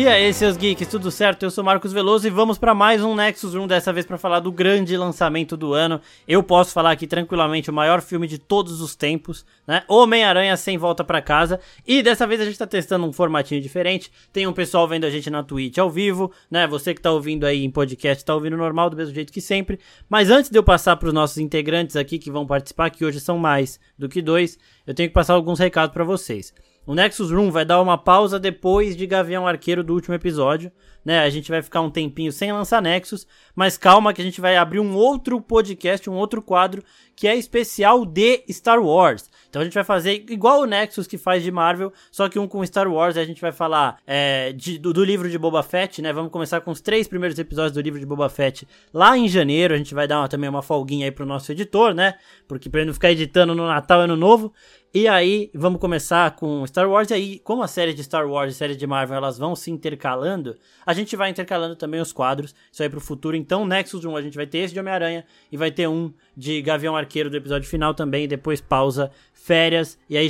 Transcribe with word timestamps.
E 0.00 0.08
aí, 0.08 0.32
seus 0.32 0.56
geeks, 0.56 0.88
tudo 0.88 1.10
certo? 1.10 1.42
Eu 1.42 1.50
sou 1.50 1.62
Marcos 1.62 1.92
Veloso 1.92 2.26
e 2.26 2.30
vamos 2.30 2.56
para 2.56 2.74
mais 2.74 3.04
um 3.04 3.14
Nexus 3.14 3.54
Room, 3.54 3.66
dessa 3.66 3.92
vez 3.92 4.06
para 4.06 4.16
falar 4.16 4.40
do 4.40 4.50
grande 4.50 4.96
lançamento 4.96 5.58
do 5.58 5.74
ano. 5.74 6.00
Eu 6.26 6.42
posso 6.42 6.72
falar 6.72 6.92
aqui 6.92 7.06
tranquilamente 7.06 7.68
o 7.68 7.72
maior 7.74 8.00
filme 8.00 8.26
de 8.26 8.38
todos 8.38 8.80
os 8.80 8.96
tempos, 8.96 9.44
né? 9.66 9.82
Homem-Aranha 9.86 10.56
sem 10.56 10.78
volta 10.78 11.04
para 11.04 11.20
casa. 11.20 11.60
E 11.86 12.02
dessa 12.02 12.26
vez 12.26 12.40
a 12.40 12.46
gente 12.46 12.56
tá 12.56 12.66
testando 12.66 13.04
um 13.04 13.12
formatinho 13.12 13.60
diferente. 13.60 14.10
Tem 14.32 14.46
um 14.46 14.54
pessoal 14.54 14.88
vendo 14.88 15.04
a 15.04 15.10
gente 15.10 15.28
na 15.28 15.42
Twitch 15.42 15.76
ao 15.76 15.90
vivo, 15.90 16.32
né? 16.50 16.66
Você 16.66 16.94
que 16.94 17.02
tá 17.02 17.12
ouvindo 17.12 17.44
aí 17.44 17.62
em 17.62 17.70
podcast 17.70 18.24
tá 18.24 18.34
ouvindo 18.34 18.56
normal 18.56 18.88
do 18.88 18.96
mesmo 18.96 19.14
jeito 19.14 19.30
que 19.30 19.42
sempre. 19.42 19.78
Mas 20.08 20.30
antes 20.30 20.50
de 20.50 20.58
eu 20.58 20.62
passar 20.62 20.96
para 20.96 21.08
os 21.08 21.14
nossos 21.14 21.36
integrantes 21.36 21.94
aqui 21.94 22.18
que 22.18 22.30
vão 22.30 22.46
participar, 22.46 22.88
que 22.88 23.04
hoje 23.04 23.20
são 23.20 23.36
mais 23.36 23.78
do 23.98 24.08
que 24.08 24.22
dois, 24.22 24.58
eu 24.86 24.94
tenho 24.94 25.10
que 25.10 25.14
passar 25.14 25.34
alguns 25.34 25.58
recados 25.58 25.92
para 25.92 26.04
vocês. 26.04 26.54
O 26.86 26.94
Nexus 26.94 27.30
Room 27.30 27.50
vai 27.50 27.64
dar 27.64 27.80
uma 27.80 27.98
pausa 27.98 28.40
depois 28.40 28.96
de 28.96 29.06
Gavião 29.06 29.46
Arqueiro 29.46 29.84
do 29.84 29.92
último 29.92 30.14
episódio, 30.14 30.72
né? 31.04 31.20
A 31.20 31.30
gente 31.30 31.50
vai 31.50 31.62
ficar 31.62 31.82
um 31.82 31.90
tempinho 31.90 32.32
sem 32.32 32.52
lançar 32.52 32.80
Nexus, 32.80 33.26
mas 33.54 33.76
calma 33.76 34.12
que 34.12 34.20
a 34.20 34.24
gente 34.24 34.40
vai 34.40 34.56
abrir 34.56 34.80
um 34.80 34.94
outro 34.94 35.40
podcast, 35.40 36.08
um 36.08 36.14
outro 36.14 36.40
quadro 36.42 36.82
que 37.14 37.28
é 37.28 37.36
especial 37.36 38.06
de 38.06 38.42
Star 38.50 38.82
Wars. 38.82 39.28
Então 39.48 39.60
a 39.60 39.64
gente 39.64 39.74
vai 39.74 39.84
fazer 39.84 40.24
igual 40.30 40.62
o 40.62 40.64
Nexus 40.64 41.06
que 41.06 41.18
faz 41.18 41.42
de 41.42 41.50
Marvel, 41.50 41.92
só 42.10 42.30
que 42.30 42.38
um 42.38 42.48
com 42.48 42.64
Star 42.64 42.90
Wars. 42.90 43.18
A 43.18 43.24
gente 43.24 43.42
vai 43.42 43.52
falar 43.52 43.98
é, 44.06 44.52
de, 44.52 44.78
do, 44.78 44.92
do, 44.92 45.04
livro 45.04 45.28
de 45.28 45.36
Boba 45.36 45.62
Fett, 45.62 46.00
né? 46.00 46.14
Vamos 46.14 46.32
começar 46.32 46.62
com 46.62 46.70
os 46.70 46.80
três 46.80 47.06
primeiros 47.06 47.38
episódios 47.38 47.72
do 47.72 47.80
livro 47.80 48.00
de 48.00 48.06
Boba 48.06 48.30
Fett 48.30 48.66
lá 48.92 49.18
em 49.18 49.28
janeiro. 49.28 49.74
A 49.74 49.76
gente 49.76 49.94
vai 49.94 50.08
dar 50.08 50.20
uma, 50.20 50.28
também 50.28 50.48
uma 50.48 50.62
folguinha 50.62 51.06
aí 51.06 51.10
pro 51.10 51.26
nosso 51.26 51.52
editor, 51.52 51.92
né? 51.92 52.14
Porque 52.48 52.70
pra 52.70 52.80
ele 52.80 52.86
não 52.86 52.94
ficar 52.94 53.10
editando 53.10 53.54
no 53.54 53.66
Natal 53.66 54.00
e 54.00 54.04
Ano 54.04 54.16
Novo. 54.16 54.52
E 54.92 55.06
aí, 55.06 55.52
vamos 55.54 55.80
começar 55.80 56.34
com 56.34 56.66
Star 56.66 56.90
Wars. 56.90 57.10
E 57.10 57.14
aí, 57.14 57.38
como 57.38 57.62
a 57.62 57.68
série 57.68 57.94
de 57.94 58.02
Star 58.02 58.28
Wars 58.28 58.52
e 58.52 58.56
a 58.56 58.58
série 58.58 58.74
de 58.74 58.84
Marvel 58.88 59.18
elas 59.18 59.38
vão 59.38 59.54
se 59.54 59.70
intercalando, 59.70 60.56
a 60.84 60.92
gente 60.92 61.14
vai 61.14 61.30
intercalando 61.30 61.76
também 61.76 62.00
os 62.00 62.12
quadros. 62.12 62.52
Isso 62.72 62.82
aí 62.82 62.88
pro 62.88 63.00
futuro. 63.00 63.36
Então, 63.36 63.64
Nexus 63.64 64.04
1 64.04 64.16
a 64.16 64.20
gente 64.20 64.34
vai 64.34 64.48
ter 64.48 64.58
esse 64.58 64.74
de 64.74 64.80
Homem-Aranha 64.80 65.24
e 65.52 65.56
vai 65.56 65.70
ter 65.70 65.88
um 65.88 66.12
de 66.36 66.60
Gavião 66.60 66.96
Arqueiro 66.96 67.30
do 67.30 67.36
episódio 67.36 67.68
final 67.68 67.94
também. 67.94 68.26
Depois 68.26 68.60
pausa, 68.60 69.12
férias. 69.32 69.96
E 70.08 70.16
aí 70.16 70.28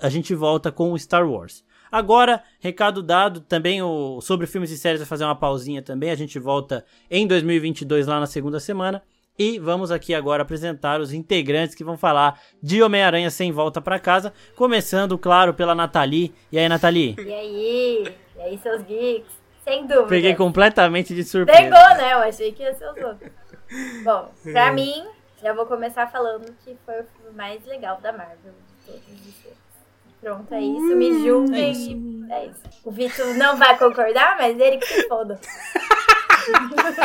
a 0.00 0.08
gente 0.08 0.34
volta 0.36 0.70
com 0.70 0.96
Star 0.96 1.28
Wars. 1.28 1.64
Agora, 1.90 2.44
recado 2.60 3.02
dado, 3.02 3.40
também 3.40 3.82
o, 3.82 4.20
sobre 4.20 4.46
filmes 4.46 4.70
e 4.70 4.78
séries 4.78 5.00
vai 5.00 5.08
fazer 5.08 5.24
uma 5.24 5.34
pausinha 5.34 5.82
também. 5.82 6.10
A 6.10 6.16
gente 6.16 6.38
volta 6.38 6.84
em 7.10 7.26
2022 7.26 8.06
lá 8.06 8.20
na 8.20 8.26
segunda 8.26 8.60
semana. 8.60 9.02
E 9.38 9.58
vamos 9.58 9.90
aqui 9.90 10.14
agora 10.14 10.42
apresentar 10.42 11.00
os 11.00 11.12
integrantes 11.12 11.74
que 11.74 11.84
vão 11.84 11.96
falar 11.96 12.40
de 12.62 12.82
Homem-Aranha 12.82 13.30
sem 13.30 13.52
volta 13.52 13.80
para 13.80 13.98
casa, 13.98 14.32
começando, 14.54 15.18
claro, 15.18 15.52
pela 15.52 15.74
Nathalie. 15.74 16.34
E 16.50 16.58
aí, 16.58 16.68
Nathalie? 16.68 17.14
E 17.18 17.34
aí? 17.34 18.14
E 18.36 18.40
aí, 18.40 18.58
seus 18.58 18.82
geeks? 18.82 19.30
Sem 19.62 19.86
dúvida. 19.86 20.06
Peguei 20.06 20.34
completamente 20.34 21.14
de 21.14 21.24
surpresa. 21.24 21.60
Pegou, 21.60 21.96
né? 21.96 22.12
Eu 22.12 22.18
achei 22.18 22.52
que 22.52 22.62
ia 22.62 22.72
ser 22.74 22.88
os 22.88 22.96
outros. 22.96 23.30
Bom, 24.04 24.30
pra 24.44 24.72
mim, 24.72 25.04
já 25.42 25.52
vou 25.52 25.66
começar 25.66 26.06
falando 26.10 26.54
que 26.64 26.76
foi 26.86 27.00
o 27.00 27.04
filme 27.04 27.36
mais 27.36 27.64
legal 27.66 28.00
da 28.00 28.12
Marvel 28.12 28.54
de 28.86 28.92
todos 28.92 29.02
os 29.02 29.34
filmes. 29.34 29.58
Pronto, 30.20 30.54
é 30.54 30.60
isso. 30.60 30.96
Me 30.96 31.24
julguem. 31.24 31.64
É 31.64 31.70
isso. 31.70 32.32
É 32.32 32.46
isso. 32.46 32.80
O 32.84 32.90
Vitor 32.90 33.34
não 33.34 33.56
vai 33.56 33.76
concordar, 33.76 34.36
mas 34.38 34.58
ele 34.58 34.78
que 34.78 34.86
se 34.86 35.08
foda. 35.08 35.38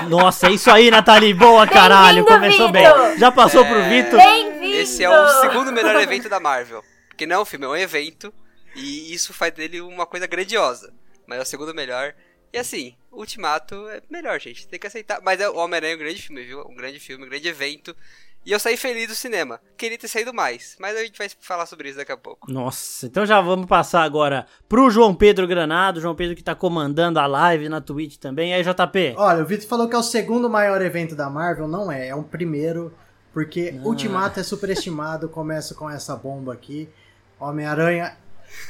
Nossa, 0.09 0.47
é 0.47 0.51
isso 0.51 0.69
aí, 0.69 0.91
Nathalie. 0.91 1.33
Boa, 1.33 1.67
caralho. 1.67 2.25
Começou 2.25 2.71
bem. 2.71 2.85
Já 3.17 3.31
passou 3.31 3.63
é... 3.63 3.69
pro 3.69 3.89
Vitor? 3.89 4.19
Esse 4.63 5.03
é 5.03 5.09
o 5.09 5.27
segundo 5.41 5.71
melhor 5.71 5.95
evento 5.95 6.29
da 6.29 6.39
Marvel. 6.39 6.83
Porque 7.07 7.25
não 7.25 7.37
é 7.37 7.39
um 7.41 7.45
filme, 7.45 7.65
é 7.65 7.69
um 7.69 7.75
evento. 7.75 8.33
E 8.75 9.13
isso 9.13 9.33
faz 9.33 9.53
dele 9.53 9.81
uma 9.81 10.05
coisa 10.05 10.27
grandiosa. 10.27 10.93
Mas 11.27 11.39
é 11.39 11.41
o 11.41 11.45
segundo 11.45 11.73
melhor. 11.73 12.13
E 12.53 12.57
assim, 12.57 12.95
Ultimato 13.11 13.87
é 13.89 14.01
melhor, 14.09 14.39
gente. 14.39 14.67
Tem 14.67 14.79
que 14.79 14.87
aceitar. 14.87 15.21
Mas 15.21 15.39
é, 15.39 15.49
o 15.49 15.55
Homem-Aranha 15.55 15.93
é 15.93 15.95
um 15.95 15.99
grande 15.99 16.21
filme, 16.21 16.43
viu? 16.43 16.61
Um 16.67 16.75
grande 16.75 16.99
filme, 16.99 17.25
um 17.25 17.29
grande 17.29 17.47
evento. 17.47 17.95
E 18.43 18.51
eu 18.51 18.59
saí 18.59 18.75
feliz 18.75 19.07
do 19.07 19.13
cinema. 19.13 19.59
Queria 19.77 19.97
ter 19.97 20.07
saído 20.07 20.33
mais, 20.33 20.75
mas 20.79 20.97
a 20.97 21.03
gente 21.03 21.17
vai 21.17 21.29
falar 21.39 21.67
sobre 21.67 21.89
isso 21.89 21.97
daqui 21.99 22.11
a 22.11 22.17
pouco. 22.17 22.51
Nossa, 22.51 23.05
então 23.05 23.23
já 23.23 23.39
vamos 23.39 23.67
passar 23.67 24.01
agora 24.01 24.47
pro 24.67 24.89
João 24.89 25.13
Pedro 25.13 25.47
Granado, 25.47 26.01
João 26.01 26.15
Pedro 26.15 26.35
que 26.35 26.43
tá 26.43 26.55
comandando 26.55 27.19
a 27.19 27.27
live 27.27 27.69
na 27.69 27.79
Twitch 27.79 28.17
também. 28.17 28.49
E 28.49 28.53
aí, 28.53 28.63
JP? 28.63 29.13
Olha, 29.15 29.43
o 29.43 29.45
Vitor 29.45 29.67
falou 29.67 29.87
que 29.87 29.95
é 29.95 29.99
o 29.99 30.03
segundo 30.03 30.49
maior 30.49 30.81
evento 30.81 31.15
da 31.15 31.29
Marvel, 31.29 31.67
não 31.67 31.91
é, 31.91 32.07
é 32.07 32.15
um 32.15 32.23
primeiro, 32.23 32.91
porque 33.31 33.75
ah. 33.77 33.87
Ultimato 33.87 34.39
é 34.39 34.43
superestimado, 34.43 35.29
começa 35.29 35.75
com 35.75 35.87
essa 35.87 36.15
bomba 36.15 36.53
aqui. 36.53 36.89
Homem-Aranha 37.39 38.17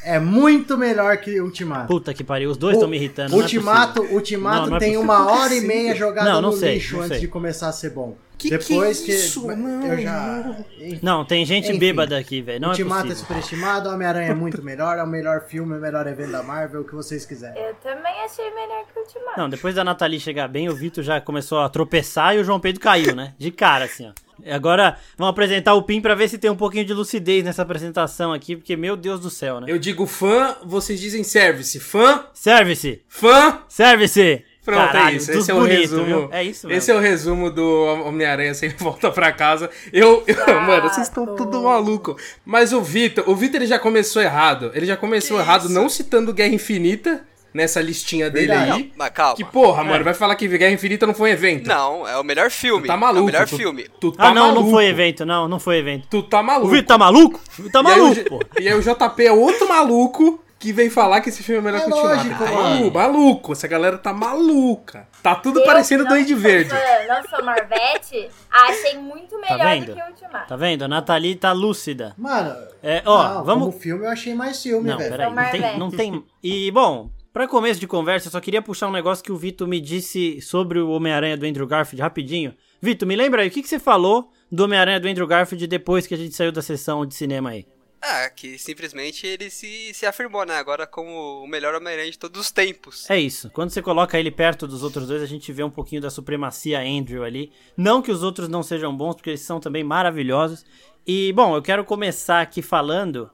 é 0.03 0.19
muito 0.19 0.77
melhor 0.77 1.17
que 1.17 1.39
Ultimato. 1.39 1.87
Puta 1.87 2.13
que 2.13 2.23
pariu, 2.23 2.49
os 2.49 2.57
dois 2.57 2.75
estão 2.75 2.89
me 2.89 2.97
irritando. 2.97 3.35
Ultimato, 3.35 4.03
é 4.03 4.13
Ultimato 4.13 4.61
não, 4.61 4.69
não 4.71 4.77
é 4.77 4.79
tem 4.79 4.97
uma 4.97 5.31
hora 5.31 5.53
e 5.53 5.61
meia 5.61 5.95
jogada 5.95 6.29
não, 6.29 6.41
no 6.41 6.51
sei, 6.53 6.75
lixo 6.75 6.99
antes 6.99 7.19
de 7.19 7.27
começar 7.27 7.69
a 7.69 7.71
ser 7.71 7.91
bom. 7.91 8.17
Que 8.41 8.49
Depois 8.49 9.01
que, 9.01 9.11
é 9.11 9.15
isso? 9.15 9.41
que 9.47 9.55
não, 9.55 9.85
eu 9.85 10.01
já. 10.01 10.63
Não, 11.03 11.23
tem 11.23 11.45
gente 11.45 11.69
Enfim, 11.69 11.77
bêbada 11.77 12.17
aqui, 12.17 12.41
velho. 12.41 12.69
Ultimato 12.69 13.09
é, 13.09 13.11
é 13.11 13.15
superestimado, 13.15 13.87
Homem-Aranha 13.87 14.31
é 14.31 14.33
muito 14.33 14.63
melhor, 14.63 14.97
é 14.97 15.03
o 15.03 15.07
melhor 15.07 15.41
filme, 15.41 15.75
é 15.75 15.77
o 15.77 15.79
melhor 15.79 16.07
evento 16.07 16.31
da 16.31 16.41
Marvel, 16.41 16.81
o 16.81 16.83
que 16.83 16.95
vocês 16.95 17.23
quiserem. 17.23 17.61
Eu 17.61 17.75
também 17.75 18.11
achei 18.25 18.49
melhor 18.49 18.83
que 18.91 18.97
o 18.97 19.01
Ultimato. 19.03 19.39
Não, 19.39 19.47
depois 19.47 19.75
da 19.75 19.83
Nathalie 19.83 20.19
chegar 20.19 20.47
bem, 20.47 20.67
o 20.67 20.75
Vitor 20.75 21.03
já 21.03 21.21
começou 21.21 21.59
a 21.59 21.69
tropeçar 21.69 22.35
e 22.35 22.39
o 22.39 22.43
João 22.43 22.59
Pedro 22.59 22.81
caiu, 22.81 23.15
né? 23.15 23.35
De 23.37 23.51
cara, 23.51 23.85
assim, 23.85 24.07
ó. 24.07 24.11
Agora 24.49 24.97
vamos 25.17 25.31
apresentar 25.31 25.73
o 25.73 25.83
PIN 25.83 26.01
para 26.01 26.15
ver 26.15 26.29
se 26.29 26.37
tem 26.37 26.49
um 26.49 26.55
pouquinho 26.55 26.85
de 26.85 26.93
lucidez 26.93 27.43
nessa 27.43 27.61
apresentação 27.61 28.33
aqui, 28.33 28.55
porque 28.55 28.75
meu 28.75 28.95
Deus 28.95 29.19
do 29.19 29.29
céu, 29.29 29.59
né? 29.59 29.67
Eu 29.69 29.77
digo 29.77 30.05
fã, 30.05 30.55
vocês 30.63 30.99
dizem 30.99 31.23
service. 31.23 31.79
Fã? 31.79 32.25
Service. 32.33 33.01
Fã? 33.07 33.59
Service. 33.67 34.43
Pronto, 34.63 34.79
é 34.79 34.87
Caralho, 34.87 35.15
é 35.15 35.17
isso. 35.17 35.31
Esse 35.31 35.49
é 35.49 35.53
o 35.53 35.59
bonito, 35.59 35.79
resumo. 35.79 36.05
Viu? 36.05 36.29
É 36.31 36.43
isso 36.43 36.67
mesmo. 36.67 36.77
Esse 36.77 36.91
é 36.91 36.95
o 36.95 36.99
resumo 36.99 37.49
do 37.49 37.83
Homem-Aranha 38.05 38.53
sem 38.53 38.69
volta 38.77 39.09
pra 39.09 39.31
casa. 39.31 39.69
Eu. 39.91 40.23
eu 40.27 40.35
ah, 40.47 40.59
mano, 40.59 40.89
vocês 40.89 41.07
estão 41.07 41.35
tudo 41.35 41.63
maluco. 41.63 42.15
Mas 42.45 42.71
o 42.71 42.81
Vitor, 42.81 43.27
o 43.27 43.35
Vitor 43.35 43.57
ele 43.57 43.67
já 43.67 43.79
começou 43.79 44.21
errado. 44.21 44.71
Ele 44.75 44.85
já 44.85 44.95
começou 44.95 45.37
que 45.37 45.43
errado, 45.43 45.65
isso? 45.65 45.73
não 45.73 45.89
citando 45.89 46.33
Guerra 46.33 46.53
Infinita 46.53 47.25
nessa 47.53 47.81
listinha 47.81 48.29
dele 48.29 48.47
Verdade. 48.47 48.71
aí. 48.71 48.83
Não, 48.83 48.91
mas 48.95 49.09
calma. 49.09 49.35
Que 49.35 49.43
porra, 49.43 49.83
é. 49.83 49.85
mano, 49.85 50.03
vai 50.03 50.13
falar 50.13 50.35
que 50.35 50.47
Guerra 50.47 50.71
Infinita 50.71 51.05
não 51.05 51.13
foi 51.13 51.31
um 51.31 51.33
evento. 51.33 51.67
Não, 51.67 52.07
é 52.07 52.17
o 52.17 52.23
melhor 52.23 52.49
filme. 52.49 52.83
Tu 52.83 52.87
tá 52.87 52.97
maluco. 52.97 53.19
É 53.19 53.21
o 53.21 53.25
melhor 53.25 53.47
tu, 53.47 53.57
filme. 53.57 53.87
Tu 53.99 54.11
tá 54.11 54.23
ah, 54.27 54.33
não, 54.33 54.47
maluco. 54.47 54.63
não 54.63 54.71
foi 54.71 54.85
evento, 54.85 55.25
não, 55.25 55.47
não 55.47 55.59
foi 55.59 55.77
evento. 55.77 56.07
Tu 56.09 56.23
tá 56.23 56.41
maluco. 56.41 56.67
O 56.67 56.71
Vitor 56.71 56.87
tá 56.87 56.97
maluco? 56.97 57.39
Tá 57.71 57.83
maluco, 57.83 58.19
e 58.19 58.23
pô. 58.23 58.39
E 58.59 58.67
aí 58.67 58.73
o 58.73 58.81
JP 58.81 59.25
é 59.25 59.31
outro 59.31 59.67
maluco 59.67 60.43
que 60.61 60.71
vem 60.71 60.91
falar 60.91 61.21
que 61.21 61.29
esse 61.29 61.41
filme 61.41 61.59
é 61.59 61.71
melhor 61.71 61.81
é 61.81 61.85
que 61.85 61.91
o 61.91 61.95
Ultimato. 61.95 62.43
Tá 62.43 62.51
maluco, 62.51 62.97
maluco, 62.97 63.51
essa 63.51 63.67
galera 63.67 63.97
tá 63.97 64.13
maluca. 64.13 65.07
Tá 65.23 65.33
tudo 65.33 65.59
eu, 65.59 65.65
parecendo 65.65 66.05
Duende 66.05 66.35
Verde. 66.35 66.71
não 67.07 67.27
sou 67.27 67.43
Marvete, 67.43 68.29
achei 68.51 68.95
muito 68.99 69.39
tá 69.39 69.57
melhor 69.57 69.57
tá 69.57 69.75
do 69.75 69.95
que 69.95 70.01
o 70.01 70.05
Ultimato. 70.05 70.47
Tá 70.47 70.55
vendo? 70.55 70.83
A 70.83 70.87
Nathalie 70.87 71.35
tá 71.35 71.51
lúcida. 71.51 72.13
Mano, 72.15 72.55
é, 72.83 73.01
ó, 73.03 73.35
não, 73.35 73.43
vamos... 73.43 73.67
como 73.69 73.79
filme 73.79 74.05
eu 74.05 74.09
achei 74.11 74.35
mais 74.35 74.61
filme, 74.61 74.87
não, 74.87 74.99
velho. 74.99 75.09
Peraí, 75.09 75.33
não 75.33 75.49
tem, 75.49 75.79
não 75.79 75.91
tem... 75.91 76.23
E, 76.43 76.69
bom, 76.69 77.09
Pra 77.33 77.47
começo 77.47 77.79
de 77.79 77.87
conversa, 77.87 78.27
eu 78.27 78.31
só 78.31 78.41
queria 78.41 78.61
puxar 78.61 78.89
um 78.89 78.91
negócio 78.91 79.23
que 79.23 79.31
o 79.31 79.37
Vitor 79.37 79.65
me 79.65 79.79
disse 79.79 80.41
sobre 80.41 80.79
o 80.79 80.89
Homem-Aranha 80.89 81.37
do 81.37 81.45
Andrew 81.45 81.65
Garfield 81.65 82.01
rapidinho. 82.01 82.53
Vitor, 82.81 83.07
me 83.07 83.15
lembra 83.15 83.41
aí, 83.41 83.47
o 83.47 83.51
que, 83.51 83.61
que 83.61 83.69
você 83.69 83.79
falou 83.79 84.29
do 84.51 84.65
Homem-Aranha 84.65 84.99
do 84.99 85.07
Andrew 85.07 85.25
Garfield 85.25 85.65
depois 85.65 86.05
que 86.05 86.13
a 86.13 86.17
gente 86.17 86.35
saiu 86.35 86.51
da 86.51 86.61
sessão 86.61 87.05
de 87.05 87.15
cinema 87.15 87.51
aí? 87.51 87.65
Ah, 88.01 88.29
que 88.29 88.57
simplesmente 88.57 89.25
ele 89.25 89.49
se, 89.49 89.93
se 89.93 90.05
afirmou, 90.05 90.45
né? 90.45 90.55
Agora 90.55 90.85
como 90.85 91.41
o 91.41 91.47
melhor 91.47 91.73
Homem-Aranha 91.73 92.11
de 92.11 92.19
todos 92.19 92.41
os 92.41 92.51
tempos. 92.51 93.09
É 93.09 93.17
isso. 93.17 93.49
Quando 93.51 93.69
você 93.69 93.81
coloca 93.81 94.19
ele 94.19 94.31
perto 94.31 94.67
dos 94.67 94.83
outros 94.83 95.07
dois, 95.07 95.23
a 95.23 95.27
gente 95.27 95.53
vê 95.53 95.63
um 95.63 95.69
pouquinho 95.69 96.01
da 96.01 96.09
supremacia 96.09 96.81
Andrew 96.81 97.23
ali. 97.23 97.49
Não 97.77 98.01
que 98.01 98.11
os 98.11 98.23
outros 98.23 98.49
não 98.49 98.61
sejam 98.61 98.93
bons, 98.93 99.15
porque 99.15 99.29
eles 99.29 99.41
são 99.41 99.57
também 99.57 99.85
maravilhosos. 99.85 100.65
E, 101.07 101.31
bom, 101.31 101.55
eu 101.55 101.61
quero 101.61 101.85
começar 101.85 102.41
aqui 102.41 102.61
falando 102.61 103.31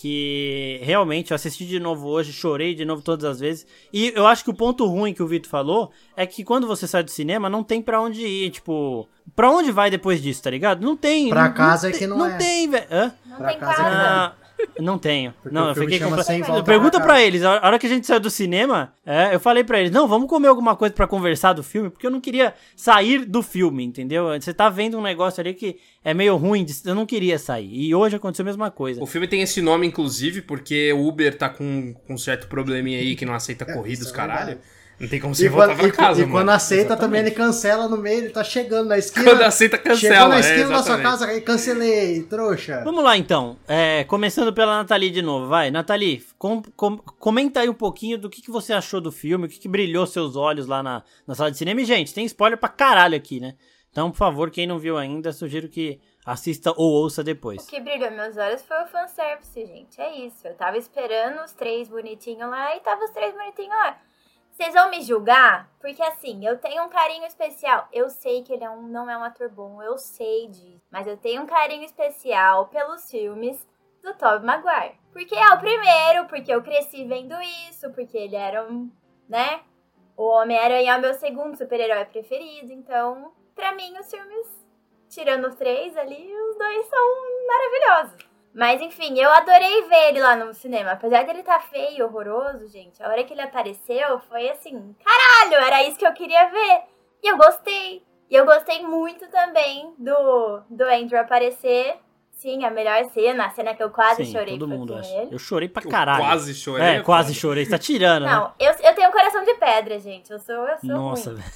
que 0.00 0.78
realmente 0.84 1.32
eu 1.32 1.34
assisti 1.34 1.66
de 1.66 1.80
novo 1.80 2.06
hoje, 2.06 2.32
chorei 2.32 2.72
de 2.72 2.84
novo 2.84 3.02
todas 3.02 3.24
as 3.24 3.40
vezes. 3.40 3.66
E 3.92 4.12
eu 4.14 4.28
acho 4.28 4.44
que 4.44 4.50
o 4.50 4.54
ponto 4.54 4.86
ruim 4.86 5.12
que 5.12 5.22
o 5.22 5.26
Vitor 5.26 5.50
falou 5.50 5.90
é 6.16 6.24
que 6.24 6.44
quando 6.44 6.68
você 6.68 6.86
sai 6.86 7.02
do 7.02 7.10
cinema 7.10 7.50
não 7.50 7.64
tem 7.64 7.82
para 7.82 8.00
onde 8.00 8.24
ir, 8.24 8.50
tipo, 8.50 9.08
para 9.34 9.50
onde 9.50 9.72
vai 9.72 9.90
depois 9.90 10.22
disso, 10.22 10.40
tá 10.40 10.50
ligado? 10.50 10.84
Não 10.84 10.96
tem. 10.96 11.28
Pra 11.28 11.48
não, 11.48 11.52
casa 11.52 11.88
não 11.88 11.94
é 11.94 11.98
que 11.98 12.06
não, 12.06 12.18
não 12.18 12.26
é. 12.26 12.30
Não 12.30 12.38
tem, 12.38 12.70
velho. 12.70 12.86
Não 13.26 13.36
pra 13.38 13.48
tem 13.48 13.58
casa. 13.58 13.82
Ah, 13.82 14.34
não 14.40 14.47
tenho. 14.98 15.32
Porque 15.42 15.54
não, 15.54 15.68
eu 15.68 15.74
fiquei 15.74 15.98
completamente. 16.00 16.64
Pergunta 16.64 17.00
para 17.00 17.20
eles, 17.22 17.42
a 17.42 17.54
hora 17.66 17.78
que 17.78 17.86
a 17.86 17.88
gente 17.88 18.06
saiu 18.06 18.20
do 18.20 18.30
cinema, 18.30 18.92
é, 19.04 19.34
eu 19.34 19.40
falei 19.40 19.64
para 19.64 19.80
eles: 19.80 19.90
"Não, 19.90 20.06
vamos 20.06 20.28
comer 20.28 20.48
alguma 20.48 20.76
coisa 20.76 20.94
para 20.94 21.06
conversar 21.06 21.52
do 21.52 21.62
filme", 21.62 21.90
porque 21.90 22.06
eu 22.06 22.10
não 22.10 22.20
queria 22.20 22.54
sair 22.76 23.24
do 23.24 23.42
filme, 23.42 23.84
entendeu? 23.84 24.28
Você 24.40 24.52
tá 24.54 24.68
vendo 24.68 24.98
um 24.98 25.02
negócio 25.02 25.40
ali 25.40 25.54
que 25.54 25.78
é 26.04 26.14
meio 26.14 26.36
ruim, 26.36 26.66
eu 26.84 26.94
não 26.94 27.06
queria 27.06 27.38
sair. 27.38 27.68
E 27.72 27.94
hoje 27.94 28.16
aconteceu 28.16 28.44
a 28.44 28.46
mesma 28.46 28.70
coisa. 28.70 29.02
O 29.02 29.06
filme 29.06 29.26
tem 29.26 29.42
esse 29.42 29.60
nome 29.60 29.86
inclusive 29.86 30.42
porque 30.42 30.92
o 30.92 31.06
Uber 31.06 31.36
tá 31.36 31.48
com, 31.48 31.94
com 32.06 32.14
um 32.14 32.18
certo 32.18 32.46
probleminha 32.46 32.98
aí 32.98 33.14
que 33.14 33.24
não 33.24 33.34
aceita 33.34 33.64
é, 33.68 33.74
corridas, 33.74 34.08
é 34.10 34.12
caralho. 34.12 34.58
Não 35.00 35.06
tem 35.08 35.20
como 35.20 35.32
você 35.34 35.46
E, 35.46 35.48
voltar 35.48 35.76
quando, 35.76 35.78
pra 35.78 35.92
casa, 35.92 36.20
e, 36.20 36.22
e 36.22 36.26
mano. 36.26 36.38
quando 36.38 36.48
aceita 36.50 36.84
Exatamente. 36.86 37.00
também, 37.06 37.20
ele 37.20 37.30
cancela 37.30 37.88
no 37.88 37.96
meio, 37.96 38.18
ele 38.18 38.30
tá 38.30 38.42
chegando 38.42 38.88
na 38.88 38.98
esquina. 38.98 39.24
Quando 39.26 39.42
aceita, 39.42 39.78
cancela. 39.78 40.14
Chegou 40.14 40.28
na 40.28 40.36
é, 40.36 40.40
esquina 40.40 40.68
da 40.68 40.82
sua 40.82 40.98
casa 41.00 41.32
e 41.34 41.40
cancelei, 41.40 42.22
trouxa. 42.24 42.82
Vamos 42.84 43.04
lá 43.04 43.16
então, 43.16 43.56
É, 43.68 44.02
começando 44.04 44.52
pela 44.52 44.78
Nathalie 44.78 45.10
de 45.10 45.22
novo, 45.22 45.46
vai. 45.46 45.70
Nathalie, 45.70 46.24
com- 46.36 46.62
com- 46.74 46.96
comenta 46.98 47.60
aí 47.60 47.68
um 47.68 47.74
pouquinho 47.74 48.18
do 48.18 48.28
que, 48.28 48.42
que 48.42 48.50
você 48.50 48.72
achou 48.72 49.00
do 49.00 49.12
filme, 49.12 49.46
o 49.46 49.48
que, 49.48 49.58
que 49.60 49.68
brilhou 49.68 50.04
seus 50.06 50.34
olhos 50.34 50.66
lá 50.66 50.82
na, 50.82 51.02
na 51.26 51.34
sala 51.34 51.50
de 51.50 51.58
cinema. 51.58 51.80
E, 51.80 51.84
gente, 51.84 52.12
tem 52.12 52.24
spoiler 52.24 52.58
pra 52.58 52.68
caralho 52.68 53.16
aqui, 53.16 53.38
né? 53.38 53.54
Então, 53.92 54.10
por 54.10 54.16
favor, 54.18 54.50
quem 54.50 54.66
não 54.66 54.78
viu 54.78 54.98
ainda, 54.98 55.32
sugiro 55.32 55.68
que 55.68 56.00
assista 56.26 56.72
ou 56.76 56.92
ouça 56.92 57.22
O 57.22 57.24
depois. 57.24 57.64
que 57.66 57.80
brilhou 57.80 58.10
meus 58.10 58.36
olhos 58.36 58.62
foi 58.62 58.76
o 58.82 58.86
fanservice, 58.88 59.64
gente. 59.64 60.00
É 60.00 60.26
isso. 60.26 60.46
Eu 60.46 60.54
tava 60.54 60.76
esperando 60.76 61.42
os 61.42 61.52
três 61.52 61.88
bonitinhos 61.88 62.50
lá 62.50 62.76
e 62.76 62.80
tava 62.80 63.02
os 63.04 63.10
três 63.10 63.32
bonitinhos 63.32 63.70
lá. 63.70 63.96
Vocês 64.58 64.74
vão 64.74 64.90
me 64.90 65.00
julgar? 65.02 65.70
Porque 65.80 66.02
assim, 66.02 66.44
eu 66.44 66.58
tenho 66.58 66.82
um 66.82 66.88
carinho 66.88 67.24
especial. 67.24 67.86
Eu 67.92 68.10
sei 68.10 68.42
que 68.42 68.52
ele 68.52 68.64
é 68.64 68.68
um, 68.68 68.82
não 68.82 69.08
é 69.08 69.16
um 69.16 69.22
ator 69.22 69.48
bom, 69.48 69.80
eu 69.80 69.96
sei 69.96 70.48
disso. 70.48 70.82
Mas 70.90 71.06
eu 71.06 71.16
tenho 71.16 71.42
um 71.42 71.46
carinho 71.46 71.84
especial 71.84 72.66
pelos 72.66 73.08
filmes 73.08 73.64
do 74.02 74.12
Tobey 74.14 74.44
Maguire. 74.44 74.98
Porque 75.12 75.36
é 75.36 75.48
o 75.50 75.60
primeiro, 75.60 76.26
porque 76.26 76.52
eu 76.52 76.60
cresci 76.60 77.04
vendo 77.04 77.36
isso, 77.70 77.88
porque 77.92 78.18
ele 78.18 78.34
era 78.34 78.64
um, 78.64 78.90
né? 79.28 79.60
O 80.16 80.24
Homem-Aranha 80.24 80.94
é 80.94 80.98
o 80.98 81.00
meu 81.02 81.14
segundo 81.14 81.56
super-herói 81.56 82.04
preferido. 82.06 82.72
Então, 82.72 83.32
pra 83.54 83.72
mim, 83.76 83.96
os 83.96 84.10
filmes, 84.10 84.66
tirando 85.08 85.46
os 85.46 85.54
três 85.54 85.96
ali, 85.96 86.34
os 86.36 86.58
dois 86.58 86.84
são 86.84 87.46
maravilhosos. 87.46 88.27
Mas 88.58 88.80
enfim, 88.82 89.16
eu 89.16 89.30
adorei 89.30 89.82
ver 89.82 90.08
ele 90.08 90.20
lá 90.20 90.34
no 90.34 90.52
cinema. 90.52 90.90
Apesar 90.90 91.24
dele 91.24 91.38
estar 91.40 91.60
feio, 91.60 92.06
horroroso, 92.06 92.66
gente, 92.66 93.00
a 93.00 93.08
hora 93.08 93.22
que 93.22 93.32
ele 93.32 93.40
apareceu 93.40 94.18
foi 94.28 94.50
assim, 94.50 94.96
caralho, 95.04 95.64
era 95.64 95.84
isso 95.84 95.96
que 95.96 96.04
eu 96.04 96.12
queria 96.12 96.50
ver. 96.50 96.80
E 97.22 97.28
eu 97.30 97.36
gostei. 97.36 98.02
E 98.28 98.34
eu 98.34 98.44
gostei 98.44 98.82
muito 98.82 99.28
também 99.28 99.94
do, 99.96 100.60
do 100.68 100.82
Andrew 100.82 101.20
aparecer. 101.20 101.98
Sim, 102.32 102.64
a 102.64 102.70
melhor 102.70 103.04
cena, 103.12 103.46
a 103.46 103.50
cena 103.50 103.74
que 103.74 103.82
eu 103.82 103.90
quase 103.90 104.24
Sim, 104.24 104.32
chorei 104.32 104.58
todo 104.58 104.66
mundo 104.66 104.96
acha. 104.96 105.14
ele. 105.14 105.34
Eu 105.36 105.38
chorei 105.38 105.68
pra 105.68 105.84
Eu 105.84 105.90
caralho. 105.90 106.24
quase 106.24 106.52
chorei. 106.52 106.86
É, 106.96 107.00
quase 107.00 107.34
chorei. 107.34 107.64
Você 107.64 107.70
tá 107.70 107.78
tirando, 107.78 108.24
né? 108.24 108.32
Não, 108.32 108.52
eu, 108.58 108.72
eu 108.72 108.94
tenho 108.94 109.08
um 109.08 109.12
coração 109.12 109.44
de 109.44 109.54
pedra, 109.54 110.00
gente. 110.00 110.32
Eu 110.32 110.38
sou, 110.40 110.54
eu 110.66 110.78
sou 110.78 110.88
Nossa, 110.90 111.32
velho. 111.32 111.48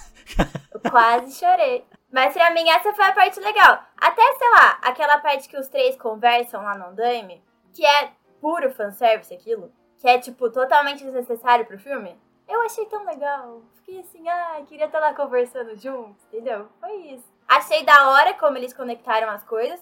Eu 0.73 0.81
quase 0.89 1.37
chorei. 1.37 1.85
Mas 2.13 2.35
pra 2.35 2.51
mim 2.51 2.69
essa 2.69 2.93
foi 2.93 3.07
a 3.07 3.13
parte 3.13 3.41
legal. 3.41 3.83
Até, 3.97 4.23
sei 4.35 4.51
lá, 4.51 4.79
aquela 4.83 5.19
parte 5.19 5.49
que 5.49 5.57
os 5.57 5.69
três 5.69 5.97
conversam 5.97 6.63
lá 6.63 6.77
no 6.77 6.89
andaime, 6.89 7.43
que 7.73 7.85
é 7.85 8.13
puro 8.39 8.71
fanservice 8.71 9.33
aquilo, 9.33 9.73
que 9.99 10.07
é, 10.07 10.19
tipo, 10.19 10.51
totalmente 10.51 11.03
desnecessário 11.03 11.65
pro 11.65 11.79
filme. 11.79 12.21
Eu 12.47 12.61
achei 12.61 12.85
tão 12.87 13.05
legal. 13.05 13.63
Fiquei 13.77 14.01
assim, 14.01 14.29
ah, 14.29 14.61
queria 14.69 14.87
estar 14.87 15.01
lá 15.01 15.15
conversando 15.15 15.75
juntos, 15.75 16.23
entendeu? 16.27 16.69
Foi 16.79 16.95
isso. 16.97 17.25
Achei 17.49 17.83
da 17.83 18.11
hora 18.11 18.35
como 18.35 18.59
eles 18.59 18.75
conectaram 18.75 19.31
as 19.31 19.43
coisas. 19.45 19.81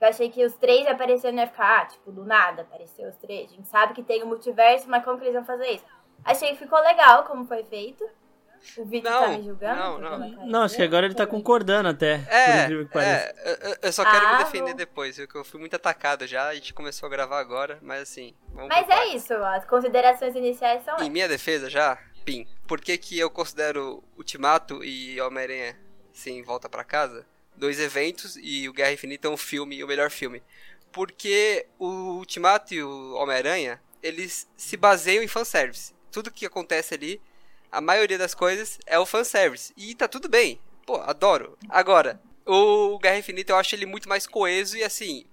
Eu 0.00 0.08
achei 0.08 0.30
que 0.30 0.44
os 0.44 0.54
três 0.54 0.86
aparecendo 0.88 1.38
ia 1.38 1.46
ficar, 1.46 1.82
ah, 1.82 1.86
tipo, 1.86 2.10
do 2.10 2.24
nada 2.24 2.62
apareceu 2.62 3.08
os 3.08 3.16
três. 3.16 3.50
A 3.50 3.54
gente 3.54 3.68
sabe 3.68 3.94
que 3.94 4.02
tem 4.02 4.22
o 4.22 4.26
multiverso, 4.26 4.88
mas 4.88 5.04
como 5.04 5.18
que 5.18 5.24
eles 5.24 5.34
vão 5.34 5.44
fazer 5.44 5.68
isso? 5.68 5.84
Achei 6.24 6.50
que 6.50 6.56
ficou 6.56 6.80
legal 6.80 7.24
como 7.24 7.44
foi 7.44 7.62
feito. 7.64 8.08
O 8.76 8.84
Victor 8.84 9.10
Não, 9.12 9.20
tá 9.22 9.28
me 9.28 9.42
julgando? 9.44 9.76
não, 9.98 10.18
não. 10.18 10.46
Não, 10.46 10.62
acho 10.62 10.76
que 10.76 10.82
agora 10.82 11.06
ele 11.06 11.14
tá 11.14 11.26
concordando 11.26 11.88
até. 11.88 12.20
É, 12.28 12.66
é 12.66 12.68
eu- 13.82 13.92
só 13.92 14.04
quero 14.04 14.26
Ah, 14.26 14.32
me 14.38 14.44
defender 14.44 14.70
bom. 14.72 14.76
depois, 14.76 15.16
viu? 15.16 15.26
Que 15.26 15.36
eu 15.36 15.44
fui 15.44 15.58
muito 15.58 15.74
atacado 15.76 16.26
já, 16.26 16.48
a 16.48 16.54
gente 16.54 16.74
começou 16.74 17.06
a 17.06 17.10
gravar 17.10 17.38
agora, 17.40 17.78
mas 17.82 18.02
assim. 18.02 18.34
Vamos 18.48 18.68
Mas 18.68 18.88
é 18.88 19.06
isso, 19.14 19.32
as 19.34 19.64
considerações 19.64 20.34
iniciais 20.34 20.84
são 20.84 20.94
Em 20.94 21.00
essas. 21.00 21.08
minha 21.08 21.28
defesa 21.28 21.68
já, 21.70 21.98
Pim, 22.24 22.46
por 22.66 22.80
que, 22.82 22.98
que 22.98 23.18
eu 23.18 23.30
considero 23.30 24.04
Ultimato 24.16 24.84
e 24.84 25.18
Homem-Aranha, 25.22 25.74
sim, 26.12 26.42
Volta 26.42 26.68
pra 26.68 26.84
Casa, 26.84 27.24
dois 27.56 27.80
eventos 27.80 28.36
e 28.36 28.68
o 28.68 28.74
Guerra 28.74 28.92
Infinita 28.92 29.26
é 29.26 29.30
um 29.30 29.38
filme, 29.38 29.82
o 29.82 29.86
melhor 29.86 30.10
filme? 30.10 30.42
Porque 30.92 31.66
o 31.78 31.86
Ultimato 32.18 32.74
e 32.74 32.82
o 32.82 33.14
Homem-Aranha, 33.14 33.80
eles 34.02 34.46
se 34.56 34.76
baseiam 34.76 35.22
em 35.22 35.28
fanservice. 35.28 35.94
Tudo 36.12 36.30
que 36.30 36.44
acontece 36.44 36.94
ali, 36.94 37.20
a 37.70 37.80
maioria 37.80 38.18
das 38.18 38.34
coisas 38.34 38.78
é 38.86 38.98
o 38.98 39.06
fanservice. 39.06 39.72
E 39.76 39.94
tá 39.94 40.08
tudo 40.08 40.28
bem. 40.28 40.60
Pô, 40.86 40.96
adoro. 40.96 41.56
Agora, 41.68 42.20
o 42.44 42.98
Guerra 42.98 43.18
Infinita 43.18 43.52
eu 43.52 43.56
acho 43.56 43.74
ele 43.74 43.86
muito 43.86 44.08
mais 44.08 44.26
coeso 44.26 44.76
e 44.76 44.82
assim, 44.82 45.24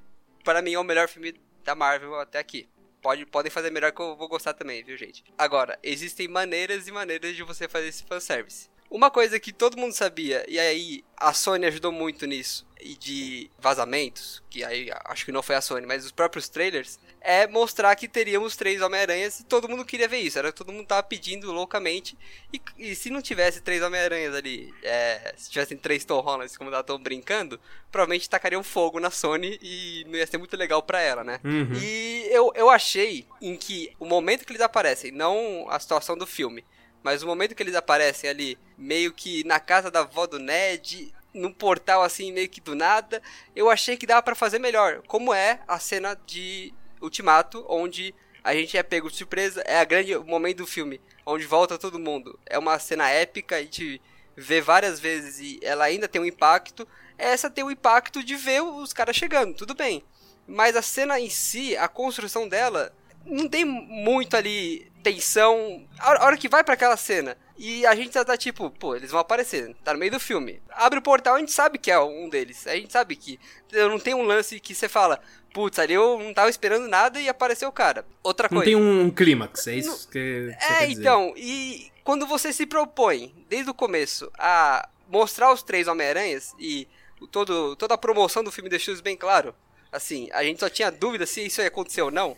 para 0.44 0.62
mim 0.62 0.74
é 0.74 0.80
o 0.80 0.84
melhor 0.84 1.08
filme 1.08 1.34
da 1.64 1.76
Marvel 1.76 2.20
até 2.20 2.40
aqui. 2.40 2.70
Pode, 3.02 3.26
podem 3.26 3.52
fazer 3.52 3.72
melhor 3.72 3.92
que 3.92 4.02
eu 4.02 4.16
vou 4.16 4.28
gostar 4.28 4.54
também, 4.54 4.84
viu, 4.84 4.98
gente? 4.98 5.24
Agora, 5.38 5.78
existem 5.84 6.28
maneiras 6.28 6.88
e 6.88 6.92
maneiras 6.92 7.36
de 7.36 7.44
você 7.44 7.68
fazer 7.68 7.88
esse 7.88 8.04
fanservice. 8.04 8.70
Uma 8.90 9.12
coisa 9.12 9.40
que 9.40 9.52
todo 9.52 9.78
mundo 9.78 9.94
sabia, 9.94 10.46
e 10.48 10.58
aí 10.58 11.04
a 11.16 11.34
Sony 11.34 11.66
ajudou 11.66 11.92
muito 11.92 12.26
nisso, 12.26 12.66
e 12.80 12.96
de 12.96 13.52
vazamentos, 13.60 14.42
que 14.50 14.64
aí 14.64 14.90
acho 15.06 15.26
que 15.26 15.32
não 15.32 15.44
foi 15.44 15.56
a 15.56 15.62
Sony, 15.62 15.86
mas 15.86 16.06
os 16.06 16.12
próprios 16.12 16.48
trailers, 16.48 17.00
é 17.20 17.46
mostrar 17.46 17.94
que 17.96 18.08
teríamos 18.08 18.56
três 18.56 18.82
Homem-Aranhas 18.82 19.42
e 19.42 19.44
todo 19.44 19.68
mundo 19.68 19.84
queria 19.84 20.08
ver 20.08 20.20
isso. 20.20 20.40
Era 20.40 20.52
todo 20.52 20.72
mundo 20.72 20.88
tava 20.88 21.04
pedindo 21.04 21.52
loucamente. 21.52 22.18
E, 22.54 22.62
e 22.78 22.96
se 22.96 23.10
não 23.10 23.22
tivesse 23.22 23.60
três 23.60 23.82
Homem-Aranhas 23.82 24.34
ali, 24.34 24.74
é, 24.82 25.34
se 25.36 25.50
tivessem 25.50 25.78
três 25.78 26.06
Tom 26.06 26.22
Hollands, 26.22 26.56
como 26.56 26.74
estão 26.74 26.98
brincando, 26.98 27.60
provavelmente 27.92 28.30
tacariam 28.30 28.64
fogo 28.64 29.00
na 29.00 29.12
Sony 29.12 29.60
e 29.62 30.06
não 30.08 30.16
ia 30.16 30.26
ser 30.26 30.38
muito 30.38 30.56
legal 30.56 30.82
pra 30.82 31.02
ela, 31.02 31.24
né? 31.24 31.42
Uhum. 31.44 31.74
E 31.74 32.30
eu, 32.32 32.52
eu 32.56 32.70
achei 32.70 33.28
em 33.42 33.58
que 33.58 33.94
o 34.00 34.06
momento 34.06 34.46
que 34.46 34.52
eles 34.54 34.62
aparecem, 34.62 35.12
não 35.12 35.66
a 35.70 35.78
situação 35.80 36.18
do 36.18 36.26
filme, 36.26 36.64
mas 37.08 37.24
o 37.24 37.26
momento 37.26 37.56
que 37.56 37.64
eles 37.64 37.74
aparecem 37.74 38.30
ali, 38.30 38.60
meio 38.78 39.14
que 39.14 39.42
na 39.46 39.62
casa 39.62 39.90
da 39.90 40.02
avó 40.02 40.28
do 40.28 40.40
Ned, 40.40 41.14
num 41.34 41.54
portal 41.54 42.04
assim, 42.04 42.34
meio 42.34 42.50
que 42.50 42.60
do 42.60 42.76
nada, 42.76 43.22
eu 43.56 43.70
achei 43.70 43.96
que 43.96 44.06
dava 44.06 44.22
pra 44.22 44.36
fazer 44.36 44.60
melhor. 44.60 45.02
Como 45.08 45.34
é 45.34 45.62
a 45.70 45.80
cena 45.80 46.20
de 46.26 46.74
Ultimato, 47.02 47.66
onde 47.70 48.14
a 48.44 48.54
gente 48.54 48.78
é 48.78 48.84
pego 48.84 49.10
de 49.10 49.16
surpresa, 49.16 49.62
é 49.62 49.80
a 49.80 49.86
grande 49.86 50.18
momento 50.18 50.58
do 50.58 50.68
filme, 50.68 51.00
onde 51.26 51.46
volta 51.46 51.78
todo 51.78 51.98
mundo. 51.98 52.38
É 52.46 52.60
uma 52.60 52.78
cena 52.78 53.10
épica, 53.10 53.56
a 53.56 53.62
gente 53.62 54.02
vê 54.36 54.60
várias 54.60 55.00
vezes 55.00 55.40
e 55.40 55.62
ela 55.64 55.86
ainda 55.86 56.10
tem 56.10 56.20
um 56.20 56.26
impacto. 56.26 56.86
Essa 57.18 57.50
tem 57.50 57.64
o 57.64 57.72
impacto 57.72 58.22
de 58.22 58.36
ver 58.36 58.62
os 58.62 58.92
caras 58.92 59.16
chegando, 59.16 59.54
tudo 59.54 59.74
bem. 59.74 60.04
Mas 60.46 60.76
a 60.76 60.82
cena 60.82 61.18
em 61.18 61.30
si, 61.30 61.78
a 61.78 61.88
construção 61.88 62.50
dela, 62.50 62.94
não 63.26 63.48
tem 63.48 63.64
muito 63.64 64.36
ali 64.36 64.92
tensão. 65.12 65.86
A 66.00 66.10
hora- 66.24 66.38
que 66.38 66.48
vai 66.50 66.64
pra 66.64 66.74
aquela 66.76 66.98
cena 66.98 67.38
e 67.58 67.86
a 67.86 67.96
gente 67.96 68.14
já 68.14 68.24
tá 68.24 68.38
tipo, 68.38 68.70
pô, 68.70 68.96
eles 68.96 69.10
vão 69.12 69.20
aparecer, 69.20 69.76
tá 69.84 69.94
no 69.94 70.00
meio 70.00 70.12
do 70.12 70.20
filme. 70.20 70.62
Abre 70.70 71.00
o 71.00 71.02
portal, 71.02 71.36
a 71.36 71.40
gente 71.40 71.52
sabe 71.52 71.78
que 71.78 71.90
é 71.92 72.00
um 72.00 72.30
deles. 72.30 72.68
A 72.68 72.76
gente 72.76 72.92
sabe 72.94 73.16
que 73.16 73.40
não 73.72 74.00
tem 74.00 74.14
um 74.14 74.22
lance 74.24 74.60
que 74.60 74.76
você 74.76 74.88
fala, 74.88 75.20
putz, 75.54 75.80
ali 75.80 75.94
eu 75.94 76.20
não 76.20 76.34
tava 76.34 76.50
esperando 76.50 76.88
nada 76.88 77.20
e 77.20 77.28
apareceu 77.28 77.70
o 77.70 77.72
cara. 77.72 78.06
Outra 78.24 78.48
Não 78.52 78.58
coisa. 78.58 78.66
tem 78.66 78.76
um 78.76 79.10
clímax, 79.10 79.68
é 79.68 79.76
isso 79.76 80.08
que 80.10 80.54
você 80.60 80.74
É, 80.74 80.90
então, 80.90 81.34
e 81.36 81.92
quando 82.04 82.28
você 82.28 82.54
se 82.54 82.66
propõe, 82.66 83.34
desde 83.50 83.70
o 83.72 83.74
começo, 83.74 84.32
a 84.38 84.88
mostrar 85.10 85.52
os 85.52 85.64
três 85.64 85.88
Homem-Aranhas 85.88 86.54
e 86.60 86.88
todo, 87.32 87.76
toda 87.76 87.96
a 87.96 87.98
promoção 87.98 88.44
do 88.44 88.52
filme 88.52 88.70
deixou 88.70 88.94
isso 88.94 89.02
bem 89.04 89.18
claro, 89.18 89.56
assim, 89.92 90.30
a 90.34 90.44
gente 90.44 90.60
só 90.60 90.70
tinha 90.70 90.92
dúvida 90.92 91.26
se 91.26 91.46
isso 91.46 91.62
ia 91.62 91.68
acontecer 91.68 92.02
ou 92.02 92.12
não, 92.12 92.38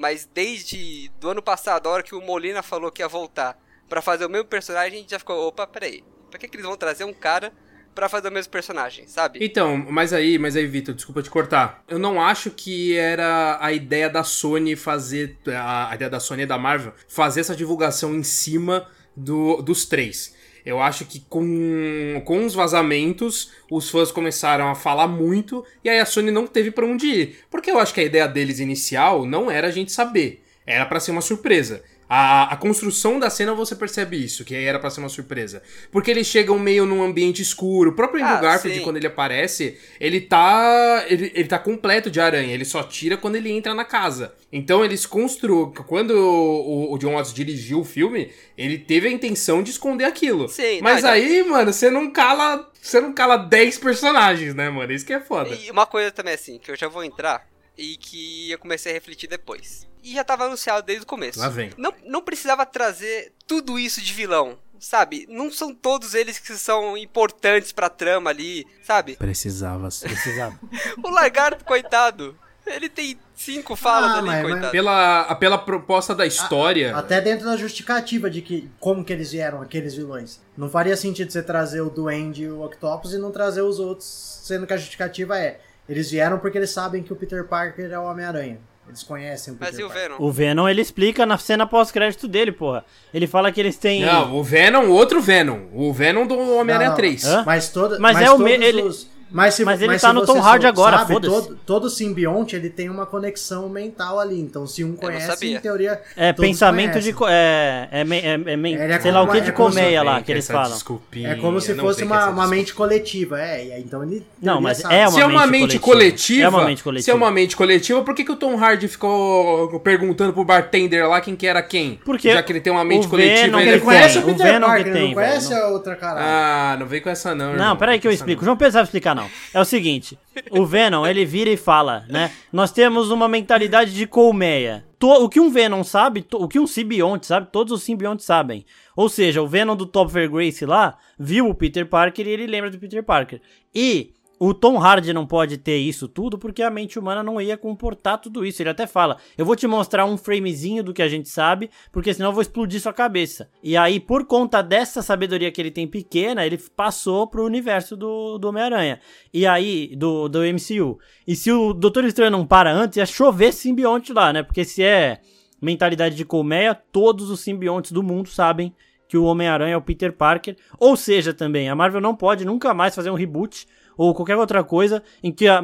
mas 0.00 0.26
desde 0.32 1.10
do 1.20 1.28
ano 1.28 1.42
passado, 1.42 1.86
a 1.86 1.90
hora 1.90 2.02
que 2.02 2.14
o 2.14 2.22
Molina 2.22 2.62
falou 2.62 2.90
que 2.90 3.02
ia 3.02 3.08
voltar 3.08 3.60
pra 3.86 4.00
fazer 4.00 4.24
o 4.24 4.30
mesmo 4.30 4.46
personagem, 4.46 4.94
a 4.94 5.00
gente 5.02 5.10
já 5.10 5.18
ficou, 5.18 5.46
opa, 5.46 5.66
peraí, 5.66 6.02
pra 6.30 6.38
que, 6.38 6.48
que 6.48 6.56
eles 6.56 6.66
vão 6.66 6.74
trazer 6.74 7.04
um 7.04 7.12
cara 7.12 7.52
pra 7.94 8.08
fazer 8.08 8.28
o 8.28 8.32
mesmo 8.32 8.50
personagem, 8.50 9.06
sabe? 9.06 9.38
Então, 9.42 9.76
mas 9.76 10.14
aí, 10.14 10.38
mas 10.38 10.56
aí, 10.56 10.66
Vitor, 10.66 10.94
desculpa 10.94 11.22
te 11.22 11.28
cortar. 11.28 11.84
Eu 11.86 11.98
não 11.98 12.18
acho 12.18 12.50
que 12.50 12.96
era 12.96 13.58
a 13.60 13.74
ideia 13.74 14.08
da 14.08 14.24
Sony 14.24 14.74
fazer. 14.74 15.36
A, 15.48 15.90
a 15.90 15.94
ideia 15.96 16.08
da 16.08 16.18
Sony 16.18 16.44
e 16.44 16.46
da 16.46 16.56
Marvel 16.56 16.94
fazer 17.06 17.40
essa 17.40 17.54
divulgação 17.54 18.14
em 18.14 18.22
cima 18.22 18.88
do, 19.14 19.60
dos 19.60 19.84
três. 19.84 20.34
Eu 20.64 20.80
acho 20.80 21.04
que 21.04 21.20
com, 21.20 22.22
com 22.24 22.44
os 22.44 22.54
vazamentos, 22.54 23.52
os 23.70 23.88
fãs 23.88 24.12
começaram 24.12 24.68
a 24.68 24.74
falar 24.74 25.06
muito 25.06 25.64
e 25.84 25.88
aí 25.88 25.98
a 25.98 26.06
Sony 26.06 26.30
não 26.30 26.46
teve 26.46 26.70
pra 26.70 26.86
onde 26.86 27.06
ir. 27.06 27.38
Porque 27.50 27.70
eu 27.70 27.78
acho 27.78 27.94
que 27.94 28.00
a 28.00 28.04
ideia 28.04 28.28
deles 28.28 28.60
inicial 28.60 29.24
não 29.24 29.50
era 29.50 29.68
a 29.68 29.70
gente 29.70 29.92
saber, 29.92 30.42
era 30.66 30.86
pra 30.86 31.00
ser 31.00 31.10
uma 31.10 31.20
surpresa. 31.20 31.82
A, 32.12 32.52
a 32.52 32.56
construção 32.56 33.20
da 33.20 33.30
cena 33.30 33.54
você 33.54 33.76
percebe 33.76 34.16
isso, 34.16 34.44
que 34.44 34.52
aí 34.56 34.64
era 34.64 34.80
pra 34.80 34.90
ser 34.90 34.98
uma 34.98 35.08
surpresa. 35.08 35.62
Porque 35.92 36.10
eles 36.10 36.26
chegam 36.26 36.58
meio 36.58 36.84
num 36.84 37.04
ambiente 37.04 37.40
escuro. 37.40 37.90
O 37.90 37.92
próprio 37.94 38.24
Ah, 38.24 38.40
Garfield, 38.40 38.78
sim. 38.78 38.82
quando 38.82 38.96
ele 38.96 39.06
aparece, 39.06 39.78
ele 40.00 40.20
tá. 40.20 41.04
Ele, 41.08 41.30
ele 41.32 41.46
tá 41.46 41.56
completo 41.56 42.10
de 42.10 42.20
aranha. 42.20 42.52
Ele 42.52 42.64
só 42.64 42.82
tira 42.82 43.16
quando 43.16 43.36
ele 43.36 43.52
entra 43.52 43.72
na 43.74 43.84
casa. 43.84 44.34
Então 44.52 44.84
eles 44.84 45.06
construam. 45.06 45.70
Quando 45.86 46.10
o, 46.10 46.92
o 46.92 46.98
John 46.98 47.14
Watts 47.14 47.32
dirigiu 47.32 47.78
o 47.78 47.84
filme, 47.84 48.32
ele 48.58 48.76
teve 48.76 49.06
a 49.06 49.10
intenção 49.12 49.62
de 49.62 49.70
esconder 49.70 50.04
aquilo. 50.04 50.48
Sim, 50.48 50.80
Mas 50.82 51.04
não, 51.04 51.10
aí, 51.10 51.44
mano, 51.44 51.72
você 51.72 51.88
não 51.90 52.10
cala. 52.10 52.68
Você 52.82 53.00
não 53.00 53.12
cala 53.12 53.36
10 53.36 53.78
personagens, 53.78 54.52
né, 54.52 54.68
mano? 54.68 54.92
Isso 54.92 55.06
que 55.06 55.12
é 55.12 55.20
foda. 55.20 55.54
E 55.54 55.70
uma 55.70 55.86
coisa 55.86 56.10
também 56.10 56.34
assim, 56.34 56.58
que 56.58 56.72
eu 56.72 56.76
já 56.76 56.88
vou 56.88 57.04
entrar 57.04 57.46
e 57.78 57.96
que 57.96 58.50
eu 58.50 58.58
comecei 58.58 58.90
a 58.90 58.94
refletir 58.94 59.28
depois. 59.28 59.88
E 60.02 60.14
já 60.14 60.24
tava 60.24 60.44
anunciado 60.44 60.82
desde 60.86 61.04
o 61.04 61.06
começo. 61.06 61.38
Lá 61.38 61.48
vem. 61.48 61.70
Não, 61.76 61.92
não 62.04 62.22
precisava 62.22 62.64
trazer 62.66 63.32
tudo 63.46 63.78
isso 63.78 64.00
de 64.00 64.12
vilão. 64.12 64.58
sabe? 64.78 65.26
Não 65.28 65.52
são 65.52 65.74
todos 65.74 66.14
eles 66.14 66.38
que 66.38 66.54
são 66.56 66.96
importantes 66.96 67.70
pra 67.70 67.90
trama 67.90 68.30
ali, 68.30 68.66
sabe? 68.82 69.14
Precisava. 69.16 69.88
Precisava. 69.88 70.58
O 71.04 71.10
lagarto, 71.10 71.64
coitado, 71.66 72.34
ele 72.66 72.88
tem 72.88 73.18
cinco 73.34 73.76
falas 73.76 74.10
Ah, 74.12 74.18
ali, 74.18 74.26
mas- 74.28 74.42
coitado. 74.42 74.70
Pela, 74.70 75.34
pela 75.34 75.58
proposta 75.58 76.14
da 76.14 76.24
história. 76.26 76.96
Até 76.96 77.20
dentro 77.20 77.44
da 77.44 77.56
justificativa 77.58 78.30
de 78.30 78.40
que 78.40 78.70
como 78.80 79.04
que 79.04 79.12
eles 79.12 79.30
vieram, 79.32 79.60
aqueles 79.60 79.94
vilões. 79.94 80.40
Não 80.56 80.70
faria 80.70 80.96
sentido 80.96 81.30
você 81.30 81.42
trazer 81.42 81.82
o 81.82 81.90
Duende 81.90 82.44
e 82.44 82.50
o 82.50 82.62
Octopus 82.64 83.12
e 83.12 83.18
não 83.18 83.30
trazer 83.30 83.60
os 83.60 83.78
outros, 83.78 84.06
sendo 84.44 84.66
que 84.66 84.72
a 84.72 84.76
justificativa 84.78 85.38
é 85.38 85.60
eles 85.88 86.10
vieram 86.10 86.38
porque 86.38 86.56
eles 86.56 86.70
sabem 86.70 87.02
que 87.02 87.12
o 87.12 87.16
Peter 87.16 87.44
Parker 87.44 87.90
é 87.90 87.98
o 87.98 88.04
Homem-Aranha. 88.04 88.58
Eles 88.90 89.02
conhecem 89.04 89.54
o 89.54 89.56
Peter 89.56 89.72
Mas 89.72 89.78
e 89.80 89.84
o 89.84 89.86
Parker. 89.88 90.02
Venom? 90.10 90.16
O 90.20 90.32
Venom, 90.32 90.68
ele 90.68 90.80
explica 90.82 91.24
na 91.24 91.38
cena 91.38 91.64
pós-crédito 91.66 92.26
dele, 92.26 92.50
porra. 92.50 92.84
Ele 93.14 93.26
fala 93.26 93.52
que 93.52 93.60
eles 93.60 93.76
têm... 93.76 94.04
Não, 94.04 94.34
o 94.36 94.42
Venom, 94.42 94.86
o 94.86 94.90
outro 94.90 95.20
Venom. 95.20 95.68
O 95.72 95.92
Venom 95.92 96.26
do 96.26 96.34
Homem-Aranha 96.56 96.90
Não, 96.90 96.96
não. 96.96 96.96
3. 96.96 97.24
Hã? 97.24 97.42
Mas, 97.46 97.68
toda, 97.68 97.98
Mas 98.00 98.14
mas, 98.14 98.26
é 98.26 98.30
o 98.32 98.36
todos 98.36 98.44
me- 98.44 98.64
ele- 98.66 98.82
os- 98.82 99.08
Mas, 99.30 99.54
se, 99.54 99.64
mas 99.64 99.80
ele 99.80 99.98
se 99.98 100.02
tá 100.02 100.12
no 100.12 100.26
Tom 100.26 100.40
Hardy 100.42 100.62
só 100.64 100.68
agora, 100.68 100.98
sabe, 100.98 101.12
foda-se. 101.12 101.34
todo, 101.34 101.58
todo 101.64 101.90
simbionte 101.90 102.56
ele 102.56 102.68
tem 102.68 102.90
uma 102.90 103.06
conexão 103.06 103.68
mental 103.68 104.18
ali. 104.18 104.40
Então, 104.40 104.66
se 104.66 104.82
um 104.82 104.96
conhece, 104.96 105.54
em 105.54 105.60
teoria. 105.60 106.00
É, 106.16 106.32
pensamento 106.32 106.92
conhecem. 106.92 107.14
de... 107.14 107.24
É, 107.28 107.88
é, 107.92 108.00
é, 108.00 108.84
é 108.86 108.90
é 108.92 109.00
sei 109.00 109.12
lá 109.12 109.22
o 109.22 109.28
que 109.28 109.40
de 109.40 109.50
é 109.50 109.52
colmeia 109.52 110.02
lá, 110.02 110.20
que 110.20 110.32
eles 110.32 110.46
falam. 110.46 110.72
desculpinha, 110.72 111.30
É 111.30 111.34
como 111.36 111.60
se 111.60 111.74
fosse 111.74 112.02
uma, 112.02 112.28
uma 112.28 112.46
mente 112.46 112.74
coletiva. 112.74 113.40
É, 113.40 113.78
então 113.78 114.02
ele. 114.02 114.26
Não, 114.42 114.60
mas 114.60 114.84
é 114.84 115.06
uma 115.06 115.10
Se 115.10 115.20
é 115.20 115.26
uma 115.26 115.46
mente 115.46 115.78
coletiva. 115.78 115.80
coletiva, 115.80 116.44
É 116.44 116.48
uma 116.48 116.64
mente 116.64 116.82
coletiva. 116.82 117.04
se 117.04 117.10
é 117.10 117.14
uma 117.14 117.30
mente 117.30 117.56
coletiva, 117.56 118.02
por 118.02 118.14
que, 118.14 118.24
que 118.24 118.32
o 118.32 118.36
Tom 118.36 118.56
Hardy 118.56 118.88
ficou 118.88 119.80
perguntando 119.80 120.32
pro 120.32 120.44
bartender 120.44 121.08
lá 121.08 121.20
quem 121.20 121.36
que 121.36 121.46
era 121.46 121.62
quem? 121.62 122.00
Porque 122.04 122.32
Já 122.32 122.42
que 122.42 122.52
ele 122.52 122.60
tem 122.60 122.72
uma 122.72 122.84
mente 122.84 123.06
coletiva, 123.06 123.60
ele, 123.62 123.80
conhece 123.80 124.18
o 124.18 124.22
Peter 124.22 124.60
Parker, 124.60 124.94
não 124.94 125.14
conhece 125.14 125.54
a 125.54 125.68
outra 125.68 125.96
cara. 125.96 126.20
Ah, 126.20 126.76
não 126.78 126.86
vem 126.86 127.00
com 127.00 127.08
essa 127.10 127.34
não, 127.34 127.54
Não, 127.54 127.76
peraí 127.76 127.98
que 127.98 128.06
eu 128.06 128.12
explico. 128.12 128.44
João 128.44 128.56
Pedro 128.56 128.72
sabe 128.72 128.84
explicar, 128.84 129.14
não. 129.14 129.19
É 129.52 129.60
o 129.60 129.64
seguinte: 129.64 130.18
o 130.50 130.64
Venom, 130.64 131.06
ele 131.06 131.24
vira 131.24 131.50
e 131.50 131.56
fala, 131.56 132.04
né? 132.08 132.30
Nós 132.52 132.72
temos 132.72 133.10
uma 133.10 133.28
mentalidade 133.28 133.94
de 133.94 134.06
colmeia. 134.06 134.84
O 135.02 135.28
que 135.28 135.40
um 135.40 135.50
Venom 135.50 135.82
sabe, 135.82 136.26
o 136.34 136.46
que 136.46 136.58
um 136.58 136.66
simbionte 136.66 137.26
sabe, 137.26 137.48
todos 137.50 137.72
os 137.72 137.82
simbiontes 137.82 138.26
sabem. 138.26 138.66
Ou 138.94 139.08
seja, 139.08 139.40
o 139.40 139.46
Venom 139.46 139.74
do 139.74 139.86
Topher 139.86 140.30
Grace 140.30 140.66
lá 140.66 140.98
viu 141.18 141.48
o 141.48 141.54
Peter 141.54 141.86
Parker 141.86 142.26
e 142.26 142.30
ele 142.30 142.46
lembra 142.46 142.70
do 142.70 142.78
Peter 142.78 143.02
Parker. 143.02 143.40
E 143.74 144.12
o 144.42 144.54
Tom 144.54 144.78
Hardy 144.78 145.12
não 145.12 145.26
pode 145.26 145.58
ter 145.58 145.76
isso 145.76 146.08
tudo 146.08 146.38
porque 146.38 146.62
a 146.62 146.70
mente 146.70 146.98
humana 146.98 147.22
não 147.22 147.38
ia 147.38 147.58
comportar 147.58 148.18
tudo 148.18 148.42
isso. 148.42 148.62
Ele 148.62 148.70
até 148.70 148.86
fala: 148.86 149.18
Eu 149.36 149.44
vou 149.44 149.54
te 149.54 149.66
mostrar 149.66 150.06
um 150.06 150.16
framezinho 150.16 150.82
do 150.82 150.94
que 150.94 151.02
a 151.02 151.08
gente 151.08 151.28
sabe, 151.28 151.68
porque 151.92 152.14
senão 152.14 152.30
eu 152.30 152.32
vou 152.32 152.40
explodir 152.40 152.80
sua 152.80 152.94
cabeça. 152.94 153.50
E 153.62 153.76
aí, 153.76 154.00
por 154.00 154.24
conta 154.24 154.62
dessa 154.62 155.02
sabedoria 155.02 155.52
que 155.52 155.60
ele 155.60 155.70
tem 155.70 155.86
pequena, 155.86 156.46
ele 156.46 156.56
passou 156.74 157.26
pro 157.26 157.44
universo 157.44 157.94
do, 157.98 158.38
do 158.38 158.48
Homem-Aranha. 158.48 158.98
E 159.30 159.46
aí, 159.46 159.94
do, 159.94 160.26
do 160.26 160.38
MCU. 160.38 160.98
E 161.26 161.36
se 161.36 161.52
o 161.52 161.74
Doutor 161.74 162.06
Estranho 162.06 162.30
não 162.30 162.46
para 162.46 162.72
antes, 162.72 162.96
ia 162.96 163.04
chover 163.04 163.52
simbionte 163.52 164.10
lá, 164.10 164.32
né? 164.32 164.42
Porque 164.42 164.64
se 164.64 164.82
é 164.82 165.20
mentalidade 165.60 166.14
de 166.14 166.24
colmeia, 166.24 166.74
todos 166.74 167.28
os 167.28 167.40
simbiontes 167.40 167.92
do 167.92 168.02
mundo 168.02 168.30
sabem 168.30 168.74
que 169.10 169.18
o 169.18 169.24
Homem-Aranha 169.24 169.74
é 169.74 169.76
o 169.76 169.82
Peter 169.82 170.12
Parker. 170.12 170.56
Ou 170.78 170.96
seja, 170.96 171.34
também, 171.34 171.68
a 171.68 171.74
Marvel 171.74 172.00
não 172.00 172.14
pode 172.14 172.44
nunca 172.44 172.72
mais 172.72 172.94
fazer 172.94 173.10
um 173.10 173.14
reboot 173.14 173.66
ou 173.96 174.14
qualquer 174.14 174.36
outra 174.36 174.62
coisa 174.62 175.02
em 175.20 175.32
que 175.32 175.48
a, 175.48 175.60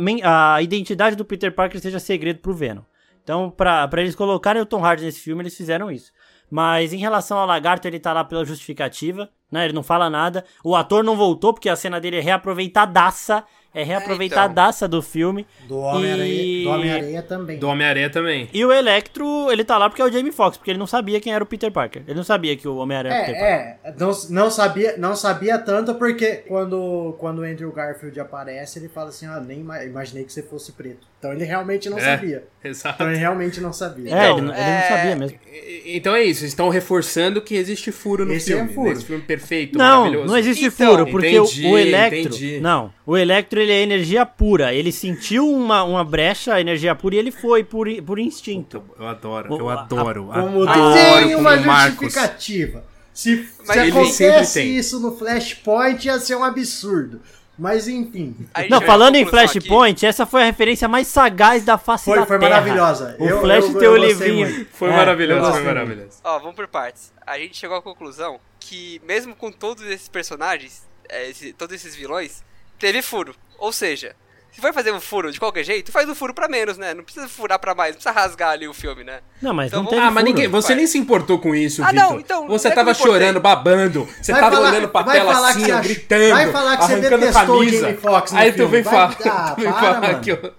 a 0.54 0.60
identidade 0.60 1.14
do 1.14 1.24
Peter 1.24 1.54
Parker 1.54 1.80
seja 1.80 2.00
segredo 2.00 2.40
pro 2.40 2.52
Venom. 2.52 2.82
Então, 3.22 3.48
pra 3.48 3.88
eles 3.98 4.16
colocarem 4.16 4.60
o 4.60 4.66
Tom 4.66 4.84
Hardy 4.84 5.04
nesse 5.04 5.20
filme, 5.20 5.42
eles 5.42 5.56
fizeram 5.56 5.92
isso. 5.92 6.10
Mas 6.50 6.92
em 6.92 6.96
relação 6.96 7.38
ao 7.38 7.46
Lagarto, 7.46 7.86
ele 7.86 8.00
tá 8.00 8.12
lá 8.12 8.24
pela 8.24 8.44
justificativa, 8.44 9.30
né? 9.50 9.64
Ele 9.64 9.72
não 9.72 9.82
fala 9.84 10.10
nada. 10.10 10.44
O 10.64 10.74
ator 10.74 11.04
não 11.04 11.16
voltou, 11.16 11.52
porque 11.52 11.68
a 11.68 11.76
cena 11.76 12.00
dele 12.00 12.16
é 12.16 12.20
reaproveitadaça. 12.20 13.44
É 13.76 13.82
reaproveitadaça 13.84 14.88
do 14.88 15.02
filme. 15.02 15.46
Do 15.68 15.78
Homem-Aranha 15.78 16.24
E- 16.32 16.64
do 16.64 16.70
Homem-Aranha 16.70 17.22
também. 17.22 17.58
Do 17.58 17.68
Homem-Aranha 17.68 18.10
também. 18.10 18.48
E 18.52 18.64
o 18.64 18.72
Electro, 18.72 19.50
ele 19.52 19.64
tá 19.64 19.76
lá 19.78 19.88
porque 19.88 20.00
é 20.02 20.04
o 20.04 20.10
Jamie 20.10 20.32
Foxx, 20.32 20.56
porque 20.56 20.70
ele 20.70 20.78
não 20.78 20.86
sabia 20.86 21.20
quem 21.20 21.32
era 21.32 21.44
o 21.44 21.46
Peter 21.46 21.70
Parker. 21.70 22.02
Ele 22.06 22.16
não 22.16 22.24
sabia 22.24 22.56
que 22.56 22.66
o 22.66 22.76
Homem-Aranha 22.76 23.14
era 23.14 23.22
o 23.22 23.26
Peter 23.26 23.40
Parker. 23.40 23.56
É, 23.84 23.88
é, 23.90 23.94
não, 23.98 24.12
não, 24.30 24.50
sabia, 24.50 24.94
não 24.96 25.14
sabia 25.16 25.58
tanto 25.58 25.94
porque 25.96 26.36
quando, 26.48 27.14
quando 27.18 27.40
o 27.40 27.42
Andrew 27.44 27.70
Garfield 27.72 28.18
aparece, 28.18 28.78
ele 28.78 28.88
fala 28.88 29.10
assim, 29.10 29.26
ah, 29.26 29.40
nem 29.40 29.60
ima- 29.60 29.84
imaginei 29.84 30.24
que 30.24 30.32
você 30.32 30.42
fosse 30.42 30.72
preto. 30.72 31.06
Então 31.18 31.32
ele 31.32 31.44
realmente 31.44 31.88
não 31.90 31.98
É. 31.98 32.02
sabia. 32.02 32.44
Exato. 32.62 32.94
Então 32.96 33.10
ele 33.10 33.18
realmente 33.18 33.60
não 33.60 33.72
sabia. 33.72 34.10
É, 34.10 34.24
Então, 34.24 34.38
ele, 34.38 34.46
não- 34.46 34.54
ele 34.54 34.62
é- 34.62 34.80
não 34.80 34.96
sabia 34.96 35.16
mesmo. 35.16 35.38
E- 35.52 35.96
Então 35.96 36.14
é 36.14 36.22
isso, 36.22 36.40
eles 36.42 36.52
estão 36.52 36.68
reforçando 36.68 37.40
que 37.40 37.54
existe 37.54 37.90
furo 37.92 38.24
no 38.26 38.32
Esse 38.32 38.52
é 38.52 38.56
filme. 38.56 38.72
furo. 38.74 38.88
Nesse 38.90 39.04
filme 39.04 39.22
perfeito, 39.22 39.78
Não, 39.78 40.00
maravilhoso. 40.00 40.26
não 40.28 40.38
existe 40.38 40.64
Então, 40.66 40.90
furo, 40.90 41.06
porque 41.06 41.38
o- 41.38 41.44
entendi, 41.44 41.66
o, 41.66 41.78
Electro. 41.78 42.18
entendi. 42.20 42.60
Não, 42.60 42.92
o 43.06 43.16
Electro 43.16 43.60
ele 43.66 43.72
é 43.74 43.82
energia 43.82 44.24
pura. 44.24 44.72
Ele 44.72 44.90
sentiu 44.92 45.48
uma, 45.50 45.82
uma 45.84 46.02
brecha, 46.04 46.60
energia 46.60 46.94
pura, 46.94 47.16
e 47.16 47.18
ele 47.18 47.30
foi 47.30 47.62
por, 47.64 47.86
por 48.02 48.18
instinto. 48.18 48.82
Eu 48.98 49.06
adoro, 49.06 49.54
eu 49.58 49.68
a- 49.68 49.82
adoro. 49.82 50.26
Como 50.32 50.68
adoro 50.68 50.94
tem 50.94 51.34
como 51.34 51.38
uma 51.48 51.88
justificativa. 51.90 52.84
Se, 53.12 53.48
se 53.64 53.78
acontece 53.78 54.62
isso 54.62 55.00
no 55.00 55.16
Flashpoint, 55.16 56.06
ia 56.06 56.18
ser 56.20 56.36
um 56.36 56.44
absurdo. 56.44 57.20
Mas 57.58 57.88
enfim, 57.88 58.36
A 58.52 58.60
gente 58.60 58.70
Não, 58.70 58.78
à 58.78 58.82
falando 58.82 59.16
em 59.16 59.24
Flashpoint, 59.24 60.04
essa 60.04 60.26
foi 60.26 60.42
a 60.42 60.44
referência 60.44 60.86
mais 60.86 61.06
sagaz 61.06 61.64
da 61.64 61.78
face 61.78 62.04
foi, 62.04 62.18
da 62.18 62.26
foi 62.26 62.38
Terra. 62.38 62.50
maravilhosa. 62.60 63.16
O 63.18 63.24
Eu- 63.26 63.40
Flash 63.40 63.64
eu- 63.64 63.78
tem 63.78 63.88
o 63.88 63.96
livrinho. 63.96 64.66
Foi 64.72 64.90
É, 64.90 64.92
maravilhoso, 64.92 65.50
foi 65.52 65.62
maravilhoso. 65.62 66.18
Ó, 66.22 66.38
vamos 66.38 66.54
por 66.54 66.68
partes. 66.68 67.10
A 67.26 67.38
gente 67.38 67.56
chegou 67.56 67.78
à 67.78 67.80
conclusão 67.80 68.38
que, 68.60 69.00
mesmo 69.08 69.34
com 69.34 69.50
todos 69.50 69.82
esses 69.84 70.06
personagens, 70.06 70.82
é, 71.08 71.30
esse- 71.30 71.54
todos 71.54 71.74
esses 71.74 71.96
vilões, 71.96 72.44
teve 72.78 73.00
furo. 73.00 73.34
Ou 73.58 73.72
seja, 73.72 74.14
se 74.52 74.60
vai 74.60 74.72
fazer 74.72 74.92
um 74.92 75.00
furo 75.00 75.30
de 75.30 75.38
qualquer 75.38 75.64
jeito, 75.64 75.92
faz 75.92 76.08
um 76.08 76.14
furo 76.14 76.32
pra 76.32 76.48
menos, 76.48 76.78
né? 76.78 76.94
Não 76.94 77.04
precisa 77.04 77.28
furar 77.28 77.58
pra 77.58 77.74
mais, 77.74 77.90
não 77.94 78.00
precisa 78.00 78.12
rasgar 78.18 78.50
ali 78.50 78.66
o 78.66 78.72
filme, 78.72 79.04
né? 79.04 79.20
Não, 79.42 79.52
mas 79.52 79.68
Então 79.68 79.82
não 79.82 79.90
vamos- 79.90 80.04
Ah, 80.06 80.10
mas 80.10 80.24
ninguém, 80.24 80.48
você 80.48 80.74
nem 80.74 80.86
se 80.86 80.96
importou 80.98 81.38
com 81.38 81.54
isso, 81.54 81.82
Ah, 81.82 81.88
Vitor. 81.92 82.02
não, 82.10 82.20
então, 82.20 82.46
você 82.48 82.68
é 82.68 82.70
tava 82.70 82.94
chorando, 82.94 83.40
babando. 83.40 84.08
Você 84.22 84.32
Vai 84.32 84.40
tava 84.40 84.56
falar- 84.56 84.70
olhando 84.70 84.88
pra 84.88 85.02
vai 85.02 85.16
tela 85.18 85.32
falar 85.34 85.46
que 85.52 85.58
assim, 85.58 85.64
você 85.66 85.72
ach- 85.72 85.82
gritando, 85.84 86.30
vai 86.30 86.52
falar 86.52 86.76
que 86.78 86.84
você 86.84 86.92
arrancando 86.92 87.16
o 87.26 87.32
camisa. 87.32 87.90
No 88.32 88.38
Aí 88.38 88.50
tu 88.52 88.56
filme. 88.56 88.70
vem 88.70 88.82
falar, 88.84 89.16
Ah, 89.26 89.50
tu 89.54 89.60
vem 89.60 89.72
para, 89.72 89.80
falar 89.82 90.00
mano. 90.00 90.20
que 90.20 90.30
eu... 90.30 90.54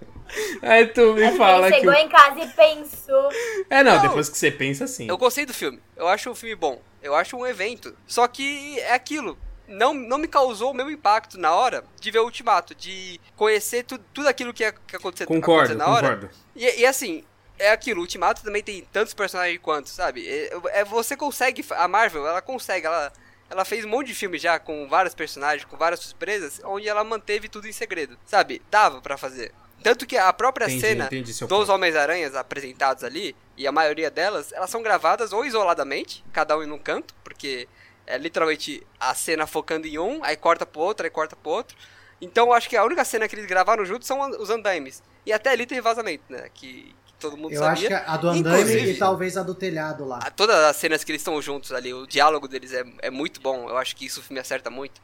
Aí 0.62 0.86
tu 0.88 1.14
me 1.14 1.30
que 1.30 1.36
fala 1.38 1.66
ele 1.66 1.74
que 1.74 1.80
chegou 1.80 1.94
eu... 1.94 2.00
em 2.00 2.08
casa 2.10 2.38
e 2.40 2.48
pensou. 2.48 3.28
É, 3.70 3.82
não, 3.82 3.94
Não. 3.96 4.02
depois 4.02 4.28
que 4.28 4.36
você 4.36 4.50
pensa 4.50 4.84
assim. 4.84 5.08
Eu 5.08 5.16
gostei 5.16 5.46
do 5.46 5.54
filme. 5.54 5.80
Eu 5.96 6.06
acho 6.06 6.30
um 6.30 6.34
filme 6.34 6.54
bom. 6.54 6.80
Eu 7.02 7.14
acho 7.14 7.34
um 7.36 7.46
evento. 7.46 7.94
Só 8.06 8.28
que 8.28 8.78
é 8.80 8.92
aquilo. 8.92 9.38
Não, 9.68 9.92
não 9.94 10.18
me 10.18 10.26
causou 10.26 10.70
o 10.70 10.74
mesmo 10.74 10.90
impacto 10.90 11.38
na 11.38 11.52
hora 11.54 11.84
de 12.00 12.10
ver 12.10 12.18
o 12.20 12.24
Ultimato, 12.24 12.74
de 12.74 13.20
conhecer 13.36 13.84
tu, 13.84 13.98
tudo 14.14 14.26
aquilo 14.28 14.52
que 14.52 14.62
ia 14.62 14.72
que 14.72 14.94
ia 14.94 14.98
acontecer, 14.98 15.26
Concordo, 15.26 15.72
acontecer 15.74 15.78
na 15.78 15.86
hora. 15.94 16.16
concordo. 16.16 16.30
E, 16.56 16.80
e 16.80 16.86
assim, 16.86 17.24
é 17.58 17.70
aquilo, 17.70 17.98
o 17.98 18.02
Ultimato 18.02 18.42
também 18.42 18.62
tem 18.62 18.82
tantos 18.92 19.12
personagens 19.14 19.60
quanto, 19.60 19.88
sabe? 19.90 20.26
É, 20.26 20.50
é- 20.80 20.84
você 20.84 21.16
consegue, 21.16 21.64
a 21.70 21.86
Marvel, 21.86 22.26
ela 22.26 22.40
consegue, 22.40 22.86
ela, 22.86 23.12
ela 23.50 23.64
fez 23.64 23.84
um 23.84 23.88
monte 23.88 24.08
de 24.08 24.14
filme 24.14 24.38
já 24.38 24.58
com 24.58 24.88
vários 24.88 25.14
personagens, 25.14 25.64
com 25.64 25.76
várias 25.76 26.00
surpresas, 26.00 26.60
onde 26.64 26.88
ela 26.88 27.04
manteve 27.04 27.48
tudo 27.48 27.68
em 27.68 27.72
segredo, 27.72 28.18
sabe? 28.24 28.62
Dava 28.70 29.00
pra 29.00 29.16
fazer. 29.16 29.52
Tanto 29.82 30.06
que 30.06 30.16
a 30.16 30.32
própria 30.32 30.64
Entendi, 30.64 30.80
cena 30.80 31.04
entendi 31.06 31.32
dos. 31.46 31.68
Homens-Aranhas 31.68 32.34
apresentados 32.34 33.04
ali, 33.04 33.34
e 33.56 33.66
a 33.66 33.70
maioria 33.72 34.10
delas, 34.10 34.52
elas 34.52 34.70
são 34.70 34.82
gravadas 34.82 35.32
ou 35.32 35.44
isoladamente, 35.44 36.24
cada 36.32 36.56
um 36.58 36.62
em 36.64 36.70
um 36.70 36.78
canto, 36.78 37.14
porque 37.22 37.68
é 38.08 38.18
literalmente 38.18 38.84
a 38.98 39.14
cena 39.14 39.46
focando 39.46 39.86
em 39.86 39.98
um, 39.98 40.24
aí 40.24 40.36
corta 40.36 40.64
pro 40.64 40.80
outro, 40.80 41.04
aí 41.04 41.10
corta 41.10 41.36
pro 41.36 41.50
outro. 41.52 41.76
Então 42.20 42.46
eu 42.46 42.52
acho 42.52 42.68
que 42.68 42.76
a 42.76 42.84
única 42.84 43.04
cena 43.04 43.28
que 43.28 43.34
eles 43.36 43.46
gravaram 43.46 43.84
juntos 43.84 44.08
são 44.08 44.20
os 44.40 44.50
andaimes. 44.50 45.02
E 45.24 45.32
até 45.32 45.50
ali 45.50 45.66
teve 45.66 45.80
vazamento, 45.80 46.24
né? 46.28 46.48
Que, 46.54 46.94
que 47.04 47.12
todo 47.20 47.36
mundo 47.36 47.52
Eu 47.52 47.60
sabia. 47.60 47.72
acho 47.72 47.86
que 48.04 48.10
a 48.10 48.16
do 48.16 48.28
andaime 48.28 48.90
e 48.90 48.96
talvez 48.96 49.36
a 49.36 49.42
do 49.42 49.54
telhado 49.54 50.04
lá. 50.04 50.18
Todas 50.30 50.56
as 50.56 50.76
cenas 50.76 51.04
que 51.04 51.12
eles 51.12 51.20
estão 51.20 51.40
juntos 51.40 51.70
ali, 51.72 51.92
o 51.92 52.06
diálogo 52.06 52.48
deles 52.48 52.72
é, 52.72 52.82
é 53.02 53.10
muito 53.10 53.40
bom. 53.40 53.68
Eu 53.68 53.76
acho 53.76 53.94
que 53.94 54.06
isso 54.06 54.20
o 54.20 54.22
filme 54.22 54.40
acerta 54.40 54.70
muito. 54.70 55.00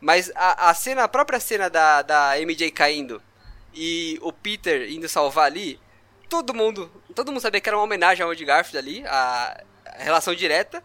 Mas 0.00 0.32
a, 0.34 0.70
a 0.70 0.74
cena, 0.74 1.04
a 1.04 1.08
própria 1.08 1.38
cena 1.38 1.70
da, 1.70 2.02
da 2.02 2.38
MJ 2.40 2.70
caindo 2.70 3.22
e 3.74 4.18
o 4.22 4.32
Peter 4.32 4.90
indo 4.90 5.08
salvar 5.08 5.44
ali, 5.46 5.78
todo 6.28 6.54
mundo, 6.54 6.90
todo 7.14 7.30
mundo 7.30 7.40
sabia 7.40 7.60
que 7.60 7.68
era 7.68 7.76
uma 7.76 7.84
homenagem 7.84 8.24
ao 8.24 8.30
Andy 8.30 8.44
Garfield 8.44 8.78
ali, 8.78 9.06
a, 9.06 9.62
a 9.86 10.02
relação 10.02 10.34
direta. 10.34 10.82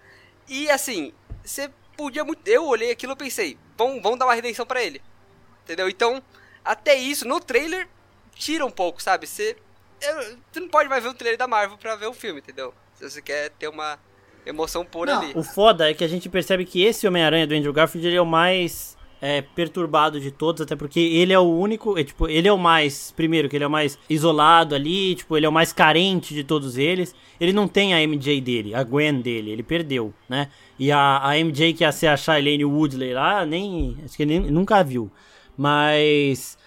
E 0.47 0.69
assim, 0.69 1.13
você 1.43 1.69
podia 1.97 2.23
muito. 2.23 2.47
Eu 2.47 2.65
olhei 2.65 2.91
aquilo 2.91 3.13
e 3.13 3.15
pensei, 3.15 3.57
vão, 3.77 4.01
vão 4.01 4.17
dar 4.17 4.25
uma 4.25 4.33
redenção 4.33 4.65
pra 4.65 4.83
ele. 4.83 5.01
Entendeu? 5.63 5.89
Então, 5.89 6.21
até 6.63 6.95
isso, 6.95 7.27
no 7.27 7.39
trailer, 7.39 7.87
tira 8.35 8.65
um 8.65 8.71
pouco, 8.71 9.01
sabe? 9.01 9.27
Você. 9.27 9.55
Você 10.51 10.59
não 10.59 10.67
pode 10.67 10.89
mais 10.89 11.03
ver 11.03 11.09
o 11.09 11.13
trailer 11.13 11.37
da 11.37 11.47
Marvel 11.47 11.77
pra 11.77 11.95
ver 11.95 12.07
o 12.07 12.13
filme, 12.13 12.39
entendeu? 12.39 12.73
Se 12.95 13.07
você 13.07 13.21
quer 13.21 13.51
ter 13.51 13.67
uma 13.67 13.99
emoção 14.45 14.83
pura 14.83 15.13
Não, 15.13 15.21
ali. 15.21 15.33
O 15.35 15.43
foda 15.43 15.89
é 15.89 15.93
que 15.93 16.03
a 16.03 16.07
gente 16.07 16.27
percebe 16.27 16.65
que 16.65 16.83
esse 16.83 17.07
Homem-Aranha 17.07 17.45
do 17.45 17.53
Andrew 17.53 17.71
Garfield 17.71 18.07
ele 18.07 18.15
é 18.15 18.21
o 18.21 18.25
mais 18.25 18.97
é, 19.21 19.41
perturbado 19.41 20.19
de 20.19 20.31
todos, 20.31 20.61
até 20.61 20.75
porque 20.75 20.99
ele 20.99 21.31
é 21.31 21.37
o 21.37 21.43
único, 21.43 21.97
é, 21.97 22.03
tipo, 22.03 22.27
ele 22.27 22.47
é 22.47 22.51
o 22.51 22.57
mais, 22.57 23.13
primeiro, 23.15 23.47
que 23.47 23.55
ele 23.55 23.63
é 23.63 23.67
o 23.67 23.71
mais 23.71 23.97
isolado 24.09 24.73
ali, 24.73 25.13
tipo, 25.13 25.37
ele 25.37 25.45
é 25.45 25.49
o 25.49 25.51
mais 25.51 25.71
carente 25.71 26.33
de 26.33 26.43
todos 26.43 26.75
eles. 26.75 27.13
Ele 27.39 27.53
não 27.53 27.67
tem 27.67 27.93
a 27.93 28.01
MJ 28.07 28.41
dele, 28.41 28.73
a 28.73 28.83
Gwen 28.83 29.21
dele, 29.21 29.51
ele 29.51 29.63
perdeu, 29.63 30.11
né? 30.27 30.49
E 30.79 30.91
a, 30.91 31.19
a 31.23 31.37
MJ 31.37 31.73
que 31.73 31.83
ia 31.83 31.91
ser 31.91 32.07
a 32.07 32.17
Shailene 32.17 32.65
Woodley 32.65 33.13
lá, 33.13 33.45
nem, 33.45 33.95
acho 34.03 34.17
que 34.17 34.23
ele 34.23 34.39
nem, 34.39 34.51
nunca 34.51 34.83
viu. 34.83 35.11
Mas 35.55 36.57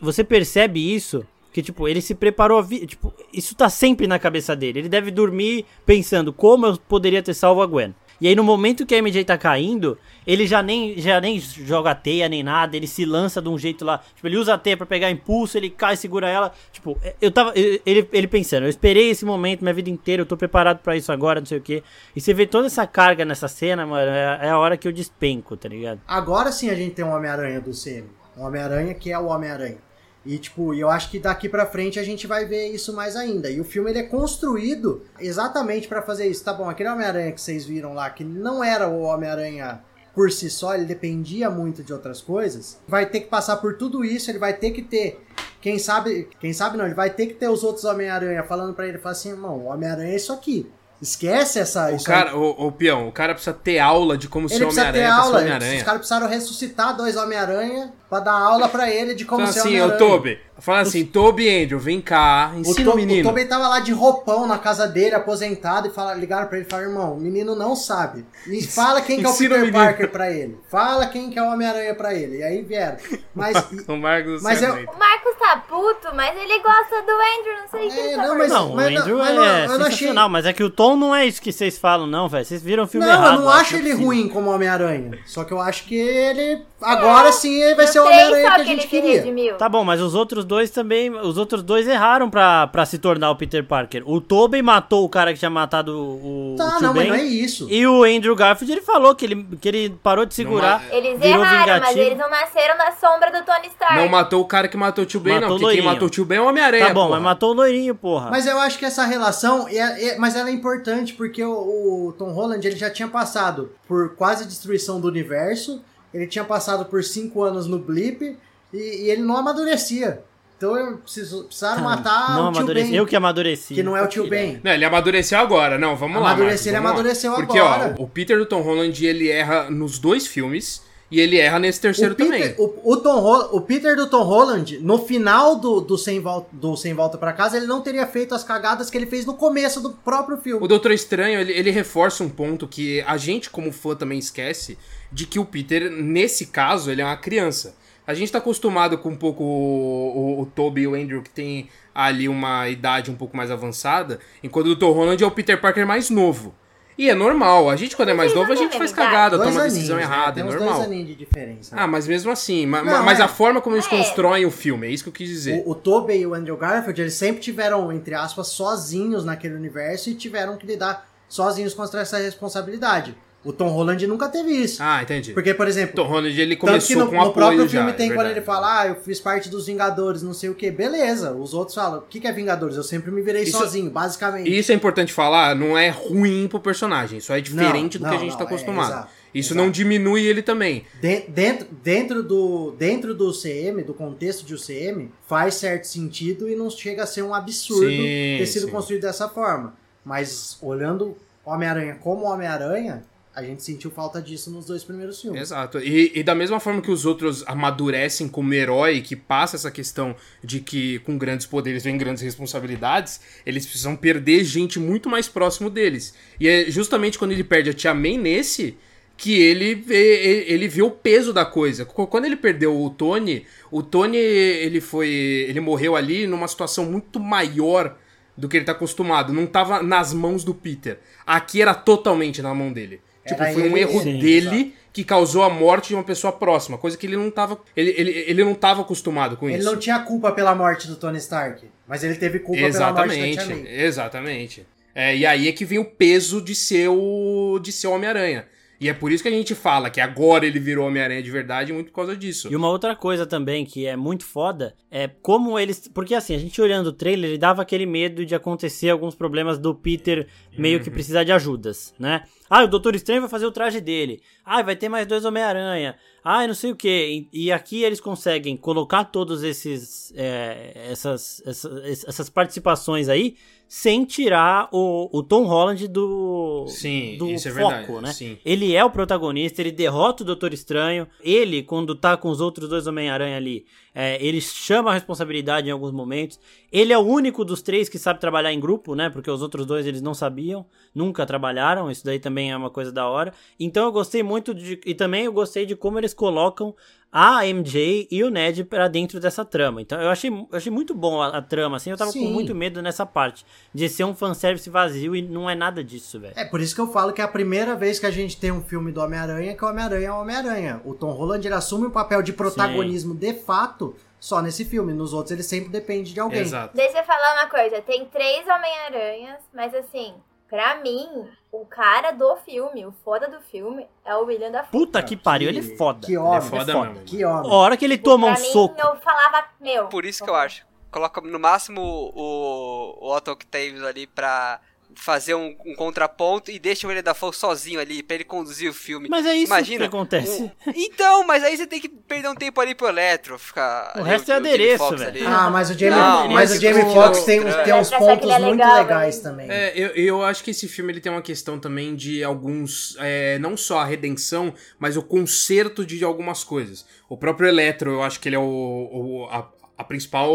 você 0.00 0.24
percebe 0.24 0.94
isso 0.94 1.26
que, 1.52 1.62
tipo, 1.62 1.86
ele 1.86 2.00
se 2.00 2.14
preparou 2.14 2.58
a 2.58 2.62
vi 2.62 2.86
Tipo, 2.86 3.14
isso 3.32 3.54
tá 3.54 3.68
sempre 3.68 4.06
na 4.06 4.18
cabeça 4.18 4.56
dele. 4.56 4.80
Ele 4.80 4.88
deve 4.88 5.10
dormir 5.10 5.66
pensando 5.84 6.32
como 6.32 6.66
eu 6.66 6.78
poderia 6.78 7.22
ter 7.22 7.34
salvo 7.34 7.62
a 7.62 7.66
Gwen. 7.66 7.94
E 8.20 8.28
aí 8.28 8.34
no 8.34 8.44
momento 8.44 8.86
que 8.86 8.94
a 8.94 9.02
MJ 9.02 9.24
tá 9.24 9.36
caindo, 9.36 9.98
ele 10.26 10.46
já 10.46 10.62
nem, 10.62 10.98
já 10.98 11.20
nem 11.20 11.38
joga 11.38 11.94
teia 11.94 12.28
nem 12.28 12.42
nada, 12.42 12.76
ele 12.76 12.86
se 12.86 13.04
lança 13.04 13.40
de 13.42 13.48
um 13.48 13.58
jeito 13.58 13.84
lá. 13.84 14.00
Tipo, 14.14 14.26
ele 14.26 14.36
usa 14.36 14.54
a 14.54 14.58
teia 14.58 14.76
pra 14.76 14.86
pegar 14.86 15.10
impulso, 15.10 15.58
ele 15.58 15.70
cai, 15.70 15.96
segura 15.96 16.28
ela. 16.28 16.52
Tipo, 16.72 16.98
eu 17.20 17.30
tava. 17.30 17.52
Ele, 17.54 18.08
ele 18.12 18.26
pensando, 18.26 18.64
eu 18.64 18.68
esperei 18.68 19.10
esse 19.10 19.24
momento 19.24 19.62
minha 19.62 19.74
vida 19.74 19.90
inteira, 19.90 20.22
eu 20.22 20.26
tô 20.26 20.36
preparado 20.36 20.78
para 20.78 20.96
isso 20.96 21.12
agora, 21.12 21.40
não 21.40 21.46
sei 21.46 21.58
o 21.58 21.62
que. 21.62 21.82
E 22.14 22.20
você 22.20 22.32
vê 22.32 22.46
toda 22.46 22.66
essa 22.66 22.86
carga 22.86 23.24
nessa 23.24 23.48
cena, 23.48 23.86
mano, 23.86 24.10
é, 24.10 24.38
é, 24.42 24.50
a 24.50 24.58
hora 24.58 24.76
que 24.76 24.86
eu 24.86 24.92
despenco, 24.92 25.56
tá 25.56 25.68
ligado? 25.68 26.00
Agora 26.06 26.52
sim 26.52 26.70
a 26.70 26.74
gente 26.74 26.94
tem 26.94 27.04
um 27.04 27.14
Homem-Aranha 27.14 27.60
do 27.60 27.70
CM. 27.70 28.08
Um 28.36 28.44
Homem-Aranha 28.44 28.94
que 28.94 29.12
é 29.12 29.18
o 29.18 29.26
Homem-Aranha. 29.26 29.78
E, 30.24 30.38
tipo, 30.38 30.72
eu 30.72 30.88
acho 30.88 31.10
que 31.10 31.18
daqui 31.18 31.48
pra 31.48 31.66
frente 31.66 31.98
a 31.98 32.02
gente 32.02 32.26
vai 32.26 32.46
ver 32.46 32.68
isso 32.68 32.94
mais 32.94 33.14
ainda. 33.14 33.50
E 33.50 33.60
o 33.60 33.64
filme 33.64 33.90
ele 33.90 33.98
é 33.98 34.04
construído 34.04 35.02
exatamente 35.20 35.86
para 35.86 36.00
fazer 36.00 36.26
isso. 36.26 36.42
Tá 36.42 36.52
bom, 36.52 36.68
aquele 36.68 36.88
Homem-Aranha 36.88 37.32
que 37.32 37.40
vocês 37.40 37.66
viram 37.66 37.92
lá, 37.92 38.08
que 38.08 38.24
não 38.24 38.64
era 38.64 38.88
o 38.88 39.02
Homem-Aranha 39.02 39.80
por 40.14 40.30
si 40.30 40.48
só, 40.48 40.74
ele 40.74 40.84
dependia 40.84 41.50
muito 41.50 41.82
de 41.82 41.92
outras 41.92 42.22
coisas. 42.22 42.78
Vai 42.86 43.06
ter 43.06 43.20
que 43.20 43.26
passar 43.26 43.56
por 43.56 43.76
tudo 43.76 44.04
isso, 44.04 44.30
ele 44.30 44.38
vai 44.38 44.54
ter 44.54 44.70
que 44.70 44.80
ter. 44.80 45.20
Quem 45.60 45.78
sabe, 45.78 46.28
quem 46.40 46.52
sabe 46.52 46.76
não, 46.76 46.84
ele 46.84 46.94
vai 46.94 47.10
ter 47.10 47.26
que 47.26 47.34
ter 47.34 47.48
os 47.48 47.64
outros 47.64 47.84
Homem-Aranha 47.84 48.44
falando 48.44 48.74
para 48.74 48.86
ele, 48.86 48.98
falar 48.98 49.12
assim, 49.12 49.30
irmão, 49.30 49.58
o 49.58 49.64
Homem-Aranha 49.64 50.12
é 50.12 50.16
isso 50.16 50.32
aqui. 50.32 50.70
Esquece 51.02 51.58
essa. 51.58 51.90
O 51.92 52.02
cara, 52.02 52.36
o, 52.36 52.66
o, 52.66 52.72
peão, 52.72 53.08
o 53.08 53.12
cara 53.12 53.34
precisa 53.34 53.54
ter 53.54 53.78
aula 53.78 54.16
de 54.16 54.28
como 54.28 54.46
ele 54.46 54.54
ser 54.54 54.64
Homem-Aranha. 54.64 55.24
Homem 55.24 55.76
Os 55.76 55.82
caras 55.82 55.98
precisaram 55.98 56.28
ressuscitar 56.28 56.96
dois 56.96 57.16
Homem-Aranha 57.16 57.92
pra 58.14 58.20
dar 58.20 58.32
aula 58.32 58.68
pra 58.68 58.88
ele 58.88 59.14
de 59.14 59.24
como 59.24 59.42
então, 59.42 59.52
ser 59.52 59.60
assim, 59.60 59.68
Homem-Aranha. 59.70 59.96
Assim, 59.96 60.04
o 60.04 60.08
Toby, 60.08 60.40
Fala 60.58 60.80
assim, 60.80 61.04
Toby 61.04 61.48
Andrew, 61.48 61.80
vem 61.80 62.00
cá, 62.00 62.52
ensina 62.56 62.88
o, 62.88 62.92
to, 62.92 62.96
o 62.96 62.96
menino. 62.96 63.28
O 63.28 63.32
Toby 63.32 63.44
tava 63.44 63.66
lá 63.66 63.80
de 63.80 63.92
roupão 63.92 64.46
na 64.46 64.56
casa 64.56 64.86
dele, 64.86 65.14
aposentado, 65.14 65.88
e 65.88 65.90
fala, 65.90 66.14
ligaram 66.14 66.46
pra 66.46 66.58
ele 66.58 66.66
e 66.66 66.70
falaram, 66.70 66.90
irmão, 66.90 67.14
o 67.14 67.20
menino 67.20 67.56
não 67.56 67.74
sabe. 67.74 68.24
E 68.46 68.62
fala 68.64 69.00
quem 69.00 69.18
que 69.18 69.26
é 69.26 69.28
o 69.28 69.36
Peter 69.36 69.64
o 69.64 69.72
Parker 69.72 70.10
pra 70.10 70.30
ele. 70.30 70.56
Fala 70.70 71.06
quem 71.06 71.28
que 71.28 71.38
é 71.38 71.42
o 71.42 71.52
Homem-Aranha 71.52 71.94
pra 71.96 72.14
ele. 72.14 72.38
E 72.38 72.42
aí 72.44 72.62
vieram. 72.62 72.98
Mas, 73.34 73.56
o 73.88 73.96
Marcos 73.96 74.42
mas 74.42 74.62
eu, 74.62 74.72
O 74.74 74.98
Marcos 74.98 75.34
tá 75.40 75.64
puto, 75.68 76.14
mas 76.14 76.36
ele 76.36 76.58
gosta 76.60 77.02
do 77.02 77.12
Andrew, 77.12 77.60
não 77.60 77.68
sei 77.68 77.80
o 77.80 77.86
é, 77.86 77.90
que 77.90 78.00
ele 78.00 78.16
tá 78.16 78.22
não, 78.22 78.38
mas, 78.38 78.52
não, 78.52 78.74
mas, 78.74 78.94
o 78.94 78.98
Andrew 79.00 79.18
mas, 79.18 79.34
não, 79.34 79.44
é 79.44 79.68
sensacional, 79.68 80.24
achei... 80.24 80.32
mas 80.32 80.46
é 80.46 80.52
que 80.52 80.62
o 80.62 80.70
tom 80.70 80.96
não 80.96 81.14
é 81.14 81.26
isso 81.26 81.42
que 81.42 81.52
vocês 81.52 81.76
falam, 81.76 82.06
não, 82.06 82.28
velho. 82.28 82.44
Vocês 82.44 82.62
viram 82.62 82.84
o 82.84 82.86
filme 82.86 83.06
não, 83.06 83.12
errado. 83.12 83.32
Não, 83.32 83.38
eu 83.40 83.44
não 83.46 83.50
acho 83.50 83.74
ele 83.74 83.92
ruim 83.92 84.28
como 84.28 84.50
Homem-Aranha. 84.50 85.18
Só 85.26 85.42
que 85.42 85.52
eu 85.52 85.60
acho 85.60 85.84
que 85.84 85.96
ele, 85.96 86.62
agora 86.84 87.28
é, 87.28 87.32
sim, 87.32 87.62
ele 87.62 87.74
vai 87.74 87.86
ser 87.86 88.00
o 88.00 88.04
Homem-Aranha 88.04 88.54
que 88.54 88.60
a 88.60 88.64
gente 88.64 88.86
queria. 88.86 89.54
Tá 89.54 89.68
bom, 89.68 89.84
mas 89.84 90.00
os 90.00 90.14
outros 90.14 90.44
dois 90.44 90.70
também 90.70 91.10
os 91.10 91.38
outros 91.38 91.62
dois 91.62 91.88
erraram 91.88 92.30
pra, 92.30 92.66
pra 92.66 92.84
se 92.84 92.98
tornar 92.98 93.30
o 93.30 93.36
Peter 93.36 93.64
Parker. 93.64 94.02
O 94.06 94.20
Tobey 94.20 94.62
matou 94.62 95.04
o 95.04 95.08
cara 95.08 95.32
que 95.32 95.38
tinha 95.38 95.50
matado 95.50 95.96
o. 95.96 96.54
Tá, 96.56 96.78
não, 96.80 96.92
ben, 96.92 97.08
mas 97.08 97.08
não 97.08 97.14
é 97.14 97.22
isso. 97.22 97.66
E 97.70 97.86
o 97.86 98.04
Andrew 98.04 98.34
Garfield, 98.34 98.72
ele 98.72 98.82
falou 98.82 99.14
que 99.14 99.24
ele, 99.24 99.46
que 99.60 99.68
ele 99.68 99.90
parou 100.02 100.24
de 100.24 100.34
segurar. 100.34 100.82
Não, 100.88 100.96
eles 100.96 101.20
erraram, 101.20 101.60
vingativo. 101.60 101.80
mas 101.80 101.96
eles 101.96 102.18
não 102.18 102.30
nasceram 102.30 102.76
da 102.76 102.92
sombra 102.92 103.30
do 103.30 103.44
Tony 103.44 103.68
Stark. 103.68 103.96
Não 103.96 104.08
matou 104.08 104.40
o 104.40 104.44
cara 104.44 104.68
que 104.68 104.76
matou 104.76 105.04
o 105.04 105.06
tio 105.06 105.20
Ben, 105.20 105.40
não. 105.40 105.48
Porque 105.48 105.76
quem 105.76 105.82
matou 105.82 106.08
o 106.08 106.10
tio 106.10 106.24
Ben 106.24 106.38
é 106.38 106.40
o 106.40 106.46
Homem-Aranha. 106.46 106.86
Tá 106.86 106.94
bom, 106.94 107.06
porra. 107.06 107.16
mas 107.16 107.22
matou 107.22 107.50
o 107.50 107.54
loirinho, 107.54 107.94
porra. 107.94 108.30
Mas 108.30 108.46
eu 108.46 108.58
acho 108.58 108.78
que 108.78 108.84
essa 108.84 109.04
relação. 109.04 109.68
É, 109.68 110.08
é, 110.08 110.18
mas 110.18 110.36
ela 110.36 110.48
é 110.48 110.52
importante 110.52 111.14
porque 111.14 111.42
o, 111.42 112.08
o 112.08 112.14
Tom 112.18 112.32
Holland 112.32 112.66
ele 112.66 112.76
já 112.76 112.90
tinha 112.90 113.08
passado 113.08 113.72
por 113.86 114.14
quase 114.16 114.46
destruição 114.46 115.00
do 115.00 115.08
universo. 115.08 115.82
Ele 116.14 116.26
tinha 116.26 116.44
passado 116.44 116.84
por 116.86 117.02
cinco 117.02 117.42
anos 117.42 117.66
no 117.66 117.78
blip. 117.78 118.38
E, 118.72 118.78
e 118.78 119.10
ele 119.10 119.22
não 119.22 119.36
amadurecia. 119.36 120.22
Então 120.56 120.76
eu 120.78 120.98
preciso, 120.98 121.44
precisaram 121.44 121.80
ah, 121.80 121.96
matar 121.96 122.36
não 122.36 122.48
o 122.48 122.52
tio 122.52 122.66
Ben. 122.66 122.94
Eu 122.94 123.06
que 123.06 123.16
amadureci. 123.16 123.74
Que 123.74 123.82
não 123.82 123.96
é 123.96 124.02
o 124.02 124.06
tio 124.06 124.28
Ben. 124.28 124.60
Não, 124.62 124.72
ele 124.72 124.84
amadureceu 124.84 125.38
agora. 125.38 125.76
Não, 125.76 125.96
vamos 125.96 126.22
lá. 126.22 126.30
Amadurecer, 126.30 126.68
ele 126.68 126.76
amadureceu 126.76 127.34
Porque, 127.34 127.58
agora. 127.58 127.88
Porque, 127.88 128.02
ó, 128.02 128.04
o 128.04 128.08
Peter 128.08 128.38
do 128.38 128.46
Tom 128.46 128.62
Holland, 128.62 129.04
ele 129.04 129.28
erra 129.28 129.68
nos 129.70 129.98
dois 129.98 130.26
filmes. 130.26 130.82
E 131.10 131.20
ele 131.20 131.38
erra 131.38 131.58
nesse 131.60 131.80
terceiro 131.80 132.14
o 132.14 132.16
Peter, 132.16 132.32
também. 132.32 132.54
O, 132.58 132.92
o, 132.92 132.96
Tom, 132.96 133.48
o 133.52 133.60
Peter 133.60 133.94
do 133.94 134.08
Tom 134.08 134.22
Holland, 134.22 134.78
no 134.80 134.98
final 134.98 135.54
do, 135.54 135.80
do, 135.80 135.98
Sem 135.98 136.18
Volta, 136.18 136.48
do 136.50 136.76
Sem 136.76 136.94
Volta 136.94 137.18
para 137.18 137.32
Casa, 137.32 137.56
ele 137.56 137.66
não 137.66 137.82
teria 137.82 138.04
feito 138.06 138.34
as 138.34 138.42
cagadas 138.42 138.90
que 138.90 138.96
ele 138.96 139.06
fez 139.06 139.24
no 139.24 139.34
começo 139.34 139.80
do 139.80 139.90
próprio 139.90 140.38
filme. 140.38 140.64
O 140.64 140.66
Doutor 140.66 140.90
Estranho, 140.90 141.38
ele, 141.38 141.52
ele 141.52 141.70
reforça 141.70 142.24
um 142.24 142.28
ponto 142.28 142.66
que 142.66 143.00
a 143.02 143.16
gente, 143.16 143.48
como 143.50 143.70
fã, 143.70 143.94
também 143.94 144.18
esquece, 144.18 144.76
de 145.14 145.26
que 145.26 145.38
o 145.38 145.44
Peter, 145.44 145.88
nesse 145.90 146.46
caso, 146.46 146.90
ele 146.90 147.00
é 147.00 147.04
uma 147.04 147.16
criança. 147.16 147.76
A 148.04 148.12
gente 148.12 148.32
tá 148.32 148.38
acostumado 148.38 148.98
com 148.98 149.10
um 149.10 149.16
pouco 149.16 149.44
o, 149.44 150.38
o, 150.38 150.42
o 150.42 150.46
Toby 150.46 150.82
e 150.82 150.86
o 150.88 150.94
Andrew, 150.94 151.22
que 151.22 151.30
tem 151.30 151.68
ali 151.94 152.28
uma 152.28 152.68
idade 152.68 153.10
um 153.10 153.14
pouco 153.14 153.36
mais 153.36 153.50
avançada, 153.50 154.18
enquanto 154.42 154.66
o 154.66 154.74
Dr. 154.74 154.86
Holland 154.86 155.22
é 155.22 155.26
o 155.26 155.30
Peter 155.30 155.58
Parker 155.58 155.86
mais 155.86 156.10
novo. 156.10 156.52
E 156.98 157.08
é 157.08 157.14
normal, 157.14 157.70
a 157.70 157.76
gente 157.76 157.96
quando 157.96 158.10
é 158.10 158.14
mais 158.14 158.34
novo, 158.34 158.52
a 158.52 158.54
gente 158.54 158.76
faz 158.76 158.92
cagada, 158.92 159.36
toma 159.36 159.50
aninhos, 159.50 159.74
decisão 159.74 159.96
né? 159.96 160.02
errada, 160.02 160.40
é 160.40 160.44
normal. 160.44 160.74
Dois 160.74 160.86
aninhos 160.86 161.08
de 161.08 161.14
diferença. 161.16 161.74
Ah, 161.76 161.88
mas 161.88 162.06
mesmo 162.06 162.30
assim, 162.30 162.66
não, 162.66 162.84
mas 163.02 163.18
é... 163.18 163.22
a 163.22 163.28
forma 163.28 163.60
como 163.60 163.74
eles 163.74 163.86
é. 163.86 163.90
constroem 163.90 164.44
o 164.44 164.50
filme, 164.50 164.86
é 164.86 164.90
isso 164.90 165.02
que 165.02 165.08
eu 165.08 165.12
quis 165.12 165.28
dizer. 165.28 165.62
O, 165.64 165.70
o 165.70 165.74
Tobey 165.74 166.20
e 166.20 166.26
o 166.26 166.34
Andrew 166.34 166.56
Garfield, 166.56 167.00
eles 167.00 167.14
sempre 167.14 167.40
tiveram, 167.40 167.90
entre 167.92 168.14
aspas, 168.14 168.48
sozinhos 168.48 169.24
naquele 169.24 169.54
universo 169.54 170.10
e 170.10 170.14
tiveram 170.14 170.56
que 170.56 170.66
lidar 170.66 171.08
sozinhos 171.28 171.74
com 171.74 171.82
essa 171.82 172.18
responsabilidade. 172.18 173.16
O 173.44 173.52
Tom 173.52 173.68
Holland 173.68 174.06
nunca 174.06 174.28
teve 174.28 174.52
isso. 174.52 174.82
Ah, 174.82 175.02
entendi. 175.02 175.32
Porque, 175.32 175.52
por 175.52 175.68
exemplo. 175.68 175.94
Tom 175.94 176.06
Holland 176.06 176.40
ele 176.40 176.56
começou 176.56 176.96
no, 176.96 177.08
com 177.08 177.16
no 177.16 177.32
próprio 177.32 177.68
filme 177.68 177.90
já, 177.90 177.92
tem 177.92 178.10
é 178.10 178.14
quando 178.14 178.28
ele 178.28 178.40
fala, 178.40 178.80
ah, 178.80 178.86
eu 178.88 178.94
fiz 178.96 179.20
parte 179.20 179.50
dos 179.50 179.66
Vingadores, 179.66 180.22
não 180.22 180.32
sei 180.32 180.48
o 180.48 180.54
que. 180.54 180.70
Beleza. 180.70 181.32
Os 181.32 181.52
outros 181.52 181.74
falam, 181.74 181.98
o 181.98 182.02
que, 182.02 182.26
é 182.26 182.32
Vingadores? 182.32 182.76
Eu 182.76 182.82
sempre 182.82 183.10
me 183.10 183.20
virei 183.20 183.42
isso, 183.42 183.58
sozinho, 183.58 183.90
basicamente. 183.90 184.50
Isso 184.50 184.72
é 184.72 184.74
importante 184.74 185.12
falar, 185.12 185.54
não 185.54 185.76
é 185.76 185.90
ruim 185.90 186.48
pro 186.48 186.58
personagem. 186.58 187.20
Só 187.20 187.36
é 187.36 187.40
diferente 187.42 187.98
não, 187.98 188.08
do 188.08 188.10
não, 188.10 188.10
que 188.10 188.16
a 188.16 188.28
gente 188.28 188.32
tá 188.32 188.38
não, 188.38 188.46
tá 188.46 188.54
acostumado. 188.54 188.90
É, 188.90 188.94
exato, 188.94 189.08
isso 189.34 189.52
exato. 189.52 189.64
não 189.64 189.70
diminui 189.70 190.26
ele 190.26 190.40
também. 190.40 190.86
De, 191.00 191.20
dentro, 191.28 191.66
dentro, 191.82 192.22
do, 192.22 192.70
dentro 192.78 193.14
do 193.14 193.30
CM, 193.30 193.82
do 193.82 193.92
contexto 193.92 194.46
de 194.46 194.54
UCM, 194.54 195.10
faz 195.28 195.56
certo 195.56 195.84
sentido 195.84 196.48
e 196.48 196.56
não 196.56 196.70
chega 196.70 197.02
a 197.02 197.06
ser 197.06 197.22
um 197.22 197.34
absurdo 197.34 197.90
sim, 197.90 198.38
ter 198.38 198.46
sido 198.46 198.66
sim. 198.66 198.72
construído 198.72 199.02
dessa 199.02 199.28
forma. 199.28 199.74
Mas 200.02 200.56
olhando 200.62 201.14
Homem-Aranha 201.44 201.98
como 202.00 202.24
Homem-Aranha 202.24 203.04
a 203.34 203.42
gente 203.42 203.62
sentiu 203.64 203.90
falta 203.90 204.22
disso 204.22 204.50
nos 204.50 204.64
dois 204.64 204.84
primeiros 204.84 205.20
filmes. 205.20 205.40
Exato. 205.40 205.78
E, 205.80 206.12
e, 206.14 206.22
da 206.22 206.34
mesma 206.34 206.60
forma 206.60 206.80
que 206.80 206.90
os 206.90 207.04
outros 207.04 207.42
amadurecem 207.46 208.28
como 208.28 208.54
herói, 208.54 209.00
que 209.00 209.16
passa 209.16 209.56
essa 209.56 209.70
questão 209.70 210.14
de 210.42 210.60
que 210.60 211.00
com 211.00 211.18
grandes 211.18 211.44
poderes 211.44 211.82
vem 211.82 211.98
grandes 211.98 212.22
responsabilidades, 212.22 213.20
eles 213.44 213.66
precisam 213.66 213.96
perder 213.96 214.44
gente 214.44 214.78
muito 214.78 215.08
mais 215.08 215.28
próximo 215.28 215.68
deles. 215.68 216.14
E 216.38 216.46
é 216.46 216.70
justamente 216.70 217.18
quando 217.18 217.32
ele 217.32 217.42
perde 217.42 217.70
a 217.70 217.74
Tia 217.74 217.92
May 217.92 218.16
nesse 218.16 218.76
que 219.16 219.40
ele 219.40 219.74
vê, 219.74 220.44
ele 220.46 220.68
vê 220.68 220.82
o 220.82 220.90
peso 220.90 221.32
da 221.32 221.44
coisa. 221.44 221.84
Quando 221.84 222.24
ele 222.24 222.36
perdeu 222.36 222.80
o 222.80 222.90
Tony, 222.90 223.46
o 223.70 223.82
Tony 223.82 224.16
ele 224.16 224.80
foi, 224.80 225.08
ele 225.08 225.60
morreu 225.60 225.96
ali 225.96 226.26
numa 226.26 226.46
situação 226.48 226.84
muito 226.84 227.18
maior 227.18 227.96
do 228.36 228.48
que 228.48 228.56
ele 228.56 228.64
tá 228.64 228.72
acostumado. 228.72 229.32
Não 229.32 229.46
tava 229.46 229.82
nas 229.82 230.12
mãos 230.12 230.44
do 230.44 230.54
Peter. 230.54 230.98
Aqui 231.26 231.62
era 231.62 231.74
totalmente 231.74 232.42
na 232.42 232.54
mão 232.54 232.72
dele. 232.72 233.00
Tipo, 233.26 233.42
Era 233.42 233.52
foi 233.52 233.68
um 233.68 233.76
erro 233.76 234.02
sim, 234.02 234.18
dele 234.18 234.74
que 234.92 235.02
causou 235.02 235.42
a 235.42 235.50
morte 235.50 235.88
de 235.88 235.94
uma 235.94 236.04
pessoa 236.04 236.32
próxima, 236.32 236.78
coisa 236.78 236.96
que 236.96 237.04
ele 237.04 237.16
não 237.16 237.30
tava, 237.30 237.58
ele, 237.76 237.92
ele, 237.96 238.10
ele 238.10 238.44
não 238.44 238.54
tava 238.54 238.82
acostumado 238.82 239.36
com 239.36 239.48
ele 239.48 239.58
isso. 239.58 239.66
Ele 239.66 239.74
não 239.74 239.80
tinha 239.80 239.98
culpa 239.98 240.30
pela 240.30 240.54
morte 240.54 240.86
do 240.86 240.94
Tony 240.94 241.18
Stark, 241.18 241.68
mas 241.86 242.04
ele 242.04 242.14
teve 242.14 242.38
culpa 242.38 242.60
exatamente, 242.60 243.08
pela 243.08 243.26
morte 243.26 243.36
da 243.36 243.44
Tia 243.44 243.56
May. 243.56 243.84
Exatamente. 243.84 244.66
É, 244.94 245.16
e 245.16 245.26
aí 245.26 245.48
é 245.48 245.52
que 245.52 245.64
vem 245.64 245.80
o 245.80 245.84
peso 245.84 246.40
de 246.40 246.54
ser 246.54 246.88
o 246.88 247.58
de 247.60 247.72
ser 247.72 247.88
Homem-Aranha. 247.88 248.46
E 248.80 248.88
é 248.88 248.94
por 248.94 249.12
isso 249.12 249.22
que 249.22 249.28
a 249.28 249.32
gente 249.32 249.54
fala 249.54 249.88
que 249.88 250.00
agora 250.00 250.46
ele 250.46 250.58
virou 250.58 250.86
Homem-Aranha 250.86 251.22
de 251.22 251.30
verdade, 251.30 251.72
muito 251.72 251.88
por 251.88 251.96
causa 251.96 252.16
disso. 252.16 252.48
E 252.50 252.56
uma 252.56 252.68
outra 252.68 252.94
coisa 252.94 253.24
também 253.24 253.64
que 253.64 253.86
é 253.86 253.96
muito 253.96 254.24
foda 254.24 254.74
é 254.90 255.08
como 255.08 255.58
eles. 255.58 255.88
Porque 255.88 256.14
assim, 256.14 256.34
a 256.34 256.38
gente 256.38 256.60
olhando 256.60 256.88
o 256.88 256.92
trailer, 256.92 257.30
ele 257.30 257.38
dava 257.38 257.62
aquele 257.62 257.86
medo 257.86 258.26
de 258.26 258.34
acontecer 258.34 258.90
alguns 258.90 259.14
problemas 259.14 259.58
do 259.58 259.74
Peter 259.74 260.26
meio 260.56 260.78
uhum. 260.78 260.84
que 260.84 260.90
precisar 260.90 261.24
de 261.24 261.32
ajudas, 261.32 261.94
né? 261.98 262.24
Ah, 262.48 262.62
o 262.62 262.68
Doutor 262.68 262.94
Estranho 262.94 263.22
vai 263.22 263.30
fazer 263.30 263.46
o 263.46 263.52
traje 263.52 263.80
dele. 263.80 264.20
Ah, 264.44 264.62
vai 264.62 264.76
ter 264.76 264.88
mais 264.88 265.06
dois 265.06 265.24
Homem-Aranha. 265.24 265.96
ah, 266.22 266.46
não 266.46 266.54
sei 266.54 266.72
o 266.72 266.76
que. 266.76 267.28
E, 267.32 267.46
e 267.46 267.52
aqui 267.52 267.82
eles 267.82 268.00
conseguem 268.00 268.56
colocar 268.56 269.04
todos 269.04 269.42
esses 269.42 270.12
é, 270.16 270.88
essas, 270.90 271.42
essas, 271.46 272.04
essas 272.06 272.28
participações 272.28 273.08
aí 273.08 273.36
sem 273.66 274.04
tirar 274.04 274.68
o, 274.72 275.08
o 275.12 275.22
Tom 275.22 275.44
Holland 275.44 275.88
do, 275.88 276.66
Sim, 276.68 277.16
do 277.18 277.30
isso 277.30 277.48
é 277.48 277.50
foco, 277.50 277.68
verdade, 277.70 278.02
né? 278.02 278.12
sim. 278.12 278.38
Ele 278.44 278.74
é 278.74 278.84
o 278.84 278.90
protagonista, 278.90 279.60
ele 279.60 279.72
derrota 279.72 280.22
o 280.22 280.26
Doutor 280.26 280.52
Estranho. 280.52 281.08
Ele, 281.20 281.62
quando 281.62 281.94
tá 281.94 282.16
com 282.16 282.28
os 282.28 282.40
outros 282.40 282.68
dois 282.68 282.86
Homem-Aranha 282.86 283.36
ali, 283.36 283.66
é, 283.94 284.24
ele 284.24 284.40
chama 284.40 284.90
a 284.90 284.94
responsabilidade 284.94 285.68
em 285.68 285.70
alguns 285.70 285.92
momentos. 285.92 286.38
Ele 286.70 286.92
é 286.92 286.98
o 286.98 287.02
único 287.02 287.44
dos 287.44 287.62
três 287.62 287.88
que 287.88 287.98
sabe 287.98 288.20
trabalhar 288.20 288.52
em 288.52 288.58
grupo, 288.58 288.94
né? 288.94 289.08
Porque 289.08 289.30
os 289.30 289.40
outros 289.40 289.64
dois 289.66 289.86
eles 289.86 290.02
não 290.02 290.14
sabiam, 290.14 290.66
nunca 290.94 291.24
trabalharam. 291.24 291.90
Isso 291.90 292.04
daí 292.04 292.18
também 292.18 292.50
é 292.50 292.56
uma 292.56 292.70
coisa 292.70 292.90
da 292.90 293.08
hora. 293.08 293.32
Então 293.58 293.84
eu 293.84 293.92
gostei 293.92 294.22
muito 294.22 294.52
de. 294.52 294.80
E 294.84 294.94
também 294.94 295.24
eu 295.24 295.32
gostei 295.32 295.64
de 295.64 295.76
como 295.76 295.98
eles 295.98 296.12
colocam 296.12 296.74
a 297.16 297.46
MJ 297.46 298.08
e 298.10 298.24
o 298.24 298.28
Ned 298.28 298.64
pra 298.64 298.88
dentro 298.88 299.20
dessa 299.20 299.44
trama. 299.44 299.80
Então 299.80 300.00
eu 300.02 300.10
achei, 300.10 300.28
eu 300.30 300.48
achei 300.50 300.72
muito 300.72 300.92
bom 300.92 301.22
a, 301.22 301.28
a 301.28 301.40
trama, 301.40 301.76
assim. 301.76 301.90
Eu 301.90 301.96
tava 301.96 302.10
Sim. 302.10 302.24
com 302.24 302.32
muito 302.32 302.52
medo 302.56 302.82
nessa 302.82 303.06
parte. 303.06 303.46
De 303.72 303.88
ser 303.88 304.02
um 304.02 304.16
fanservice 304.16 304.68
vazio 304.68 305.14
e 305.14 305.22
não 305.22 305.48
é 305.48 305.54
nada 305.54 305.84
disso, 305.84 306.18
velho. 306.18 306.34
É 306.36 306.44
por 306.44 306.60
isso 306.60 306.74
que 306.74 306.80
eu 306.80 306.88
falo 306.88 307.12
que 307.12 307.20
é 307.20 307.24
a 307.24 307.28
primeira 307.28 307.76
vez 307.76 308.00
que 308.00 308.06
a 308.06 308.10
gente 308.10 308.36
tem 308.36 308.50
um 308.50 308.60
filme 308.60 308.90
do 308.90 309.00
Homem-Aranha 309.00 309.54
que 309.54 309.64
o 309.64 309.68
Homem-Aranha 309.68 310.08
é 310.08 310.12
o 310.12 310.20
Homem-Aranha. 310.20 310.80
O 310.84 310.92
Tom 310.92 311.12
Holland 311.12 311.46
ele 311.46 311.54
assume 311.54 311.86
o 311.86 311.90
papel 311.92 312.20
de 312.20 312.32
protagonismo 312.32 313.14
de 313.14 313.32
fato 313.32 313.94
só 314.18 314.42
nesse 314.42 314.64
filme. 314.64 314.92
Nos 314.92 315.12
outros 315.12 315.30
ele 315.30 315.44
sempre 315.44 315.68
depende 315.68 316.12
de 316.12 316.18
alguém. 316.18 316.40
Exato. 316.40 316.76
Deixa 316.76 316.98
eu 316.98 317.04
falar 317.04 317.34
uma 317.34 317.48
coisa. 317.48 317.80
Tem 317.80 318.06
três 318.06 318.44
Homem-Aranhas, 318.44 319.38
mas 319.54 319.72
assim, 319.72 320.14
pra 320.48 320.82
mim, 320.82 321.28
o 321.60 321.66
cara 321.66 322.10
do 322.10 322.36
filme, 322.38 322.84
o 322.84 322.92
foda 323.04 323.28
do 323.28 323.40
filme, 323.40 323.86
é 324.04 324.14
o 324.16 324.24
William 324.24 324.50
da 324.50 324.64
Puta 324.64 325.00
que 325.02 325.16
pariu, 325.16 325.48
ele 325.48 325.60
é 325.60 325.76
foda. 325.76 326.04
Que 326.04 326.16
homem. 326.16 326.32
Ele 326.32 326.38
é 326.38 326.50
foda 326.50 326.72
foda. 326.72 326.90
mesmo. 326.90 327.04
Que 327.04 327.24
homem. 327.24 327.50
A 327.50 327.54
hora 327.54 327.76
que 327.76 327.84
ele 327.84 327.96
toma 327.96 328.26
um 328.26 328.32
pra 328.32 328.40
mim, 328.42 328.48
soco. 328.48 328.80
eu 328.80 328.96
falava, 328.96 329.44
meu. 329.60 329.86
Por 329.86 330.04
isso 330.04 330.24
que 330.24 330.28
eu 330.28 330.34
acho. 330.34 330.66
Coloca 330.90 331.20
no 331.20 331.38
máximo 331.38 331.80
o, 331.80 332.98
o 333.00 333.14
Otto 333.14 333.30
Octavius 333.30 333.84
ali 333.84 334.06
pra 334.06 334.60
fazer 334.96 335.34
um, 335.34 335.56
um 335.66 335.74
contraponto 335.74 336.50
e 336.50 336.58
deixa 336.58 336.86
o 336.86 336.88
William 336.88 337.02
Dafoe 337.02 337.32
sozinho 337.34 337.80
ali 337.80 338.02
pra 338.02 338.14
ele 338.14 338.24
conduzir 338.24 338.70
o 338.70 338.74
filme. 338.74 339.08
Mas 339.08 339.26
é 339.26 339.34
isso 339.34 339.46
Imagina, 339.46 339.80
que 339.80 339.84
acontece. 339.96 340.42
um- 340.42 340.50
Então, 340.74 341.26
mas 341.26 341.42
aí 341.44 341.56
você 341.56 341.66
tem 341.66 341.80
que 341.80 341.88
perder 341.88 342.28
um 342.28 342.34
tempo 342.34 342.60
ali 342.60 342.74
pro 342.74 342.86
Eletro, 342.88 343.38
ficar... 343.38 343.92
O 343.96 344.00
ali, 344.00 344.08
resto 344.08 344.30
é 344.30 344.34
Jamie 344.34 344.48
adereço, 344.50 344.78
Foxx 344.84 345.00
velho. 345.02 345.28
Ah, 345.28 345.50
mas 345.50 345.70
o 345.70 345.74
Jamie, 345.74 345.90
Não, 345.98 346.28
mas 346.28 346.50
o 346.52 346.60
Jamie 346.60 346.82
o- 346.82 346.90
Foxx 346.92 347.24
tem, 347.24 347.40
É. 347.40 347.62
tem 347.62 347.74
uns 347.74 347.90
pontos 347.90 348.30
é 348.30 348.38
muito 348.38 348.52
legal, 348.58 348.76
legais 348.78 349.16
hein? 349.16 349.22
também. 349.22 349.50
É, 349.50 349.72
eu, 349.76 349.88
eu 349.88 350.22
acho 350.24 350.42
que 350.44 350.50
esse 350.50 350.68
filme 350.68 350.92
ele 350.92 351.00
tem 351.00 351.10
uma 351.12 351.22
questão 351.22 351.58
também 351.58 351.94
de 351.94 352.22
alguns. 352.24 352.96
é, 353.00 353.38
não 353.38 353.56
só 353.56 353.78
a 353.80 353.84
redenção, 353.84 354.54
mas 354.78 354.96
o 354.96 355.02
conserto 355.02 355.84
de 355.84 356.04
algumas 356.04 356.44
coisas. 356.44 356.86
O 357.08 357.16
próprio 357.16 357.48
Eletro, 357.48 357.90
eu 357.92 358.02
acho 358.02 358.20
que 358.20 358.28
ele 358.28 358.36
é 358.36 358.38
o, 358.38 358.42
o- 358.42 359.26
a, 359.30 359.50
a 359.78 359.84
principal 359.84 360.30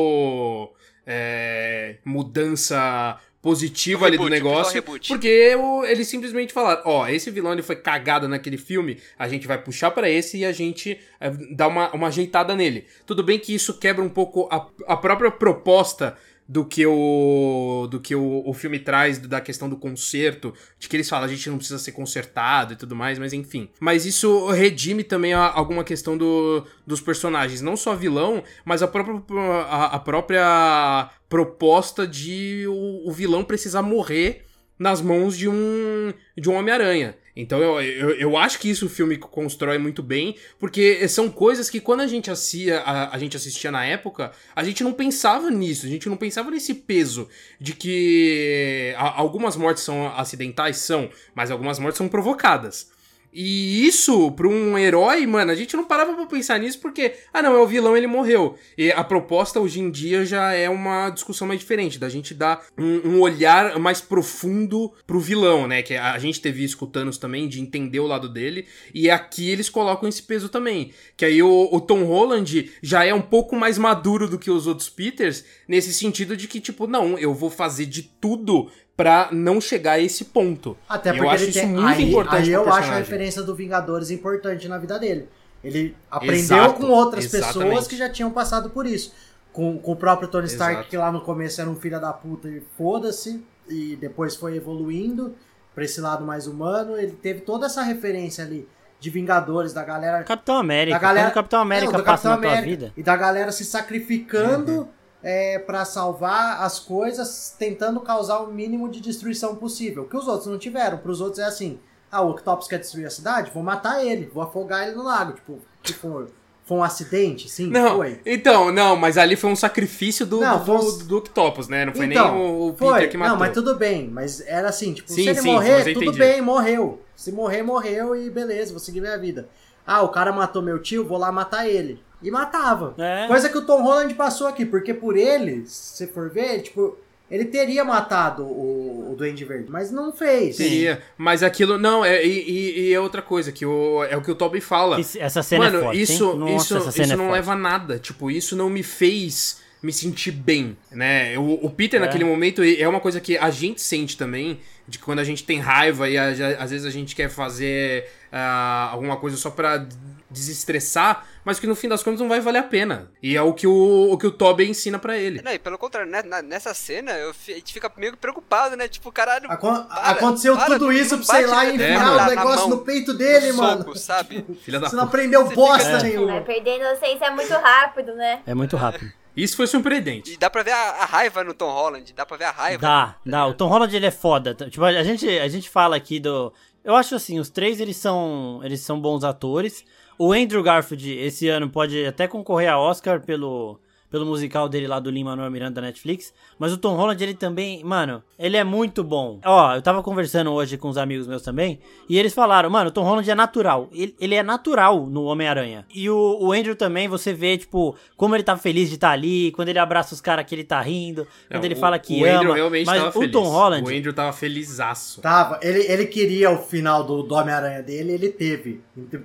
é, 1.06 1.98
mudança 2.06 3.17
positiva 3.41 4.04
O 4.04 4.06
ali 4.06 4.17
do 4.17 4.30
negócio. 4.30 4.82
Porque 4.84 5.56
eles 5.88 6.08
simplesmente 6.08 6.54
falaram: 6.54 6.82
ó, 6.86 7.08
esse 7.08 7.32
vilão 7.32 7.54
ele 7.54 7.62
foi 7.62 7.75
cagado 7.75 8.28
naquele 8.28 8.58
filme, 8.58 8.97
a 9.17 9.28
gente 9.28 9.47
vai 9.47 9.58
puxar 9.62 9.91
pra 9.91 10.10
esse 10.10 10.38
e 10.38 10.45
a 10.45 10.52
gente 10.52 10.99
é, 11.19 11.30
dá 11.52 11.67
uma, 11.67 11.91
uma 11.91 12.08
ajeitada 12.08 12.56
nele. 12.56 12.86
Tudo 13.06 13.23
bem 13.23 13.39
que 13.39 13.54
isso 13.54 13.78
quebra 13.80 14.04
um 14.04 14.10
pouco 14.10 14.47
a, 14.52 14.67
a 14.88 14.97
própria 14.97 15.32
proposta 15.32 16.17
do 16.52 16.66
que 16.66 16.84
o 16.84 17.88
do 17.92 18.00
que 18.00 18.16
o, 18.16 18.42
o 18.44 18.54
filme 18.56 18.80
traz 18.80 19.20
da 19.20 19.40
questão 19.40 19.70
do 19.70 19.78
conserto, 19.78 20.52
de 20.80 20.90
que 20.90 20.96
eles 20.96 21.08
falam 21.08 21.26
a 21.26 21.28
gente 21.28 21.48
não 21.48 21.58
precisa 21.58 21.78
ser 21.78 21.92
consertado 21.92 22.74
e 22.74 22.76
tudo 22.76 22.96
mais, 22.96 23.20
mas 23.20 23.34
enfim. 23.34 23.70
Mas 23.80 24.04
isso 24.04 24.48
redime 24.50 25.04
também 25.04 25.32
a- 25.34 25.52
alguma 25.54 25.84
questão 25.84 26.18
do, 26.18 26.66
dos 26.88 27.00
personagens, 27.02 27.62
não 27.62 27.78
só 27.78 27.96
vilão, 27.96 28.44
mas 28.66 28.82
a 28.82 28.88
própria 28.88 29.22
a, 29.70 29.86
a 29.96 30.00
própria 30.00 31.12
proposta 31.30 32.08
de 32.08 32.66
o, 32.68 33.08
o 33.08 33.12
vilão 33.12 33.44
precisar 33.44 33.84
morrer 33.84 34.48
nas 34.80 35.02
mãos 35.02 35.38
de 35.38 35.48
um 35.50 36.13
de 36.38 36.50
um 36.50 36.56
Homem-Aranha. 36.56 37.15
Então 37.36 37.62
eu, 37.62 37.82
eu, 37.82 38.10
eu 38.12 38.38
acho 38.38 38.60
que 38.60 38.70
isso 38.70 38.86
o 38.88 38.89
filme 38.89 39.18
constrói 39.18 39.78
muito 39.78 40.02
bem, 40.02 40.36
porque 40.58 41.08
são 41.08 41.30
coisas 41.30 41.70
que 41.70 41.80
quando 41.80 42.02
a 42.02 42.08
gente, 42.08 42.32
assistia, 42.32 42.80
a, 42.80 43.15
a 43.15 43.20
gente 43.20 43.38
assistia 43.38 43.72
na 43.72 43.86
época, 43.86 44.32
a 44.56 44.63
gente 44.63 44.84
não 44.84 44.92
pensava 44.92 45.50
nisso, 45.52 45.86
a 45.86 45.89
gente 45.89 46.10
não 46.10 46.18
pensava 46.18 46.50
nesse 46.52 46.74
peso 46.74 47.30
de 47.60 47.74
que 47.74 48.94
a- 48.98 49.20
algumas 49.20 49.56
mortes 49.56 49.84
são 49.84 50.08
acidentais, 50.15 50.78
são, 50.78 51.10
mas 51.36 51.52
algumas 51.52 51.78
mortes 51.80 51.98
são 51.98 52.10
provocadas. 52.10 52.89
E 53.32 53.86
isso, 53.86 54.32
pra 54.32 54.48
um 54.48 54.78
herói, 54.78 55.26
mano, 55.28 55.52
a 55.52 55.56
gente 55.56 55.76
não 55.76 55.86
parava 55.86 56.13
pra 56.13 56.26
pensar 56.26 56.60
nisso 56.60 56.80
porque, 56.80 57.13
ah 57.32 57.42
não, 57.42 57.56
é 57.56 57.60
o 57.60 57.68
vilão, 57.68 57.96
ele 57.96 58.08
morreu. 58.08 58.58
E 58.78 58.92
a 58.92 59.04
proposta 59.04 59.60
hoje 59.60 59.80
em 59.80 59.92
dia 59.92 60.26
já 60.26 60.52
é 60.54 60.70
uma 60.70 61.10
discussão 61.10 61.48
mais 61.48 61.60
diferente, 61.60 62.00
da 62.00 62.10
gente 62.10 62.34
dar 62.34 62.65
um, 62.78 63.10
um 63.10 63.22
olhar 63.22 63.78
mais 63.78 64.02
profundo 64.02 64.92
pro 65.06 65.20
vilão, 65.20 65.68
né? 65.68 65.84
Que 65.84 65.96
a 65.96 66.18
gente 66.18 66.42
teve 66.42 66.63
isso 66.63 66.78
com 66.78 66.86
o 66.86 66.88
Thanos 66.88 67.18
também, 67.18 67.48
de 67.48 67.62
entender 67.62 68.00
o 68.00 68.08
lado 68.08 68.28
dele. 68.28 68.65
E 68.94 69.10
aqui 69.10 69.50
eles 69.50 69.70
colocam 69.70 70.10
esse 70.10 70.24
peso 70.24 70.50
também. 70.50 70.92
Que 71.15 71.26
aí 71.26 71.44
o, 71.44 71.70
o 71.72 71.80
Tom 71.80 72.04
Holland 72.06 72.72
já 72.82 73.06
é 73.06 73.13
um 73.13 73.22
pouco 73.22 73.56
mais 73.56 73.78
maduro 73.78 74.28
do 74.28 74.39
que 74.39 74.50
os 74.50 74.65
outros 74.65 74.89
Peters, 74.89 75.46
nesse 75.68 75.94
sentido 75.94 76.36
de 76.36 76.48
que, 76.48 76.60
tipo, 76.60 76.88
não, 76.88 77.18
eu 77.18 77.34
vou 77.34 77.50
fazer 77.50 77.86
de 77.86 78.04
tudo 78.04 78.70
pra 79.00 79.30
não 79.32 79.62
chegar 79.62 79.94
a 79.94 80.00
esse 80.00 80.26
ponto. 80.26 80.76
Até 80.90 81.14
porque 81.14 81.26
eu 81.26 81.30
acho 81.30 81.44
ele 81.46 81.52
isso 81.52 81.60
tem, 81.62 81.70
muito 81.70 81.88
aí, 81.88 82.10
importante 82.10 82.44
aí 82.44 82.52
eu 82.52 82.70
acho 82.74 82.92
a 82.92 82.96
referência 82.96 83.42
do 83.42 83.56
Vingadores 83.56 84.12
importante 84.12 84.68
na 84.68 84.78
vida 84.78 85.00
dele. 85.00 85.30
Ele 85.64 85.96
aprendeu 86.12 86.36
Exato, 86.36 86.74
com 86.82 86.88
outras 86.88 87.24
exatamente. 87.24 87.70
pessoas 87.70 87.88
que 87.88 87.96
já 87.96 88.10
tinham 88.10 88.30
passado 88.30 88.70
por 88.72 88.86
isso. 88.86 89.14
Com, 89.54 89.78
com 89.80 89.94
o 89.94 89.96
próprio 89.96 90.28
Tony 90.28 90.48
Stark, 90.48 90.74
Exato. 90.74 90.90
que 90.90 90.98
lá 90.98 91.14
no 91.14 91.22
começo 91.22 91.62
era 91.62 91.70
um 91.70 91.78
filho 91.78 91.98
da 92.02 92.12
puta 92.12 92.50
e 92.50 92.62
foda-se, 92.78 93.42
e 93.70 93.96
depois 93.96 94.36
foi 94.36 94.58
evoluindo 94.58 95.34
pra 95.74 95.86
esse 95.86 96.02
lado 96.02 96.26
mais 96.26 96.46
humano. 96.46 96.98
Ele 96.98 97.14
teve 97.14 97.40
toda 97.40 97.68
essa 97.68 97.82
referência 97.84 98.44
ali 98.44 98.68
de 99.00 99.10
Vingadores, 99.10 99.72
da 99.72 99.82
galera 99.86 100.24
Capitão 100.24 100.58
América. 100.58 100.98
da 100.98 101.02
galera, 101.02 101.28
Quando 101.28 101.32
o 101.32 101.36
Capitão 101.36 101.62
América 101.62 101.94
É, 101.94 101.98
do 102.00 102.04
passa 102.04 102.12
Capitão 102.12 102.32
na 102.32 102.38
tua 102.38 102.52
América. 102.52 102.70
vida. 102.70 102.94
E 102.98 103.02
da 103.02 103.16
galera 103.16 103.52
se 103.54 103.64
sacrificando 103.64 104.90
é, 105.24 105.60
para 105.60 105.84
salvar 105.86 106.62
as 106.64 106.80
coisas, 106.80 107.56
tentando 107.58 108.00
causar 108.00 108.40
o 108.40 108.48
mínimo 108.52 108.90
de 108.90 109.02
destruição 109.02 109.56
possível. 109.56 110.06
Que 110.06 110.16
os 110.18 110.28
outros 110.28 110.48
não 110.48 110.58
tiveram. 110.58 110.98
Para 110.98 111.12
os 111.12 111.22
outros 111.22 111.40
é 111.40 111.46
assim: 111.46 111.80
ah, 112.12 112.22
o 112.22 112.32
Octopus 112.32 112.68
quer 112.68 112.80
destruir 112.80 113.06
a 113.06 113.10
cidade? 113.10 113.52
Vou 113.54 113.64
matar 113.64 114.04
ele, 114.06 114.30
vou 114.34 114.42
afogar 114.44 114.88
ele 114.88 114.96
no 114.96 115.04
lago. 115.04 115.34
Tipo, 115.34 115.60
que 115.84 115.94
foi, 115.94 116.28
um 116.72 116.84
acidente? 116.84 117.50
Sim, 117.50 117.68
Não, 117.70 117.98
foi. 117.98 118.20
então, 118.26 118.72
não, 118.72 118.96
mas 118.96 119.18
ali 119.18 119.36
foi 119.36 119.50
um 119.50 119.56
sacrifício 119.56 120.26
do, 120.26 120.40
Não, 120.40 120.64
do, 120.64 120.72
um- 120.72 120.80
do, 121.00 121.04
do 121.06 121.18
Octopus, 121.18 121.68
né? 121.68 121.84
Não 121.86 121.94
foi 121.94 122.06
Então, 122.06 122.36
nem 122.36 122.42
o, 122.44 122.70
o 122.70 122.76
foi. 122.78 122.94
Peter 122.94 123.10
que 123.12 123.18
matou. 123.18 123.34
Não, 123.34 123.40
mas 123.40 123.54
tudo 123.54 123.76
bem. 123.76 124.08
Mas 124.08 124.40
era 124.42 124.70
assim, 124.70 124.94
tipo, 124.94 125.10
Sim, 125.10 125.24
se 125.24 125.30
ele 125.30 125.42
sim, 125.42 125.52
morrer, 125.52 125.80
eu 125.82 125.94
tudo 125.96 126.04
entendi. 126.04 126.20
bem, 126.20 126.42
morreu. 126.42 127.02
Se 127.16 127.32
morrer, 127.32 127.64
morreu 127.64 128.16
e 128.16 128.30
beleza, 128.30 128.72
vou 128.72 128.80
seguir 128.80 129.02
minha 129.02 129.18
vida. 129.18 129.50
Ah, 129.86 130.04
o 130.04 130.10
cara 130.10 130.32
matou 130.32 130.62
meu 130.62 130.80
tio, 130.80 131.06
vou 131.08 131.18
lá 131.18 131.32
matar 131.32 131.68
ele. 131.68 132.02
E 132.22 132.30
matava. 132.30 132.94
É. 132.98 133.28
Coisa 133.28 133.50
que 133.50 133.58
o 133.58 133.62
Tom 133.66 133.82
Holland 133.84 134.14
passou 134.14 134.48
aqui, 134.48 134.66
porque 134.66 134.94
por 134.94 135.16
ele, 135.16 135.64
se 135.66 135.98
você 135.98 136.08
for 136.08 136.30
ver, 136.30 136.62
tipo, 136.62 136.98
ele 137.32 137.46
teria 137.46 137.86
matado 137.86 138.44
o, 138.44 139.12
o 139.12 139.16
Duende 139.16 139.46
Verde, 139.46 139.68
mas 139.70 139.90
não 139.92 140.12
fez. 140.12 140.58
Seria, 140.58 141.02
mas 141.18 141.44
aquilo, 141.44 141.78
não, 141.78 142.04
é, 142.04 142.26
e, 142.26 142.90
e- 142.90 142.94
é 142.94 143.00
outra 143.00 143.22
coisa, 143.22 143.52
que 143.52 143.66
o, 143.66 144.04
é 144.04 144.18
o 144.18 144.22
que 144.22 144.32
o 144.32 144.36
Toby 144.36 144.60
fala. 144.60 145.00
Esse- 145.00 145.20
Essa 145.20 145.42
cena 145.44 145.66
Mano, 145.66 145.78
é 145.78 145.82
forte. 145.84 146.02
isso, 146.02 146.32
hein? 146.32 146.38
Nossa, 146.40 146.56
isso, 146.66 146.78
essa 146.78 146.92
cena 146.92 147.04
isso 147.06 147.14
é 147.14 147.16
não 147.18 147.26
forte. 147.26 147.36
leva 147.36 147.52
a 147.54 147.56
nada. 147.56 148.00
Tipo, 148.00 148.30
isso 148.32 148.56
não 148.56 148.70
me 148.70 148.84
fez 148.84 149.62
me 149.82 149.94
sentir 149.94 150.32
bem, 150.32 150.76
né? 150.92 151.38
O, 151.38 151.68
o 151.68 151.70
Peter, 151.70 152.02
É. 152.02 152.06
naquele 152.06 152.26
momento, 152.26 152.62
é 152.62 152.86
uma 152.86 153.00
coisa 153.00 153.22
que 153.22 153.38
a 153.38 153.50
gente 153.50 153.82
sente 153.82 154.18
também, 154.18 154.60
de 154.86 155.00
quando 155.00 155.20
a 155.20 155.24
gente 155.24 155.46
tem 155.46 155.60
raiva 155.60 156.10
e 156.10 156.18
a- 156.18 156.26
a- 156.26 156.64
às 156.64 156.72
vezes 156.72 156.86
a 156.86 156.90
gente 156.90 157.16
quer 157.16 157.30
fazer 157.30 158.10
ah, 158.32 158.90
alguma 158.92 159.16
coisa 159.16 159.38
só 159.38 159.50
pra 159.50 159.88
desestressar, 160.30 161.26
mas 161.44 161.60
que 161.60 161.68
no 161.68 161.76
fim 161.76 161.88
das 161.88 162.04
contas 162.04 162.20
não 162.20 162.28
vai 162.30 162.39
valer 162.39 162.60
a 162.60 162.63
pena. 162.63 163.10
E 163.22 163.36
é 163.36 163.42
o 163.42 163.54
que 163.54 163.65
o, 163.68 164.12
o, 164.12 164.18
que 164.18 164.28
o 164.28 164.32
Toby 164.32 164.70
ensina 164.70 165.00
pra 165.00 165.18
ele. 165.18 165.42
Não, 165.42 165.52
e 165.52 165.60
pelo 165.60 165.78
contrário, 165.78 166.10
né, 166.10 166.22
nessa 166.44 166.74
cena, 166.74 167.12
eu, 167.13 167.34
fi- 167.34 167.54
a 167.54 167.56
gente 167.56 167.74
fica 167.74 167.92
meio 167.98 168.15
preocupado, 168.18 168.76
né? 168.76 168.88
Tipo, 168.88 169.12
caralho. 169.12 169.50
Acon- 169.52 169.84
para, 169.86 170.02
aconteceu 170.12 170.56
para, 170.56 170.65
tudo 170.78 170.92
isso 170.92 171.18
pra 171.20 171.28
bate 171.36 171.46
lá 171.48 171.65
e 171.65 171.70
É, 171.70 171.74
enfiar 171.76 172.12
o 172.12 172.15
na 172.15 172.28
negócio 172.28 172.60
mão, 172.62 172.70
no 172.70 172.78
peito 172.86 173.13
dele, 173.13 173.52
no 173.52 173.58
mano. 173.58 173.84
soco, 173.84 173.98
sabe? 173.98 174.46
Filha 174.63 174.80
da 174.80 174.89
Você 174.89 174.96
não 174.96 175.04
aprendeu 175.04 175.46
Você 175.46 175.56
bosta 175.56 175.84
fica- 175.86 176.00
Vai 176.00 176.10
nenhuma. 176.10 176.42
perder 176.42 176.70
a 176.72 176.76
inocência 176.92 177.32
muito 177.32 177.54
rápido, 177.54 178.15
né? 178.15 178.42
É 178.46 178.54
muito 178.54 178.76
rápido. 178.78 179.12
Isso 179.38 179.56
foi 179.56 179.68
surpreendente. 179.68 180.34
E 180.34 180.38
dá 180.38 180.50
pra 180.50 180.63
ver 180.63 180.72
a, 180.72 180.89
a 181.02 181.06
raiva 181.06 181.44
no 181.44 181.54
Tom 181.54 181.70
Holland, 181.72 182.12
dá 182.13 182.26
pra 182.26 182.36
ver 182.36 182.44
a 182.46 182.52
raiva. 182.52 182.82
Dá, 182.82 183.15
dá. 183.26 183.48
O 183.48 183.54
Tom 183.54 183.68
Holland 183.68 183.96
ele 183.96 184.06
é 184.06 184.12
foda. 184.12 184.54
Tipo, 184.54 184.84
a 184.84 185.04
gente, 185.04 185.28
a 185.28 185.48
gente 185.48 185.70
fala 185.70 185.96
aqui 185.96 186.20
do. 186.20 186.52
Eu 186.84 186.96
acho 186.96 187.13
assim, 187.15 187.39
os 187.39 187.50
três 187.50 187.80
eles 187.80 187.96
são, 187.98 188.60
eles 188.63 188.82
são 188.82 189.00
bons 189.00 189.24
atores. 189.24 189.86
O 190.22 190.34
Andrew 190.34 190.62
Garfield 190.62 191.18
esse 191.18 191.48
ano 191.48 191.70
pode 191.70 192.06
até 192.06 192.28
concorrer 192.28 192.70
a 192.70 192.78
Oscar 192.78 193.22
pelo, 193.22 193.80
pelo 194.10 194.26
musical 194.26 194.67
dele 194.67 194.88
lá 194.88 195.00
do 195.00 195.10
Lin-Manuel 195.10 195.52
Miranda 195.52 195.82
da 195.82 195.88
Netflix. 195.88 196.34
Mas 196.58 196.74
o 196.74 196.78
Tom 196.78 196.95
Holland, 196.95 197.24
ele 197.24 197.34
também, 197.34 197.84
mano, 197.84 198.24
ele 198.38 198.58
é 198.58 198.63
muito 198.63 199.04
bom. 199.04 199.39
Ó, 199.45 199.76
eu 199.76 199.82
tava 199.82 200.02
conversando 200.02 200.52
hoje 200.52 200.78
com 200.78 200.89
os 200.89 200.98
amigos 200.98 201.28
meus 201.28 201.41
também, 201.41 201.80
e 202.10 202.17
eles 202.17 202.34
falaram, 202.34 202.69
mano, 202.69 202.89
o 202.89 202.91
Tom 202.91 203.04
Holland 203.04 203.30
é 203.30 203.36
natural. 203.36 203.88
Ele, 203.93 204.15
ele 204.19 204.36
é 204.36 204.41
natural 204.43 205.06
no 205.06 205.24
Homem-Aranha. 205.26 205.86
E 205.93 206.10
o, 206.10 206.38
o 206.41 206.52
Andrew 206.52 206.76
também, 206.76 207.08
você 207.08 207.34
vê, 207.34 207.58
tipo, 207.58 207.95
como 208.17 208.36
ele 208.36 208.43
tá 208.43 208.58
feliz 208.58 208.89
de 208.89 208.95
estar 208.95 209.10
tá 209.10 209.13
ali, 209.13 209.52
quando 209.52 209.69
ele 209.69 209.80
abraça 209.80 210.13
os 210.13 210.22
caras 210.22 210.45
que 210.45 210.56
ele 210.56 210.63
tá 210.63 210.82
rindo, 210.82 211.28
quando 211.48 211.60
Não, 211.62 211.65
ele 211.65 211.76
o- 211.76 211.78
fala 211.78 212.00
que 212.00 212.22
o 212.22 212.26
ama. 212.26 212.38
Andrew 212.39 212.54
realmente 212.54 212.86
mas 212.88 212.98
tava 212.98 213.10
o 213.10 213.22
feliz. 213.22 213.32
Tom 213.32 213.43
Holland, 213.43 213.86
O 213.88 213.95
Andrew 213.95 214.13
tava 214.13 214.34
felizaço. 214.34 215.22
Tava, 215.22 215.60
ele, 215.62 215.80
ele 215.91 216.06
queria 216.08 216.50
o 216.50 216.58
final 216.58 217.04
do, 217.04 217.22
do 217.24 217.36
Homem-Aranha 217.36 217.84
dele, 217.84 218.13
ele 218.13 218.30
teve. 218.30 218.82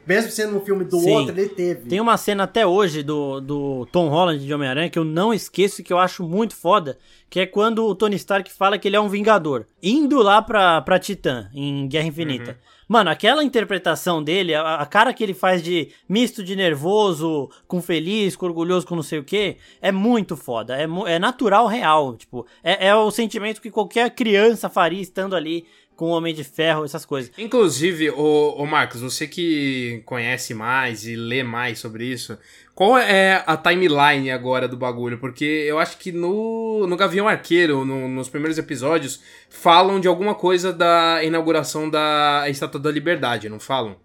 Mesmo 0.07 0.31
sendo 0.31 0.57
um 0.57 0.61
filme 0.61 0.85
do 0.85 0.99
Sim. 0.99 1.11
outro, 1.11 1.39
ele 1.39 1.49
teve. 1.49 1.89
Tem 1.89 2.01
uma 2.01 2.17
cena 2.17 2.45
até 2.45 2.67
hoje 2.67 3.03
do, 3.03 3.41
do 3.41 3.87
Tom 3.91 4.09
Holland 4.09 4.45
de 4.45 4.53
Homem-Aranha 4.53 4.74
que 4.91 4.99
eu 4.99 5.05
não 5.05 5.33
esqueço 5.33 5.81
e 5.81 5.85
que 5.85 5.93
eu 5.93 5.99
acho 5.99 6.23
muito 6.23 6.55
foda, 6.55 6.99
que 7.29 7.41
é 7.41 7.47
quando 7.47 7.85
o 7.85 7.95
Tony 7.95 8.17
Stark 8.17 8.51
fala 8.53 8.79
que 8.79 8.89
ele 8.89 8.97
é 8.97 9.01
um 9.01 9.09
vingador, 9.09 9.67
indo 9.83 10.23
lá 10.23 10.41
pra, 10.41 10.81
pra 10.83 10.99
Titã, 10.99 11.49
em 11.55 11.89
Guerra 11.89 12.09
Infinita. 12.09 12.59
Mano, 12.87 13.11
aquela 13.11 13.43
interpretação 13.43 14.23
dele, 14.23 14.55
a, 14.55 14.77
a 14.77 14.87
cara 14.87 15.13
que 15.15 15.23
ele 15.23 15.33
faz 15.33 15.63
de 15.63 15.91
misto 16.09 16.45
de 16.45 16.55
nervoso, 16.55 17.51
com 17.67 17.81
feliz, 17.81 18.37
com 18.37 18.47
orgulhoso, 18.47 18.87
com 18.87 18.95
não 18.95 19.03
sei 19.03 19.19
o 19.19 19.25
que, 19.25 19.57
é 19.81 19.91
muito 19.91 20.37
foda. 20.37 20.77
É, 20.77 20.87
é 21.07 21.19
natural, 21.19 21.67
real. 21.67 22.15
Tipo, 22.17 22.47
é, 22.63 22.89
é 22.89 22.95
o 22.95 23.11
sentimento 23.11 23.63
que 23.63 23.71
qualquer 23.71 24.11
criança 24.11 24.69
faria 24.69 25.01
estando 25.01 25.35
ali 25.35 25.67
com 25.97 26.07
o 26.07 26.09
Homem 26.11 26.35
de 26.35 26.43
Ferro, 26.45 26.85
essas 26.85 27.05
coisas. 27.05 27.31
Inclusive, 27.39 28.11
ô, 28.11 28.55
ô 28.59 28.67
Marcos, 28.67 29.01
você 29.01 29.27
que 29.29 30.03
conhece 30.05 30.53
mais 30.55 31.07
e 31.07 31.15
lê 31.17 31.43
mais 31.43 31.79
sobre 31.79 32.05
isso, 32.07 32.37
qual 32.75 32.99
é 32.99 33.43
a 33.47 33.57
timeline 33.57 34.31
agora 34.31 34.67
do 34.67 34.77
bagulho? 34.77 35.19
Porque 35.19 35.45
eu 35.45 35.79
acho 35.79 35.97
que 35.99 36.11
no, 36.11 36.87
no 36.87 36.97
Gavião 36.97 37.29
Arqueiro, 37.29 37.85
no- 37.85 38.09
nos 38.09 38.29
primeiros 38.29 38.59
episódios, 38.59 39.21
falam 39.49 40.01
de 40.01 40.09
alguma 40.09 40.35
coisa 40.35 40.73
da 40.73 41.23
inauguração 41.23 41.89
da 41.89 42.45
Estátua 42.49 42.81
da 42.81 42.91
Liberdade, 42.91 43.49
não 43.49 43.61
falam? 43.61 43.97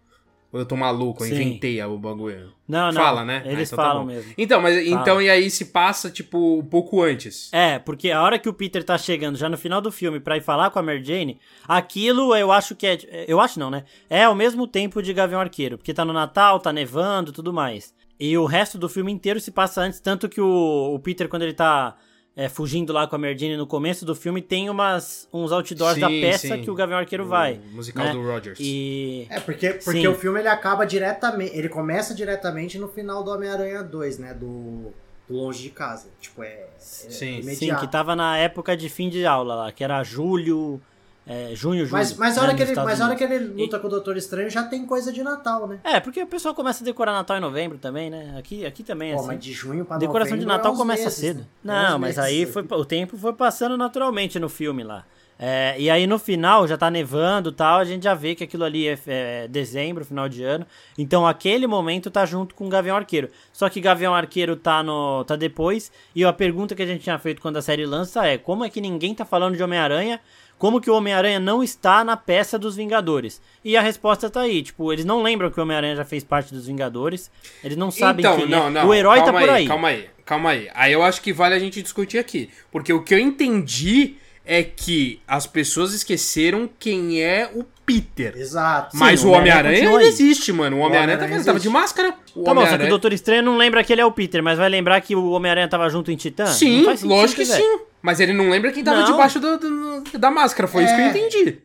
Ou 0.52 0.60
eu 0.60 0.66
tô 0.66 0.76
maluco, 0.76 1.24
eu 1.24 1.28
Sim. 1.28 1.36
inventei 1.36 1.82
o 1.84 1.98
bagulho. 1.98 2.52
Não, 2.68 2.92
não. 2.92 3.02
Fala, 3.02 3.24
né? 3.24 3.44
Ah, 3.46 3.52
Eles 3.52 3.72
então 3.72 3.78
tá 3.78 3.90
falam 3.90 4.06
bom. 4.06 4.12
mesmo. 4.12 4.34
Então, 4.36 4.60
mas 4.62 4.76
Fala. 4.76 5.02
então 5.02 5.22
e 5.22 5.30
aí 5.30 5.50
se 5.50 5.66
passa, 5.66 6.10
tipo, 6.10 6.58
um 6.60 6.66
pouco 6.66 7.04
antes. 7.04 7.50
É, 7.54 7.78
porque 7.78 8.10
a 8.10 8.22
hora 8.22 8.40
que 8.40 8.50
o 8.50 8.54
Peter 8.54 8.84
tá 8.84 8.98
chegando 8.98 9.38
já 9.38 9.48
no 9.48 9.58
final 9.58 9.80
do 9.80 9.92
filme 9.92 10.20
pra 10.20 10.38
ir 10.38 10.42
falar 10.42 10.72
com 10.72 10.80
a 10.80 10.82
Mary 10.82 11.04
Jane, 11.04 11.40
aquilo 11.68 12.36
eu 12.36 12.52
acho 12.52 12.76
que 12.76 12.88
é. 12.88 12.98
Eu 13.28 13.40
acho 13.40 13.60
não, 13.60 13.70
né? 13.70 13.84
É 14.10 14.24
ao 14.24 14.34
mesmo 14.34 14.66
tempo 14.66 15.04
de 15.04 15.14
Gavião 15.14 15.40
Arqueiro, 15.40 15.78
porque 15.78 15.94
tá 15.94 16.04
no 16.04 16.14
Natal, 16.14 16.60
tá 16.60 16.74
nevando 16.74 17.32
tudo 17.32 17.54
mais. 17.54 17.94
E 18.20 18.36
o 18.38 18.46
resto 18.46 18.78
do 18.78 18.90
filme 18.90 19.12
inteiro 19.12 19.40
se 19.40 19.52
passa 19.52 19.82
antes, 19.82 20.00
tanto 20.00 20.28
que 20.28 20.42
o, 20.42 20.94
o 20.96 21.00
Peter, 21.00 21.30
quando 21.30 21.44
ele 21.44 21.54
tá 21.54 21.96
é, 22.40 22.48
fugindo 22.48 22.94
lá 22.94 23.06
com 23.06 23.18
a 23.18 23.20
Mary 23.20 23.38
Jane 23.38 23.58
no 23.58 23.68
começo 23.68 24.06
do 24.06 24.16
filme, 24.16 24.42
tem 24.42 24.70
umas, 24.70 25.28
uns 25.34 25.52
outdoors 25.52 25.96
Sim, 25.96 26.00
da 26.00 26.08
peça 26.08 26.56
sim. 26.56 26.62
que 26.62 26.72
o 26.72 26.74
Gavião 26.74 26.98
Arqueiro 26.98 27.26
O 27.26 27.28
vai. 27.28 27.60
musical 27.74 28.06
né? 28.06 28.14
do 28.14 28.22
Rogers. 28.22 28.58
E. 28.62 29.28
É, 29.30 29.42
porque, 29.42 29.72
porque 29.72 30.00
Sim. 30.00 30.08
o 30.08 30.16
filme 30.16 30.40
ele 30.40 30.48
acaba 30.48 30.86
diretamente. 30.86 31.54
Ele 31.54 31.68
começa 31.68 32.16
diretamente 32.16 32.80
no 32.80 32.88
final 32.88 33.26
do 33.26 33.32
Homem-Aranha 33.32 33.84
2, 33.84 34.20
né? 34.20 34.34
Do, 34.34 34.94
do 35.28 35.36
Longe 35.36 35.64
de 35.64 35.70
Casa. 35.70 36.08
Tipo, 36.22 36.42
é. 36.42 36.48
é 36.48 36.70
Sim. 36.78 37.12
Sim, 37.12 37.40
imediato. 37.42 37.82
que 37.86 37.92
tava 37.92 38.16
na 38.16 38.38
época 38.38 38.78
de 38.78 38.88
fim 38.88 39.10
de 39.10 39.26
aula 39.26 39.56
lá, 39.56 39.72
que 39.74 39.84
era 39.84 40.02
julho. 40.02 40.80
É, 41.30 41.52
junho, 41.54 41.86
julho. 41.86 41.92
Mas, 41.92 42.18
mas, 42.18 42.38
a 42.40 42.42
né, 42.42 42.48
hora 42.48 42.56
que 42.56 42.62
nos 42.62 42.70
ele, 42.70 42.72
Estados 42.72 42.90
mas 42.92 43.02
a 43.02 43.06
hora 43.06 43.16
que 43.16 43.24
ele 43.24 43.38
luta 43.62 43.78
com 43.78 43.86
o 43.86 43.90
Doutor 43.92 44.18
Estranho 44.18 44.50
já 44.50 44.64
tem 44.64 44.84
coisa 44.84 45.14
de 45.14 45.22
Natal, 45.22 45.68
né? 45.68 45.80
É, 45.84 46.00
porque 46.00 46.24
o 46.24 46.26
pessoal 46.26 46.56
começa 46.56 46.84
a 46.84 46.86
decorar 46.86 47.12
Natal 47.12 47.38
em 47.38 47.40
novembro 47.40 47.78
também, 47.78 48.10
né? 48.10 48.34
Aqui, 48.36 48.66
aqui 48.66 48.82
também 48.82 49.12
é 49.12 49.14
Pô, 49.14 49.20
assim. 49.20 49.28
mas 49.28 49.40
de 49.40 49.54
junho 49.54 49.86
pra 49.86 50.00
Decoração 50.00 50.36
de 50.36 50.44
é 50.44 50.48
Natal 50.48 50.74
uns 50.74 50.78
começa 50.80 51.04
meses, 51.04 51.20
cedo. 51.20 51.46
né? 51.64 51.86
É 51.86 51.90
Não, 51.90 51.98
uns 51.98 52.02
mas 52.02 52.18
aí 52.18 52.48
foi, 52.48 52.66
o 52.72 52.84
tempo 52.84 53.16
foi 53.16 53.32
passando 53.34 53.78
naturalmente 53.78 54.40
no 54.40 54.50
filme 54.50 54.84
lá. 54.84 55.06
É, 55.42 55.74
e 55.80 55.90
aí 55.90 56.06
no 56.06 56.20
final 56.20 56.68
já 56.68 56.78
tá 56.78 56.92
nevando 56.92 57.50
e 57.50 57.54
tal, 57.54 57.80
a 57.80 57.86
gente 57.86 58.04
já 58.04 58.14
vê 58.14 58.36
que 58.36 58.44
aquilo 58.44 58.66
ali 58.66 58.90
é, 58.90 59.00
é 59.08 59.48
dezembro, 59.48 60.04
final 60.04 60.28
de 60.28 60.44
ano. 60.44 60.66
Então 60.98 61.26
aquele 61.26 61.66
momento 61.66 62.12
tá 62.12 62.26
junto 62.26 62.54
com 62.54 62.66
o 62.66 62.70
Gavião 62.70 62.98
Arqueiro. 62.98 63.30
Só 63.54 63.70
que 63.70 63.80
Gavião 63.80 64.14
Arqueiro 64.14 64.58
tá 64.58 64.84
no 64.84 65.24
tá 65.24 65.38
depois. 65.38 65.92
E 66.14 66.26
a 66.26 66.34
pergunta 66.34 66.76
que 66.76 66.82
a 66.82 66.86
gente 66.86 67.04
tinha 67.04 67.18
feito 67.18 67.42
quando 67.42 67.56
a 67.56 67.62
série 67.62 67.86
lança 67.86 68.26
é: 68.26 68.38
como 68.38 68.66
é 68.66 68.70
que 68.70 68.82
ninguém 68.82 69.16
tá 69.16 69.24
falando 69.24 69.56
de 69.56 69.64
Homem-Aranha? 69.64 70.20
Como 70.60 70.82
que 70.82 70.92
o 70.92 70.94
Homem-Aranha 70.94 71.40
não 71.40 71.64
está 71.64 72.04
na 72.04 72.18
peça 72.18 72.60
dos 72.60 72.76
Vingadores? 72.76 73.42
E 73.64 73.78
a 73.78 73.82
resposta 73.82 74.30
tá 74.30 74.42
aí, 74.42 74.62
tipo, 74.62 74.92
eles 74.92 75.06
não 75.06 75.24
lembram 75.24 75.50
que 75.50 75.58
o 75.58 75.64
Homem-Aranha 75.64 75.96
já 75.96 76.04
fez 76.04 76.22
parte 76.22 76.54
dos 76.54 76.68
Vingadores. 76.68 77.32
Eles 77.64 77.78
não 77.78 77.90
sabem 77.90 78.26
então, 78.26 78.38
quem 78.38 78.50
não, 78.50 78.68
é. 78.68 78.70
não. 78.70 78.88
o 78.90 78.94
herói 78.94 79.24
tá 79.24 79.32
por 79.32 79.50
aí. 79.50 79.66
Calma 79.66 79.88
aí, 79.88 80.10
calma 80.26 80.50
aí. 80.50 80.70
Aí 80.74 80.92
eu 80.92 81.02
acho 81.02 81.22
que 81.22 81.32
vale 81.32 81.56
a 81.56 81.60
gente 81.60 81.82
discutir 81.82 82.18
aqui. 82.18 82.50
Porque 82.70 82.92
o 82.92 83.02
que 83.02 83.14
eu 83.14 83.20
entendi 83.20 84.18
é 84.52 84.64
que 84.64 85.22
as 85.28 85.46
pessoas 85.46 85.94
esqueceram 85.94 86.68
quem 86.80 87.22
é 87.22 87.52
o 87.54 87.64
Peter. 87.86 88.36
Exato. 88.36 88.98
Mas 88.98 89.20
Sim, 89.20 89.28
o 89.28 89.32
Homem-Aranha 89.32 89.98
aí. 89.98 90.08
existe, 90.08 90.52
mano. 90.52 90.78
O 90.78 90.80
Homem-Aranha 90.80 91.18
Homem-Aranha 91.18 91.44
tava, 91.44 91.46
tava 91.46 91.60
de 91.60 91.70
máscara. 91.70 92.14
O 92.36 92.44
Tá 92.44 92.54
bom, 92.54 92.66
só 92.66 92.78
que 92.78 92.84
o 92.86 92.90
Doutor 92.90 93.14
Estranho 93.14 93.44
não 93.44 93.58
lembra 93.58 93.84
que 93.84 93.94
ele 93.94 94.02
é 94.02 94.06
o 94.06 94.12
Peter, 94.12 94.42
mas 94.42 94.58
vai 94.58 94.68
lembrar 94.70 95.00
que 95.02 95.16
o 95.16 95.30
Homem-Aranha 95.32 95.68
tava 95.68 95.88
junto 95.90 96.12
em 96.12 96.16
Titã? 96.16 96.48
Sim, 96.48 96.84
lógico 97.04 97.42
que 97.42 97.48
velho. 97.48 97.64
sim. 97.64 97.80
Mas 98.02 98.20
ele 98.20 98.34
não 98.34 98.50
lembra 98.50 98.72
quem 98.72 98.84
tava 98.84 99.02
Não. 99.02 99.12
debaixo 99.12 99.40
do- 99.40 99.58
do- 99.58 100.18
da 100.18 100.32
máscara. 100.32 100.68
Foi 100.68 100.84
isso 100.84 100.96
que 100.96 101.02
eu 101.02 101.06
É. 101.06 101.10
entendi. 101.10 101.58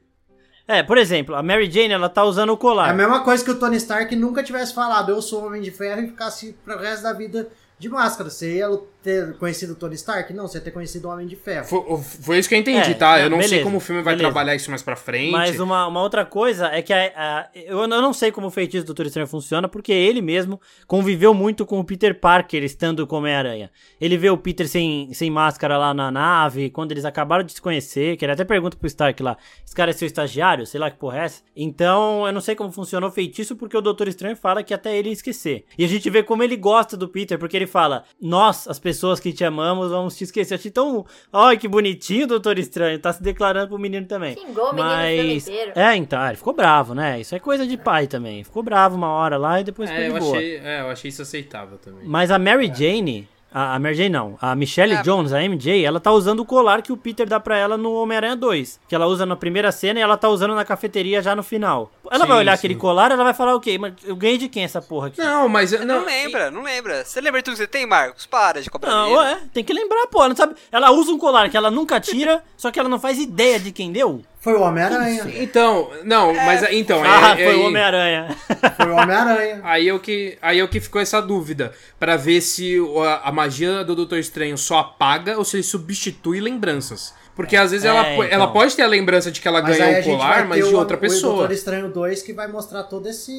É, 0.66 0.82
por 0.82 0.96
exemplo, 0.98 1.34
a 1.34 1.42
Mary 1.42 1.70
Jane, 1.70 1.92
ela 1.92 2.08
tá 2.08 2.24
usando 2.24 2.50
o 2.50 2.54
É 2.54 2.56
colar. 2.56 2.90
a 2.90 2.94
mesma 2.94 3.20
coisa 3.20 3.44
que 3.44 3.50
o 3.50 3.54
Tony 3.58 3.76
Stark 3.76 4.14
nunca 4.16 4.42
tivesse 4.42 4.74
falado, 4.74 5.10
eu 5.12 5.20
sou 5.22 5.42
o 5.42 5.46
Homem 5.46 5.60
de 5.62 5.70
Ferro 5.70 6.02
e 6.02 6.06
ficasse 6.08 6.54
pro 6.64 6.78
resto 6.78 7.02
da 7.02 7.12
vida 7.12 7.48
de 7.78 7.88
máscara. 7.88 8.30
Você 8.30 8.56
ia 8.56 8.68
ter 9.04 9.36
conhecido 9.38 9.74
o 9.74 9.76
Tony 9.76 9.94
Stark? 9.94 10.32
Não, 10.32 10.48
você 10.48 10.58
ia 10.58 10.64
ter 10.64 10.70
conhecido 10.70 11.06
o 11.06 11.10
Homem 11.12 11.26
de 11.26 11.36
Ferro. 11.36 11.66
Foi, 11.66 11.98
foi 12.02 12.38
isso 12.38 12.48
que 12.48 12.54
eu 12.54 12.58
entendi, 12.58 12.90
É, 12.90 12.94
tá? 12.94 13.20
Eu 13.20 13.28
não 13.30 13.38
sei 13.40 13.48
beleza, 13.50 13.64
como 13.64 13.76
o 13.76 13.80
filme 13.80 14.02
vai 14.02 14.14
beleza. 14.14 14.30
trabalhar 14.32 14.54
isso 14.54 14.70
mais 14.70 14.82
pra 14.82 14.96
frente. 14.96 15.30
Mas 15.32 15.60
uma, 15.60 15.86
uma 15.86 16.00
outra 16.02 16.24
coisa 16.24 16.68
é 16.68 16.80
que 16.82 16.92
a- 16.92 17.12
a- 17.14 17.48
eu, 17.54 17.80
eu 17.80 17.88
não 17.88 18.12
sei 18.12 18.32
como 18.32 18.46
o 18.46 18.50
feitiço 18.50 18.84
do 18.84 18.88
Doutor 18.88 19.06
Estranho 19.06 19.26
funciona, 19.28 19.68
porque 19.68 19.92
ele 19.92 20.20
mesmo 20.22 20.60
conviveu 20.86 21.34
muito 21.34 21.66
com 21.66 21.78
o 21.78 21.84
Peter 21.84 22.18
Parker 22.18 22.62
estando 22.64 23.06
como 23.06 23.24
Homem-Aranha. 23.24 23.70
Ele 24.00 24.16
vê 24.16 24.28
o 24.30 24.36
Peter 24.36 24.66
sem, 24.68 25.12
sem 25.14 25.30
máscara 25.30 25.78
lá 25.78 25.92
na 25.94 26.10
nave, 26.10 26.70
quando 26.70 26.92
eles 26.92 27.04
acabaram 27.04 27.44
de 27.44 27.52
se 27.52 27.60
conhecer, 27.62 28.16
que 28.16 28.24
ele 28.24 28.32
até 28.32 28.44
pergunta 28.44 28.76
pro 28.76 28.86
Stark 28.86 29.22
lá, 29.22 29.36
esse 29.64 29.74
cara 29.74 29.90
é 29.90 29.94
seu 29.94 30.06
estagiário? 30.06 30.66
Sei 30.66 30.78
lá 30.80 30.90
que 30.90 30.98
porra 30.98 31.18
é 31.18 31.24
essa. 31.24 31.42
Então, 31.56 32.26
eu 32.26 32.32
não 32.32 32.40
sei 32.40 32.54
como 32.54 32.70
funcionou 32.72 33.08
o 33.08 33.12
feitiço, 33.12 33.56
porque 33.56 33.76
o 33.76 33.80
Doutor 33.80 34.08
Estranho 34.08 34.36
fala 34.36 34.62
que 34.62 34.72
até 34.74 34.96
ele 34.96 35.08
ia 35.08 35.12
esquecer. 35.12 35.64
E 35.78 35.84
a 35.84 35.88
gente 35.88 36.08
vê 36.10 36.22
como 36.22 36.42
ele 36.42 36.56
gosta 36.56 36.96
do 36.96 37.08
Peter, 37.08 37.38
porque 37.38 37.56
ele 37.56 37.66
fala, 37.66 38.04
nós, 38.20 38.68
as 38.68 38.78
pessoas 38.78 38.93
que 39.22 39.32
te 39.32 39.44
amamos, 39.44 39.90
vamos 39.90 40.16
te 40.16 40.24
esquecer. 40.24 40.54
Eu 40.54 40.58
achei 40.58 40.70
tão... 40.70 41.06
Ai, 41.32 41.56
que 41.56 41.68
bonitinho 41.68 42.24
o 42.24 42.28
Doutor 42.28 42.58
Estranho, 42.58 42.98
tá 42.98 43.12
se 43.12 43.22
declarando 43.22 43.68
pro 43.68 43.78
menino 43.78 44.06
também. 44.06 44.36
Xingou 44.36 44.70
o 44.70 44.74
menino 44.74 44.94
o 44.94 45.06
filme 45.06 45.36
inteiro. 45.36 45.72
É, 45.74 45.96
então, 45.96 46.20
ah, 46.20 46.28
ele 46.28 46.36
ficou 46.36 46.52
bravo, 46.52 46.94
né? 46.94 47.20
Isso 47.20 47.34
é 47.34 47.38
coisa 47.38 47.66
de 47.66 47.76
pai 47.76 48.06
também. 48.06 48.44
Ficou 48.44 48.62
bravo 48.62 48.96
uma 48.96 49.08
hora 49.08 49.36
lá 49.36 49.60
e 49.60 49.64
depois 49.64 49.90
É, 49.90 50.04
ficou 50.04 50.18
de 50.18 50.24
boa. 50.24 50.36
achei, 50.36 50.56
é, 50.56 50.80
eu 50.80 50.88
achei 50.90 51.08
isso 51.08 51.22
aceitável 51.22 51.78
também. 51.78 52.06
Mas 52.06 52.30
a 52.30 52.38
Mary 52.38 52.72
Jane, 52.74 53.28
a, 53.54 53.76
a 53.76 53.78
Mary 53.78 53.94
Jane 53.94 54.08
não, 54.10 54.36
a 54.40 54.54
Michelle 54.56 54.94
É. 54.94 55.02
Jones, 55.02 55.32
a 55.32 55.38
MJ, 55.40 55.84
ela 55.84 56.00
tá 56.00 56.10
usando 56.10 56.40
o 56.40 56.44
colar 56.44 56.82
que 56.82 56.92
o 56.92 56.96
Peter 56.96 57.26
dá 57.28 57.38
pra 57.38 57.56
ela 57.56 57.76
no 57.78 57.94
Homem-Aranha 57.94 58.34
2. 58.34 58.80
Que 58.88 58.94
ela 58.94 59.06
usa 59.06 59.24
na 59.24 59.36
primeira 59.36 59.70
cena 59.70 60.00
e 60.00 60.02
ela 60.02 60.16
tá 60.16 60.28
usando 60.28 60.54
na 60.54 60.64
cafeteria 60.64 61.22
já 61.22 61.36
no 61.36 61.42
final. 61.42 61.92
Ela 62.10 62.24
Sim, 62.24 62.28
vai 62.28 62.38
olhar 62.38 62.56
sim. 62.56 62.58
aquele 62.58 62.74
colar 62.74 63.12
ela 63.12 63.22
vai 63.22 63.32
falar 63.32 63.54
o 63.54 63.60
quê? 63.60 63.78
Mas 63.78 63.94
eu 64.04 64.16
ganhei 64.16 64.36
de 64.38 64.48
quem 64.48 64.64
essa 64.64 64.82
porra 64.82 65.06
aqui? 65.06 65.18
Não, 65.20 65.48
mas... 65.48 65.70
Não, 65.70 65.84
Não, 66.00 66.04
lembra, 66.04 66.50
não 66.50 66.62
lembra. 66.62 67.04
Você 67.04 67.20
lembra 67.20 67.40
de 67.40 67.44
tudo 67.44 67.52
que 67.54 67.58
você 67.58 67.66
tem, 67.68 67.86
Marcos? 67.86 68.26
Para 68.26 68.60
de 68.60 68.68
cobrar 68.68 68.90
Não, 68.90 69.22
é, 69.22 69.40
tem 69.52 69.62
que 69.62 69.72
lembrar, 69.72 70.06
pô. 70.08 70.18
Ela 70.18 70.30
não 70.30 70.36
sabe. 70.36 70.54
Ela 70.72 70.90
usa 70.90 71.12
um 71.12 71.18
colar 71.18 71.48
que 71.48 71.56
ela 71.56 71.70
nunca 71.70 72.00
tira, 72.00 72.42
só 72.56 72.70
que 72.70 72.80
ela 72.80 72.88
não 72.88 72.98
faz 72.98 73.18
ideia 73.18 73.60
de 73.60 73.70
quem 73.70 73.92
deu. 73.92 74.20
Foi 74.44 74.52
o 74.52 74.60
Homem-Aranha. 74.60 75.24
Então, 75.36 75.90
não, 76.04 76.34
mas 76.34 76.62
então... 76.70 77.02
é- 77.02 77.08
ah, 77.08 77.30
é- 77.30 77.44
foi 77.46 77.56
o 77.56 77.62
é- 77.62 77.66
Homem-Aranha. 77.66 78.36
Foi 78.76 78.90
o 78.90 78.94
Homem-Aranha. 78.94 79.60
Aí 79.64 79.88
é 79.88 79.94
o 79.94 79.98
que, 79.98 80.36
aí 80.42 80.58
é 80.58 80.62
o 80.62 80.68
que 80.68 80.80
ficou 80.80 81.00
essa 81.00 81.22
dúvida, 81.22 81.72
Pra 81.98 82.16
ver 82.16 82.42
se 82.42 82.78
o- 82.78 83.02
a, 83.02 83.22
a 83.24 83.32
magia 83.32 83.82
do 83.82 83.96
Doutor 83.96 84.18
Estranho 84.18 84.58
só 84.58 84.80
apaga 84.80 85.38
ou 85.38 85.44
se 85.46 85.56
ele 85.56 85.62
substitui 85.62 86.40
lembranças. 86.40 87.14
Porque 87.36 87.56
às 87.56 87.72
vezes 87.72 87.84
É, 87.84 87.88
ela, 87.88 88.08
então. 88.12 88.22
ela 88.24 88.52
pode 88.52 88.76
ter 88.76 88.82
a 88.82 88.86
lembrança 88.86 89.28
de 89.30 89.40
que 89.40 89.48
ela 89.48 89.60
Mas 89.60 89.76
ganhou 89.76 89.96
a 89.96 90.00
o 90.00 90.04
colar, 90.04 90.44
mas 90.46 90.64
de 90.68 90.72
o- 90.72 90.78
outra 90.78 90.96
O 90.96 91.00
pessoa. 91.00 91.32
Doutor 91.38 91.50
Estranho 91.52 91.88
2 91.88 92.22
que 92.22 92.32
vai 92.32 92.46
mostrar 92.46 92.84
todo 92.84 93.08
esse, 93.08 93.32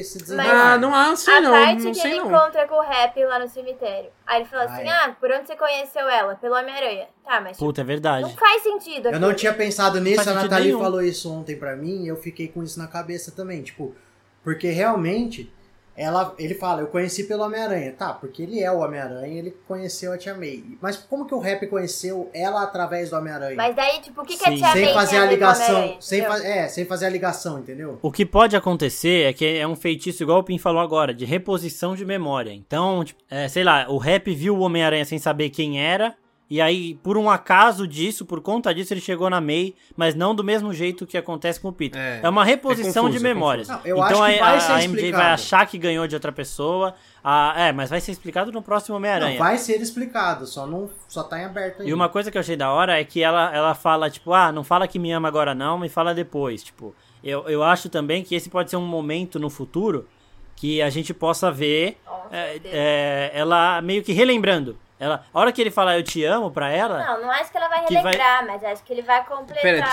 esse 0.00 0.16
desenvolvimento. 0.18 0.56
Ah, 0.58 0.78
não, 0.78 0.94
ah, 0.94 1.14
sei 1.14 1.34
a 1.34 1.40
não, 1.42 1.50
parte 1.50 1.82
não 1.84 1.92
que 1.92 1.98
sei 2.00 2.10
ele 2.12 2.20
não. 2.20 2.26
encontra 2.28 2.66
com 2.66 2.76
o 2.76 2.80
rap 2.80 3.22
lá 3.26 3.38
no 3.38 3.46
cemitério. 3.46 4.08
Aí 4.26 4.40
ele 4.40 4.48
fala 4.48 4.64
assim: 4.64 4.88
Ah, 4.88 5.04
ah, 5.04 5.10
por 5.20 5.30
onde 5.30 5.46
você 5.46 5.54
conheceu 5.54 6.08
ela? 6.08 6.34
Pelo 6.36 6.54
Homem-Aranha. 6.56 7.08
Tá, 7.24 7.40
mas 7.42 7.58
Puta, 7.58 7.80
é 7.80 7.84
não 7.84 7.88
verdade. 7.88 8.36
faz 8.38 8.62
sentido. 8.62 9.08
Eu 9.10 9.20
não 9.20 9.34
tinha 9.34 9.52
pensado 9.52 10.00
nisso, 10.00 10.30
a 10.30 10.32
Nathalie 10.32 10.68
nenhum. 10.68 10.80
falou 10.80 11.02
isso 11.02 11.30
ontem 11.30 11.56
pra 11.56 11.76
mim 11.76 12.04
e 12.04 12.08
eu 12.08 12.16
fiquei 12.16 12.48
com 12.48 12.62
isso 12.62 12.78
na 12.78 12.86
cabeça 12.86 13.30
também. 13.32 13.60
Tipo, 13.62 13.94
porque 14.42 14.68
realmente 14.70 15.52
ela, 15.96 16.34
ele 16.38 16.54
fala, 16.54 16.82
eu 16.82 16.88
conheci 16.88 17.24
pelo 17.24 17.42
Homem-Aranha. 17.44 17.92
Tá, 17.92 18.12
porque 18.12 18.42
ele 18.42 18.60
é 18.60 18.70
o 18.70 18.78
Homem-Aranha, 18.80 19.38
ele 19.38 19.56
conheceu 19.66 20.12
a 20.12 20.18
Tia 20.18 20.34
May. 20.34 20.62
Mas 20.80 20.96
como 20.96 21.26
que 21.26 21.34
o 21.34 21.38
Rap 21.38 21.66
conheceu 21.68 22.30
ela 22.34 22.62
através 22.62 23.10
do 23.10 23.16
Homem-Aranha? 23.16 23.56
Mas 23.56 23.74
daí, 23.74 24.00
tipo, 24.00 24.20
o 24.20 24.24
que, 24.24 24.36
que 24.36 24.44
a 24.44 24.52
Sim. 24.52 24.56
tia 24.58 24.72
Sem 24.72 24.84
May 24.84 24.94
fazer 24.94 25.16
a 25.18 25.26
ligação. 25.26 25.96
Sem 26.00 26.22
fa- 26.22 26.44
é, 26.44 26.68
sem 26.68 26.84
fazer 26.84 27.06
a 27.06 27.10
ligação, 27.10 27.58
entendeu? 27.58 27.98
O 28.02 28.12
que 28.12 28.26
pode 28.26 28.54
acontecer 28.56 29.24
é 29.28 29.32
que 29.32 29.58
é 29.58 29.66
um 29.66 29.74
feitiço, 29.76 30.22
igual 30.22 30.40
o 30.40 30.44
Pim 30.44 30.58
falou 30.58 30.80
agora, 30.80 31.14
de 31.14 31.24
reposição 31.24 31.94
de 31.96 32.04
memória. 32.04 32.52
Então, 32.52 33.04
tipo, 33.04 33.20
é, 33.30 33.48
sei 33.48 33.64
lá, 33.64 33.86
o 33.88 33.96
Rap 33.98 34.32
viu 34.34 34.56
o 34.56 34.60
Homem-Aranha 34.60 35.04
sem 35.04 35.18
saber 35.18 35.50
quem 35.50 35.80
era, 35.80 36.14
e 36.48 36.60
aí, 36.60 36.94
por 37.02 37.18
um 37.18 37.28
acaso 37.28 37.88
disso, 37.88 38.24
por 38.24 38.40
conta 38.40 38.72
disso, 38.72 38.92
ele 38.94 39.00
chegou 39.00 39.28
na 39.28 39.40
May, 39.40 39.74
mas 39.96 40.14
não 40.14 40.34
do 40.34 40.44
mesmo 40.44 40.72
jeito 40.72 41.04
que 41.06 41.18
acontece 41.18 41.58
com 41.60 41.68
o 41.68 41.72
Peter. 41.72 42.00
É, 42.00 42.20
É, 42.22 42.28
uma 42.28 42.44
reposição 42.44 43.04
é 43.04 43.06
confuso, 43.08 43.18
de 43.18 43.26
é 43.26 43.34
memórias. 43.34 43.66
confuso. 43.68 43.88
Não, 43.88 43.96
eu 43.96 44.04
então 44.04 44.22
a, 44.22 44.60
ser 44.60 44.72
a 44.72 44.82
MJ 44.84 45.10
vai 45.12 45.26
achar 45.32 45.66
que 45.66 45.76
ganhou 45.76 46.06
de 46.06 46.14
outra 46.14 46.30
pessoa. 46.30 46.94
a- 47.24 47.54
é, 47.56 47.72
mas 47.72 47.90
vai 47.90 48.00
ser 48.00 48.12
explicado 48.12 48.52
no 48.52 48.62
próximo 48.62 48.92
Não, 48.92 48.98
Homem-Aranha. 48.98 49.38
vai 49.38 49.58
ser 49.58 49.80
explicado, 49.82 50.46
só 50.46 50.64
não 50.64 50.88
só 51.08 51.24
tá 51.24 51.40
em 51.40 51.44
aberto 51.44 51.80
ainda. 51.80 51.90
E 51.90 51.92
uma 51.92 52.08
coisa 52.08 52.30
que 52.30 52.38
eu 52.38 52.40
achei 52.40 52.54
da 52.56 52.70
hora 52.70 53.00
é 53.00 53.02
que 53.04 53.20
ela, 53.20 53.52
ela 53.52 53.74
fala, 53.74 54.08
tipo, 54.08 54.32
ah, 54.32 54.52
não 54.52 54.62
fala 54.62 54.86
que 54.86 54.96
me 55.00 55.10
ama 55.10 55.26
agora 55.26 55.52
não, 55.52 55.76
me 55.76 55.88
fala 55.88 56.14
depois. 56.14 56.62
Tipo, 56.62 56.94
eu, 57.24 57.48
eu 57.48 57.64
acho 57.64 57.88
também 57.88 58.22
que 58.22 58.36
esse 58.36 58.48
pode 58.48 58.70
ser 58.70 58.76
um 58.76 58.86
momento 58.86 59.40
no 59.40 59.50
futuro 59.50 60.06
que 60.54 60.80
a 60.80 60.88
gente 60.88 61.12
possa 61.12 61.50
ver 61.50 61.98
Com 62.06 62.28
é, 62.34 62.60
é, 62.64 63.30
ela 63.34 63.82
meio 63.82 64.04
que 64.04 64.12
relembrando. 64.12 64.78
Ela, 64.98 65.24
a 65.32 65.38
hora 65.40 65.52
que 65.52 65.60
ele 65.60 65.70
fala 65.70 65.96
eu 65.96 66.02
te 66.02 66.24
amo 66.24 66.50
pra 66.50 66.70
ela, 66.70 67.04
Não, 67.04 67.22
não 67.22 67.30
acho 67.30 67.50
que 67.50 67.56
ela 67.58 67.68
vai 67.68 67.84
Que 67.84 67.94
vai- 67.94 68.02
relembrar, 68.04 68.46
mas 68.46 68.64
acho 68.64 68.82
que 68.82 68.92
ele 68.92 69.02
vai 69.02 69.22
completar 69.24 69.62
Pera, 69.62 69.86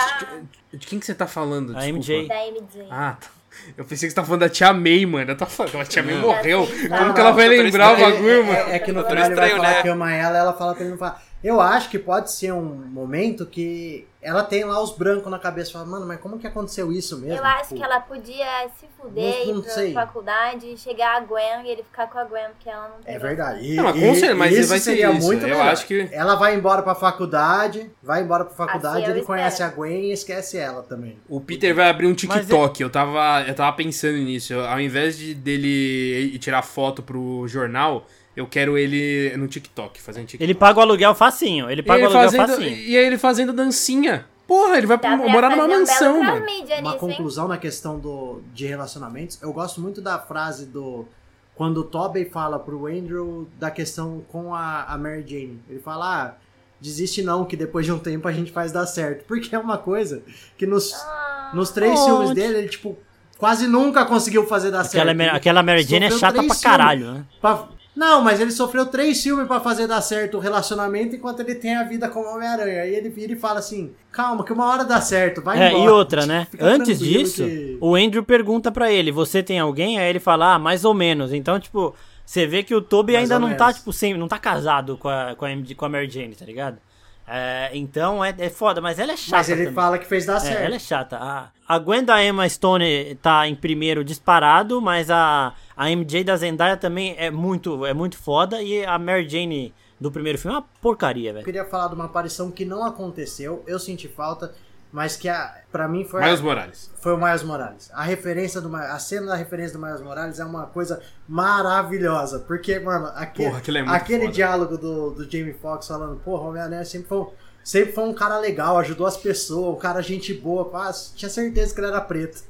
de, 0.72 0.78
de 0.78 0.86
quem 0.86 0.98
que 0.98 1.04
você 1.04 1.14
tá 1.14 1.26
falando? 1.26 1.76
A 1.76 1.80
Desculpa. 1.80 1.98
MJ. 1.98 2.28
da 2.28 2.46
MJ. 2.46 2.86
Ah, 2.90 3.16
tá. 3.20 3.28
Eu 3.76 3.84
pensei 3.84 4.08
que 4.08 4.12
você 4.12 4.16
tá 4.20 4.24
falando 4.24 4.40
da 4.40 4.48
Tia 4.48 4.72
May, 4.72 5.06
mano. 5.06 5.30
Eu 5.30 5.36
tava 5.36 5.50
falando, 5.50 5.78
a 5.80 5.84
Tia 5.84 6.02
May 6.02 6.16
morreu. 6.16 6.66
Como 6.66 7.14
que 7.14 7.20
ela 7.20 7.30
vai 7.32 7.48
lembrar 7.48 7.92
o 7.92 7.96
bagulho, 8.00 8.30
é, 8.30 8.42
mano? 8.42 8.70
é, 8.70 8.76
é 8.76 8.78
que 8.80 8.92
no 8.92 9.04
final 9.04 9.26
ele 9.26 9.34
vai 9.34 9.50
falar 9.50 9.70
né? 9.70 9.82
que 9.82 9.88
ama 9.88 10.12
ela, 10.12 10.38
ela 10.38 10.52
fala 10.54 10.74
pra 10.74 10.82
ele 10.82 10.90
não 10.92 10.98
falar. 10.98 11.22
Eu 11.44 11.60
acho 11.60 11.90
que 11.90 11.98
pode 11.98 12.32
ser 12.32 12.52
um 12.54 12.62
momento 12.64 13.44
que 13.44 14.06
ela 14.22 14.42
tem 14.42 14.64
lá 14.64 14.82
os 14.82 14.96
brancos 14.96 15.30
na 15.30 15.38
cabeça. 15.38 15.72
Fala, 15.72 15.84
mano, 15.84 16.06
mas 16.06 16.18
como 16.18 16.38
que 16.38 16.46
aconteceu 16.46 16.90
isso 16.90 17.18
mesmo? 17.18 17.36
Eu 17.36 17.44
acho 17.44 17.64
Tipo, 17.64 17.74
que 17.74 17.82
ela 17.82 18.00
podia 18.00 18.46
se 18.80 18.86
fuder, 18.98 19.46
Não- 19.46 19.52
não 19.52 19.60
ir 19.60 19.62
pra 19.64 19.72
sei. 19.74 19.92
faculdade, 19.92 20.72
e 20.72 20.78
chegar 20.78 21.18
a 21.18 21.20
Gwen 21.20 21.66
e 21.66 21.68
ele 21.68 21.82
ficar 21.82 22.06
com 22.06 22.18
a 22.18 22.24
Gwen, 22.24 22.46
porque 22.48 22.70
ela 22.70 22.88
não 22.88 23.02
tem 23.04 23.14
É 23.14 23.18
verdade. 23.18 23.62
E, 23.72 23.74
Não, 23.76 23.84
mas 23.84 23.92
com 23.92 23.98
e- 23.98 24.14
certeza, 24.14 24.34
mas 24.34 24.56
isso 24.56 24.68
vai 24.70 24.78
ser 24.78 24.84
seria 24.92 25.10
isso. 25.12 25.26
muito 25.26 25.42
Eu 25.42 25.48
melhor. 25.50 25.68
acho 25.68 25.86
que- 25.86 26.08
Ela 26.10 26.34
vai 26.36 26.54
embora 26.56 26.82
pra 26.82 26.94
faculdade, 26.94 27.90
vai 28.02 28.22
embora 28.22 28.46
pra 28.46 28.54
faculdade, 28.54 29.02
Assim 29.02 29.10
eu 29.10 29.16
ele 29.18 29.22
conhece 29.26 29.62
a. 29.62 29.68
Gwen 29.68 30.04
e 30.06 30.12
esquece 30.12 30.56
ela 30.56 30.82
também. 30.82 31.18
O 31.28 31.42
Peter 31.42 31.74
vai 31.74 31.90
abrir 31.90 32.06
um 32.06 32.14
TikTok. 32.14 32.82
Eu, 32.82 32.88
tava, 32.88 33.44
eu 33.46 33.54
tava 33.54 33.76
pensando 33.76 34.16
nisso. 34.16 34.54
Ao 34.60 34.80
invés 34.80 35.18
de 35.18 35.34
dele 35.34 36.30
ir 36.34 36.38
tirar 36.38 36.62
foto 36.62 37.02
pro 37.02 37.46
jornal, 37.46 38.06
eu 38.36 38.46
quero 38.46 38.76
ele 38.78 39.36
no 39.36 39.46
TikTok, 39.48 40.00
fazendo 40.02 40.26
TikTok. 40.26 40.42
ele 40.44 40.54
paga 40.54 40.78
o 40.78 40.82
aluguel 40.82 41.14
facinho. 41.14 41.70
Ele 41.70 41.80
E 41.80 41.84
paga 41.84 42.04
o 42.04 42.06
ele 42.08 42.16
aluguel 42.18 42.30
fazendo, 42.40 42.56
facinho. 42.58 42.76
e 42.76 42.96
aí 42.96 43.04
ele 43.06 43.18
fazendo 43.18 43.52
dancinha. 43.52 44.26
Porra, 44.46 44.76
ele 44.76 44.86
vai 44.86 44.98
pra 44.98 45.16
morar 45.16 45.50
numa 45.50 45.64
um 45.64 45.68
mansão, 45.68 46.22
mano. 46.22 46.36
Uma 46.38 46.46
nisso, 46.46 46.72
hein? 46.72 46.96
conclusão 46.98 47.48
na 47.48 47.56
questão 47.56 47.98
do, 47.98 48.42
de 48.52 48.66
relacionamentos, 48.66 49.38
eu 49.42 49.52
gosto 49.52 49.80
muito 49.80 50.00
da 50.02 50.18
frase 50.18 50.66
do. 50.66 51.06
Quando 51.54 51.78
o 51.78 51.84
Tobey 51.84 52.24
fala 52.28 52.58
pro 52.58 52.86
Andrew 52.86 53.48
da 53.58 53.70
questão 53.70 54.22
com 54.28 54.52
a, 54.54 54.82
a 54.84 54.98
Mary 54.98 55.24
Jane. 55.26 55.60
Ele 55.70 55.78
fala, 55.78 56.24
ah, 56.24 56.34
desiste 56.80 57.22
não, 57.22 57.44
que 57.44 57.56
depois 57.56 57.86
de 57.86 57.92
um 57.92 57.98
tempo 57.98 58.26
a 58.28 58.32
gente 58.32 58.50
faz 58.50 58.72
dar 58.72 58.84
certo. 58.86 59.24
Porque 59.28 59.54
é 59.54 59.58
uma 59.58 59.78
coisa 59.78 60.20
que 60.58 60.66
nos, 60.66 60.92
Ah, 60.92 61.52
nos 61.54 61.70
três 61.70 61.98
Oh, 62.00 62.04
filmes 62.06 62.30
onde- 62.30 62.40
dele, 62.40 62.58
ele, 62.58 62.68
tipo, 62.68 62.98
quase 63.38 63.66
nunca 63.68 64.04
conseguiu 64.04 64.44
fazer 64.46 64.70
dar 64.72 64.82
certo. 64.84 64.96
Aquela, 65.08 65.12
Ele 65.12 65.30
aquela 65.30 65.62
Mary 65.62 65.84
Jane 65.84 66.06
é 66.06 66.10
chata 66.10 66.42
pra 66.42 66.56
caralho, 66.56 67.12
né? 67.12 67.24
pra- 67.40 67.68
Não, 67.94 68.20
mas 68.22 68.40
ele 68.40 68.50
sofreu 68.50 68.86
três 68.86 69.22
filmes 69.22 69.46
pra 69.46 69.60
fazer 69.60 69.86
dar 69.86 70.00
certo 70.02 70.36
o 70.36 70.40
relacionamento 70.40 71.14
enquanto 71.14 71.40
ele 71.40 71.54
tem 71.54 71.76
a 71.76 71.84
vida 71.84 72.08
como 72.08 72.28
Homem-Aranha. 72.28 72.82
Aí 72.82 72.94
ele 72.94 73.08
vira 73.08 73.32
e 73.32 73.36
fala 73.36 73.60
assim: 73.60 73.92
calma, 74.10 74.44
que 74.44 74.52
uma 74.52 74.66
hora 74.66 74.84
dá 74.84 75.00
certo, 75.00 75.40
vai 75.40 75.62
É, 75.62 75.68
embora. 75.68 75.84
e 75.84 75.88
outra, 75.88 76.26
né? 76.26 76.46
Fica 76.50 76.64
Antes 76.66 76.98
disso, 76.98 77.44
que- 77.44 77.78
o 77.80 77.94
Andrew 77.94 78.24
pergunta 78.24 78.72
pra 78.72 78.90
ele: 78.90 79.12
Você 79.12 79.42
tem 79.42 79.58
alguém? 79.60 79.98
Aí 79.98 80.08
ele 80.10 80.18
fala: 80.20 80.54
Ah, 80.54 80.58
mais 80.58 80.84
ou 80.84 80.92
menos. 80.92 81.32
Então, 81.32 81.60
tipo, 81.60 81.94
você 82.26 82.46
vê 82.46 82.62
que 82.64 82.74
o 82.74 82.80
Toby 82.80 83.12
Mais 83.12 83.30
ainda 83.30 83.38
não 83.38 83.54
tá, 83.56 83.66
menos. 83.66 83.78
tipo, 83.78 83.92
sem, 83.92 84.14
não 84.16 84.26
tá 84.26 84.38
casado 84.40 84.96
com 84.98 85.08
a, 85.08 85.34
com 85.36 85.44
a, 85.44 85.50
com 85.76 85.84
a 85.84 85.88
Mary 85.88 86.10
Jane, 86.10 86.34
tá 86.34 86.44
ligado? 86.44 86.78
É, 87.26 87.70
então 87.72 88.22
é, 88.24 88.34
é 88.38 88.50
foda, 88.50 88.80
mas 88.80 88.98
ela 88.98 89.12
é 89.12 89.16
chata. 89.16 89.36
Mas 89.38 89.48
ele 89.48 89.60
também. 89.62 89.74
fala 89.74 89.98
que 89.98 90.06
fez 90.06 90.26
dar 90.26 90.36
É, 90.36 90.40
certo. 90.40 90.60
ela 90.62 90.74
é 90.74 90.78
chata. 90.78 91.16
A, 91.18 91.48
a 91.66 91.78
Gwen 91.78 92.04
da 92.04 92.22
Emma 92.22 92.46
Stone 92.48 93.14
tá 93.22 93.48
em 93.48 93.54
primeiro 93.54 94.04
disparado, 94.04 94.80
mas 94.80 95.10
a, 95.10 95.54
a 95.76 95.88
MJ 95.90 96.22
da 96.24 96.36
Zendaya 96.36 96.76
também 96.76 97.14
é 97.18 97.30
muito, 97.30 97.86
é 97.86 97.94
muito 97.94 98.18
foda. 98.18 98.62
E 98.62 98.84
a 98.84 98.98
Mary 98.98 99.28
Jane 99.28 99.72
do 99.98 100.10
primeiro 100.10 100.38
filme 100.38 100.54
é 100.54 100.58
uma 100.58 100.66
porcaria, 100.82 101.30
Eu 101.30 101.34
velho. 101.34 101.44
queria 101.46 101.64
falar 101.64 101.88
de 101.88 101.94
uma 101.94 102.04
aparição 102.04 102.50
que 102.50 102.64
não 102.64 102.84
aconteceu, 102.84 103.64
eu 103.66 103.78
senti 103.78 104.06
falta, 104.08 104.52
mas 104.94 105.16
que 105.16 105.28
a, 105.28 105.52
pra 105.72 105.88
mim 105.88 106.04
foi, 106.04 106.22
Miles 106.22 106.40
Morales. 106.40 106.88
foi 107.00 107.12
o 107.14 107.18
Miles 107.18 107.42
Morales. 107.42 107.90
A 107.92 108.04
referência 108.04 108.60
do 108.60 108.74
a 108.76 108.96
cena 109.00 109.26
da 109.26 109.34
referência 109.34 109.76
do 109.76 109.84
Miles 109.84 110.00
Morales 110.00 110.38
é 110.38 110.44
uma 110.44 110.66
coisa 110.66 111.02
maravilhosa, 111.28 112.38
porque, 112.38 112.78
mano, 112.78 113.10
aquele, 113.14 113.48
Porra, 113.50 113.60
é 113.60 113.96
aquele 113.96 114.20
foda. 114.22 114.32
diálogo 114.32 114.78
do, 114.78 115.10
do 115.10 115.24
Jamie 115.30 115.52
Foxx 115.52 115.88
falando, 115.88 116.16
porra, 116.20 116.44
o 116.44 116.48
Homem-Aranha 116.50 116.84
sempre 116.84 117.08
foi, 117.08 117.18
um- 117.18 117.30
sempre 117.64 117.92
foi 117.92 118.04
um 118.04 118.14
cara 118.14 118.38
legal, 118.38 118.78
ajudou 118.78 119.06
as 119.06 119.16
pessoas, 119.16 119.74
um 119.76 119.78
cara 119.78 120.00
gente 120.00 120.32
boa, 120.32 120.64
quase, 120.66 121.12
tinha 121.14 121.28
certeza 121.28 121.74
que 121.74 121.80
ele 121.80 121.88
era 121.88 122.00
preto. 122.00 122.42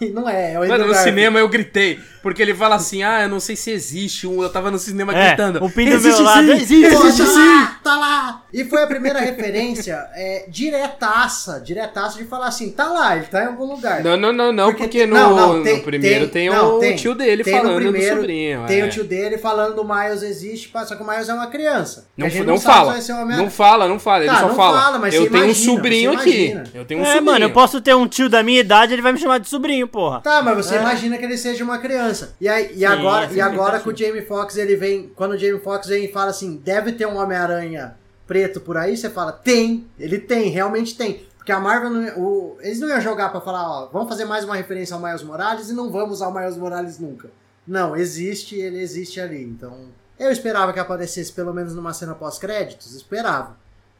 E 0.00 0.06
não 0.08 0.28
é, 0.28 0.54
é 0.54 0.58
o 0.58 0.66
Mano, 0.66 0.86
no 0.86 0.92
Garfield. 0.92 1.04
cinema 1.04 1.38
eu 1.38 1.48
gritei. 1.48 1.98
Porque 2.22 2.42
ele 2.42 2.52
fala 2.54 2.74
assim: 2.74 3.02
ah, 3.04 3.22
eu 3.22 3.28
não 3.28 3.38
sei 3.38 3.54
se 3.54 3.70
existe 3.70 4.26
um. 4.26 4.42
Eu 4.42 4.48
tava 4.50 4.70
no 4.70 4.78
cinema 4.78 5.14
É, 5.16 5.28
gritando. 5.28 5.64
o 5.64 5.70
Pim 5.70 5.88
do 5.88 6.00
meu 6.00 6.22
lado, 6.22 6.46
sim, 6.46 6.52
existe, 6.52 6.84
existe 6.86 7.22
tá 7.22 7.26
sim. 7.28 7.48
lá, 7.48 7.80
tá 7.84 7.96
lá. 7.96 8.42
E 8.52 8.64
foi 8.64 8.82
a 8.82 8.86
primeira 8.86 9.20
referência 9.20 10.04
é, 10.14 10.46
diretaça, 10.48 11.60
diretaça 11.60 12.18
de 12.18 12.24
falar 12.24 12.48
assim, 12.48 12.70
tá 12.70 12.86
lá, 12.88 13.16
ele 13.16 13.26
tá 13.26 13.44
em 13.44 13.46
algum 13.48 13.64
lugar. 13.64 14.02
Não, 14.02 14.16
não, 14.16 14.32
não, 14.32 14.52
não, 14.52 14.74
porque, 14.74 15.06
no, 15.06 15.14
não, 15.14 15.36
não, 15.36 15.62
tem- 15.62 15.76
no 15.76 15.82
primeiro 15.82 16.28
tem, 16.28 16.48
não, 16.50 16.76
o 16.76 16.80
tem. 16.80 16.96
tio 16.96 17.14
dele 17.14 17.44
Tem 17.44 17.54
no 17.54 17.60
falando 17.60 17.76
primeiro, 17.76 18.14
do 18.16 18.20
sobrinho. 18.20 18.66
Tem 18.66 18.80
é. 18.80 18.84
o 18.84 18.90
tio 18.90 19.04
dele 19.04 19.38
falando 19.38 19.74
do 19.76 19.84
Miles 19.84 20.22
existe, 20.22 20.70
só 20.86 20.96
que 20.96 21.02
o 21.02 21.06
Miles 21.06 21.28
é 21.28 21.34
uma 21.34 21.46
criança. 21.46 22.08
Não, 22.16 22.26
não, 22.44 22.58
fala. 22.60 22.92
vai 22.92 23.00
ser 23.02 23.12
homem- 23.12 23.36
Não 23.36 23.50
fala, 23.50 23.86
não 23.88 23.98
fala. 23.98 24.24
Ele 24.24 24.32
Tá, 24.32 24.40
só 24.40 24.48
não 24.48 24.54
fala. 24.56 24.80
fala, 24.80 24.98
mas 24.98 25.14
eu 25.14 25.22
tenho 25.30 25.44
imagina, 25.44 25.52
um 25.72 25.76
sobrinho 25.76 26.12
aqui. 26.18 26.58
Eu 26.74 26.84
tenho 26.84 27.00
um 27.00 27.04
É, 27.04 27.06
sobrinho. 27.06 27.24
mano, 27.24 27.44
eu 27.44 27.50
posso 27.50 27.80
ter 27.80 27.94
um 27.94 28.06
tio 28.08 28.28
da 28.28 28.42
minha 28.42 28.60
idade, 28.60 28.92
ele 28.92 29.02
vai 29.02 29.12
me 29.12 29.18
chamar 29.18 29.38
de 29.38 29.48
sobrinho, 29.48 29.67
porra. 29.86 30.20
Tá, 30.20 30.42
mas 30.42 30.56
você 30.66 30.76
É. 30.76 30.80
imagina 30.80 31.16
que 31.18 31.24
ele 31.24 31.36
seja 31.38 31.62
uma 31.64 31.78
criança. 31.78 32.34
E, 32.40 32.48
aí, 32.48 32.72
e 32.74 32.78
Sim, 32.78 32.84
agora, 32.84 33.28
sim, 33.28 33.36
e 33.36 33.40
agora 33.40 33.80
que 33.80 33.88
o 33.88 33.96
Jamie 33.96 34.22
Foxx 34.22 34.56
ele 34.56 34.76
vem. 34.76 35.10
Quando 35.14 35.32
o 35.32 35.38
Jamie 35.38 35.60
Foxx 35.60 35.88
vem 35.88 36.04
e 36.06 36.12
fala 36.12 36.30
assim, 36.30 36.56
deve 36.56 36.92
ter 36.92 37.06
um 37.06 37.16
Homem-Aranha 37.16 37.96
preto 38.26 38.60
por 38.60 38.76
aí, 38.76 38.96
você 38.96 39.08
fala, 39.08 39.32
tem, 39.32 39.86
ele 39.98 40.18
tem, 40.18 40.48
realmente 40.50 40.96
tem. 40.96 41.26
Porque 41.36 41.50
a 41.52 41.58
Marvel, 41.60 41.88
não, 41.90 42.18
o, 42.18 42.58
eles 42.60 42.78
não 42.78 42.88
iam 42.88 43.00
jogar 43.00 43.30
pra 43.30 43.40
falar, 43.40 43.66
ó, 43.66 43.86
vamos 43.92 44.08
fazer 44.08 44.26
mais 44.26 44.44
uma 44.44 44.54
referência 44.54 44.94
ao 44.94 45.00
Miles 45.00 45.22
Morales 45.22 45.70
e 45.70 45.72
não 45.72 45.90
vamos 45.90 46.16
usar 46.16 46.28
o 46.28 46.34
Miles 46.34 46.56
Morales 46.56 46.98
nunca. 46.98 47.30
Não, 47.66 47.96
existe, 47.96 48.56
ele 48.56 48.80
existe 48.80 49.18
ali. 49.20 49.42
Então, 49.42 49.86
eu 50.18 50.30
esperava 50.30 50.72
que 50.72 50.78
aparecesse 50.80 51.32
pelo 51.32 51.54
menos 51.54 51.74
numa 51.74 51.94
cena 51.94 52.14
pós-créditos, 52.14 52.94
esperava. 52.94 53.56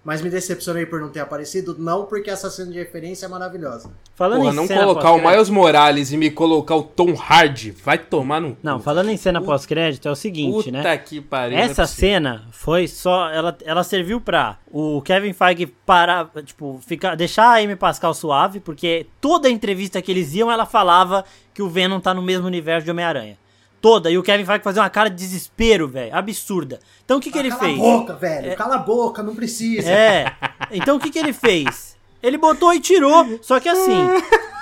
Mas 0.09 0.23
me 0.23 0.31
decepcionei 0.31 0.87
por 0.87 1.03
não 1.03 1.11
ter 1.11 1.21
aparecido, 1.21 1.77
não 1.79 2.07
porque 2.07 2.31
essa 2.31 2.49
cena 2.49 2.73
de 2.73 2.79
referência 2.79 3.27
é 3.27 3.29
maravilhosa. 3.29 3.93
Falando 4.15 4.41
Porra, 4.41 4.53
em 4.55 4.57
não 4.57 4.67
cena 4.67 4.81
colocar 4.81 5.13
o 5.13 5.21
Miles 5.21 5.51
Morales 5.51 6.13
e 6.13 6.17
me 6.17 6.31
colocar 6.31 6.77
o 6.77 6.83
Tom 6.83 7.15
Hardy, 7.15 7.73
vai 7.73 7.99
tomar 7.99 8.41
no. 8.41 8.57
Não, 8.63 8.79
cu. 8.79 8.85
falando 8.85 9.11
em 9.11 9.19
cena 9.19 9.43
pós-crédito, 9.43 10.09
é 10.09 10.11
o 10.11 10.15
seguinte, 10.17 10.65
Puta 10.65 10.71
né? 10.71 10.97
que 10.97 11.21
pariu. 11.21 11.59
é 11.59 11.61
Essa 11.61 11.83
possível. 11.83 12.09
cena 12.09 12.47
foi 12.51 12.89
só. 12.89 13.29
Ela, 13.29 13.55
ela 13.63 13.85
serviu 13.85 14.19
pra 14.19 14.59
o 14.73 15.03
Kevin 15.03 15.35
Feige 15.35 15.67
parar, 15.67 16.31
tipo, 16.43 16.81
ficar, 16.87 17.15
deixar 17.15 17.45
a 17.45 17.63
Amy 17.63 17.77
Pascal 17.77 18.15
suave, 18.15 18.61
porque 18.61 19.09
toda 19.21 19.51
entrevista 19.51 20.01
que 20.01 20.11
eles 20.11 20.35
iam, 20.35 20.51
ela 20.51 20.65
falava 20.65 21.23
que 21.53 21.61
o 21.61 21.69
Venom 21.69 22.01
tá 22.01 22.15
no 22.15 22.23
mesmo 22.23 22.47
universo 22.47 22.87
de 22.87 22.91
Homem-Aranha. 22.91 23.37
Toda. 23.81 24.11
E 24.11 24.19
o 24.19 24.23
Kevin 24.23 24.45
Feige 24.45 24.63
fazia 24.63 24.83
uma 24.83 24.91
cara 24.91 25.09
de 25.09 25.17
desespero, 25.17 25.87
velho. 25.87 26.15
Absurda. 26.15 26.81
Então 27.05 27.19
o 27.19 27.21
que, 27.21 27.31
que 27.31 27.39
ele 27.39 27.51
cala 27.51 27.61
fez? 27.61 27.79
a 27.79 27.83
boca, 27.83 28.15
velho. 28.15 28.57
Cala 28.57 28.75
a 28.75 28.79
boca, 28.79 29.23
não 29.23 29.35
precisa. 29.35 29.89
É. 29.89 30.33
Então 30.71 30.97
o 30.97 31.01
que, 31.01 31.11
que 31.11 31.19
ele 31.19 31.33
fez? 31.33 31.97
Ele 32.23 32.37
botou 32.37 32.75
e 32.75 32.81
tirou. 32.81 33.39
Só 33.41 33.61
que 33.61 33.69
assim, 33.69 34.07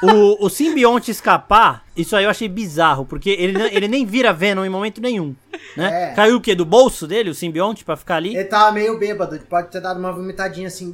o, 0.03 0.45
o 0.45 0.51
simbionte 0.51 1.11
escapar, 1.11 1.85
isso 1.97 2.15
aí 2.15 2.25
eu 2.25 2.31
achei 2.31 2.49
bizarro, 2.49 3.07
porque 3.07 3.31
ele, 3.31 3.61
ele 3.73 3.89
nem 3.89 4.05
vira 4.05 4.33
Venom 4.33 4.65
em 4.65 4.69
momento 4.69 5.01
nenhum. 5.01 5.35
Né? 5.77 6.11
É. 6.11 6.15
Caiu 6.15 6.37
o 6.37 6.41
quê? 6.41 6.55
Do 6.55 6.65
bolso 6.65 7.07
dele, 7.07 7.31
o 7.31 7.35
simbionte, 7.35 7.85
pra 7.85 7.97
ficar 7.97 8.17
ali? 8.17 8.37
Ele 8.37 8.45
tava 8.45 8.73
meio 8.73 8.99
bêbado, 8.99 9.39
pode 9.49 9.71
ter 9.71 9.81
dado 9.81 9.99
uma 9.99 10.13
vomitadinha 10.13 10.69
assim. 10.69 10.93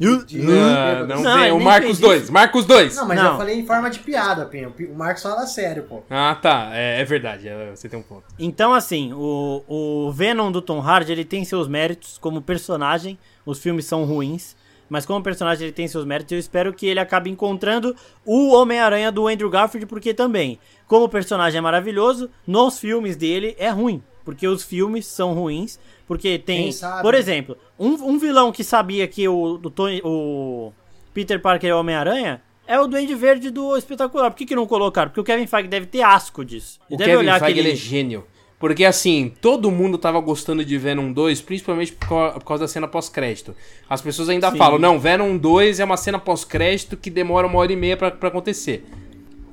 Não, 0.00 1.06
não, 1.06 1.22
Não, 1.22 1.34
vem. 1.34 1.42
ele 1.44 1.52
O 1.52 1.56
nem 1.56 1.64
Marcos 1.64 1.86
fez 1.86 1.98
2, 2.00 2.30
Marcos 2.30 2.64
2. 2.64 2.96
Não, 2.96 3.06
mas 3.06 3.18
Não. 3.22 3.32
eu 3.32 3.36
falei 3.36 3.58
em 3.60 3.66
forma 3.66 3.90
de 3.90 3.98
piada, 3.98 4.46
Pinho. 4.46 4.72
O 4.90 4.94
Marcos 4.96 5.22
fala 5.22 5.46
sério, 5.46 5.82
pô. 5.84 6.02
Ah, 6.08 6.34
tá. 6.40 6.70
É, 6.72 7.00
é 7.00 7.04
verdade. 7.04 7.48
é, 7.48 7.70
Você 7.74 7.88
tem 7.88 7.98
um 7.98 8.02
ponto. 8.02 8.24
Então, 8.38 8.72
assim, 8.72 9.12
o, 9.12 9.62
o 9.68 10.10
Venom 10.12 10.50
do 10.50 10.62
Tom 10.62 10.80
Hardy, 10.80 11.12
ele 11.12 11.24
tem 11.24 11.44
seus 11.44 11.68
méritos 11.68 12.16
como 12.18 12.40
personagem. 12.40 13.18
Os 13.44 13.58
filmes 13.58 13.84
são 13.84 14.04
ruins. 14.04 14.56
mas 14.88 15.04
como 15.06 15.22
personagem 15.22 15.64
ele 15.66 15.72
tem 15.72 15.86
seus 15.86 16.04
méritos, 16.04 16.32
eu 16.32 16.38
espero 16.38 16.72
que 16.72 16.86
ele 16.86 16.98
acabe 16.98 17.30
encontrando 17.30 17.94
o 18.24 18.52
Homem-Aranha 18.54 19.12
do 19.12 19.28
Andrew 19.28 19.48
Garfield, 19.50 19.86
porque 19.86 20.12
também, 20.14 20.58
como 20.88 21.08
personagem 21.08 21.58
é 21.58 21.60
maravilhoso, 21.60 22.28
nos 22.46 22.78
filmes 22.80 23.14
dele 23.16 23.54
é 23.58 23.68
ruim, 23.70 24.02
porque 24.24 24.48
os 24.48 24.64
filmes 24.64 25.06
são 25.06 25.32
ruins, 25.32 25.78
porque 26.10 26.40
tem, 26.40 26.68
por 27.02 27.12
né? 27.12 27.20
exemplo, 27.20 27.56
um, 27.78 27.90
um 27.92 28.18
vilão 28.18 28.50
que 28.50 28.64
sabia 28.64 29.06
que 29.06 29.28
o, 29.28 29.56
do 29.56 29.70
Tony- 29.70 30.00
o 30.04 30.72
Peter 31.14 31.40
Parker 31.40 31.70
é 31.70 31.72
o 31.74 31.78
Homem-Aranha 31.78 32.42
é 32.66 32.80
o 32.80 32.88
Duende 32.88 33.14
Verde 33.14 33.48
do 33.48 33.76
Espetacular. 33.76 34.28
Por 34.28 34.36
que, 34.36 34.44
que 34.44 34.56
não 34.56 34.66
colocaram? 34.66 35.08
Porque 35.08 35.20
o 35.20 35.24
Kevin 35.24 35.46
Feige 35.46 35.68
deve 35.68 35.86
ter 35.86 36.02
asco 36.02 36.44
disso. 36.44 36.80
O 36.90 36.94
Ele 36.94 36.98
deve 36.98 37.10
Kevin 37.12 37.22
olhar 37.22 37.38
Feige 37.38 37.52
aquele... 37.60 37.68
ele 37.68 37.72
é 37.76 37.80
gênio. 37.80 38.24
Porque 38.58 38.84
assim, 38.84 39.32
todo 39.40 39.70
mundo 39.70 39.96
tava 39.98 40.18
gostando 40.18 40.64
de 40.64 40.76
Venom 40.76 41.12
2, 41.12 41.42
principalmente 41.42 41.92
por 41.92 42.08
cau- 42.08 42.32
por 42.34 42.44
causa 42.44 42.64
da 42.64 42.68
cena 42.68 42.88
pós-crédito. 42.88 43.54
As 43.88 44.02
pessoas 44.02 44.28
ainda 44.28 44.50
Sim. 44.50 44.58
falam, 44.58 44.80
não, 44.80 44.98
Venom 44.98 45.36
2 45.36 45.78
é 45.78 45.84
uma 45.84 45.96
cena 45.96 46.18
pós-crédito 46.18 46.96
que 46.96 47.08
demora 47.08 47.46
uma 47.46 47.58
hora 47.60 47.72
e 47.72 47.76
meia 47.76 47.96
pra 47.96 48.08
acontecer. 48.08 48.84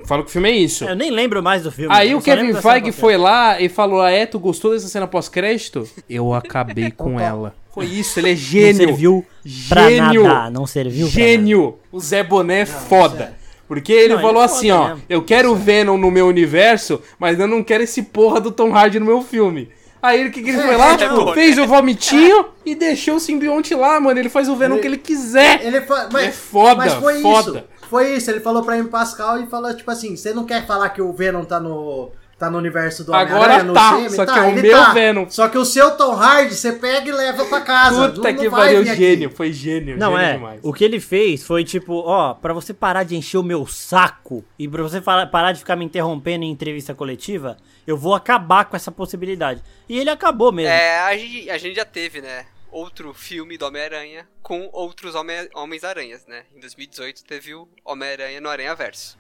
Falo 0.08 0.24
que 0.24 0.30
o 0.30 0.32
filme 0.32 0.50
é 0.50 0.56
isso. 0.56 0.86
Eu 0.86 0.96
nem 0.96 1.12
lembro 1.12 1.44
mais 1.44 1.64
do 1.64 1.72
filme. 1.72 1.94
Aí 1.94 2.16
o 2.16 2.22
Kevin 2.22 2.54
Feige 2.54 2.92
foi 2.94 3.18
lá 3.18 3.60
e 3.60 3.68
falou: 3.68 4.02
Ah, 4.02 4.10
é, 4.10 4.26
tu 4.26 4.40
gostou 4.40 4.72
dessa 4.72 4.88
cena 4.88 5.06
pós-crédito? 5.06 5.88
Eu 6.10 6.34
acabei 6.34 6.90
com 6.92 7.20
ela. 7.20 7.54
Foi 7.74 7.86
isso, 7.86 8.20
ele 8.20 8.30
é 8.30 8.32
Não 8.32 8.38
gênio. 8.38 8.88
serviu 8.88 9.26
pra 9.70 9.90
Gênio. 9.90 10.24
nada. 10.24 10.50
Não 10.50 10.66
serviu 10.66 11.08
pra 11.08 11.14
Gênio! 11.16 11.78
O 11.92 12.00
Zé 12.00 12.24
Boné 12.24 12.62
é 12.62 12.66
foda. 12.66 13.36
Porque 13.68 13.92
ele 13.92 14.08
Não, 14.14 14.16
ele 14.16 14.22
falou 14.24 14.42
é 14.42 14.46
assim, 14.46 14.72
ó, 14.72 14.88
mesmo. 14.88 15.04
eu 15.10 15.22
quero 15.22 15.52
o 15.52 15.56
Venom 15.56 15.98
no 15.98 16.10
meu 16.10 16.26
universo, 16.26 17.02
mas 17.20 17.38
eu 17.38 17.48
não 17.48 17.62
quero 17.62 17.84
esse 17.84 18.02
porra 18.02 18.40
do 18.40 18.50
Tom 18.50 18.74
Hardy 18.74 18.98
no 19.00 19.06
meu 19.06 19.22
filme. 19.22 19.70
Aí 20.02 20.22
ele, 20.22 20.30
o 20.30 20.32
que, 20.32 20.42
que 20.42 20.50
ele 20.50 20.62
foi 20.62 20.78
lá? 20.78 20.96
não. 20.96 21.34
fez 21.34 21.58
o 21.58 21.68
vomitinho 21.68 22.46
e 22.66 22.74
deixou 22.76 23.16
o 23.16 23.20
simbionte 23.20 23.76
lá, 23.76 24.00
mano. 24.00 24.18
Ele 24.18 24.30
faz 24.30 24.48
o 24.48 24.56
Venom 24.56 24.76
Ele- 24.76 24.82
que 24.82 24.88
ele 24.88 24.98
quiser. 24.98 25.66
Ele 25.66 25.82
fa... 25.82 26.08
mas, 26.12 26.28
é 26.28 26.32
foda, 26.32 26.76
mas 26.78 26.94
foi 26.94 27.22
foda. 27.22 27.60
isso. 27.60 27.64
Foi 27.90 28.16
isso. 28.16 28.30
Ele 28.30 28.40
falou 28.40 28.64
pra 28.64 28.78
M. 28.78 28.90
Pascal 28.90 29.40
e 29.40 29.48
falou, 29.48 29.74
tipo 29.76 29.90
assim, 29.90 30.16
você 30.16 30.34
não 30.34 30.46
quer 30.46 30.66
falar 30.66 30.90
que 30.90 31.02
o 31.02 31.12
Venom 31.14 31.44
tá 31.44 31.60
no. 31.60 32.12
Tá 32.38 32.52
no 32.52 32.60
universo 32.60 33.04
do 33.04 33.16
Agora 33.16 33.36
Homem-Aranha, 33.36 33.64
no 33.64 33.74
tá, 33.74 33.94
CM? 33.96 34.10
só 34.12 34.24
que 34.24 34.32
Tá, 34.32 34.46
é 34.46 34.48
o 34.48 34.54
meu 34.54 34.78
tá. 34.78 34.94
Venom. 34.94 35.26
Só 35.28 35.48
que 35.50 35.58
o 35.58 35.66
seu 35.66 35.98
Tom 35.98 36.14
Hardy, 36.14 36.54
você 36.54 36.72
pega 36.74 37.10
e 37.10 37.12
leva 37.12 37.44
pra 37.46 37.62
casa. 37.62 38.10
Puta 38.10 38.32
não, 38.32 38.38
que 38.38 38.48
valeu, 38.48 38.86
gênio. 38.86 39.32
Foi 39.32 39.52
gênio. 39.52 39.98
Não, 39.98 40.12
gênio 40.12 40.24
é. 40.24 40.34
demais. 40.34 40.60
O 40.62 40.72
que 40.72 40.84
ele 40.84 41.00
fez 41.00 41.44
foi 41.44 41.64
tipo, 41.64 41.96
ó, 41.96 42.36
pra 42.36 42.54
você 42.54 42.76
parar 42.76 43.02
de 43.02 43.16
encher 43.16 43.38
o 43.38 43.44
meu 43.44 43.66
saco 43.66 44.46
e 44.60 44.68
pra 44.68 44.84
você 44.84 45.02
parar 45.02 45.52
de 45.52 45.58
ficar 45.58 45.76
me 45.76 45.84
interrompendo 45.84 46.46
em 46.46 46.52
entrevista 46.52 46.94
coletiva, 46.94 47.58
eu 47.88 47.98
vou 47.98 48.14
acabar 48.14 48.66
com 48.66 48.76
essa 48.76 48.92
possibilidade. 48.92 49.64
E 49.90 49.98
ele 49.98 50.12
acabou 50.12 50.52
mesmo. 50.52 50.72
É, 50.72 51.00
a 51.00 51.18
gente, 51.18 51.50
a 51.50 51.58
gente 51.58 51.76
já 51.76 51.86
teve, 51.86 52.22
né? 52.22 52.46
Outro 52.72 53.14
filme 53.14 53.58
do 53.58 53.66
Homem-Aranha 53.66 54.28
com 54.42 54.70
outros 54.74 55.14
Homens-Aranhas, 55.54 56.26
né? 56.28 56.44
Em 56.56 56.60
2018 56.60 57.24
teve 57.24 57.54
o 57.56 57.68
Homem-Aranha 57.86 58.42
no 58.42 58.50
Aranha 58.50 58.76
Verso. 58.76 59.18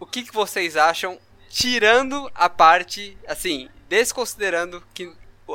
O 0.00 0.06
que, 0.06 0.22
que 0.22 0.32
vocês 0.32 0.76
acham, 0.76 1.18
tirando 1.48 2.30
a 2.34 2.48
parte, 2.48 3.16
assim, 3.26 3.68
desconsiderando 3.88 4.82
que 4.94 5.12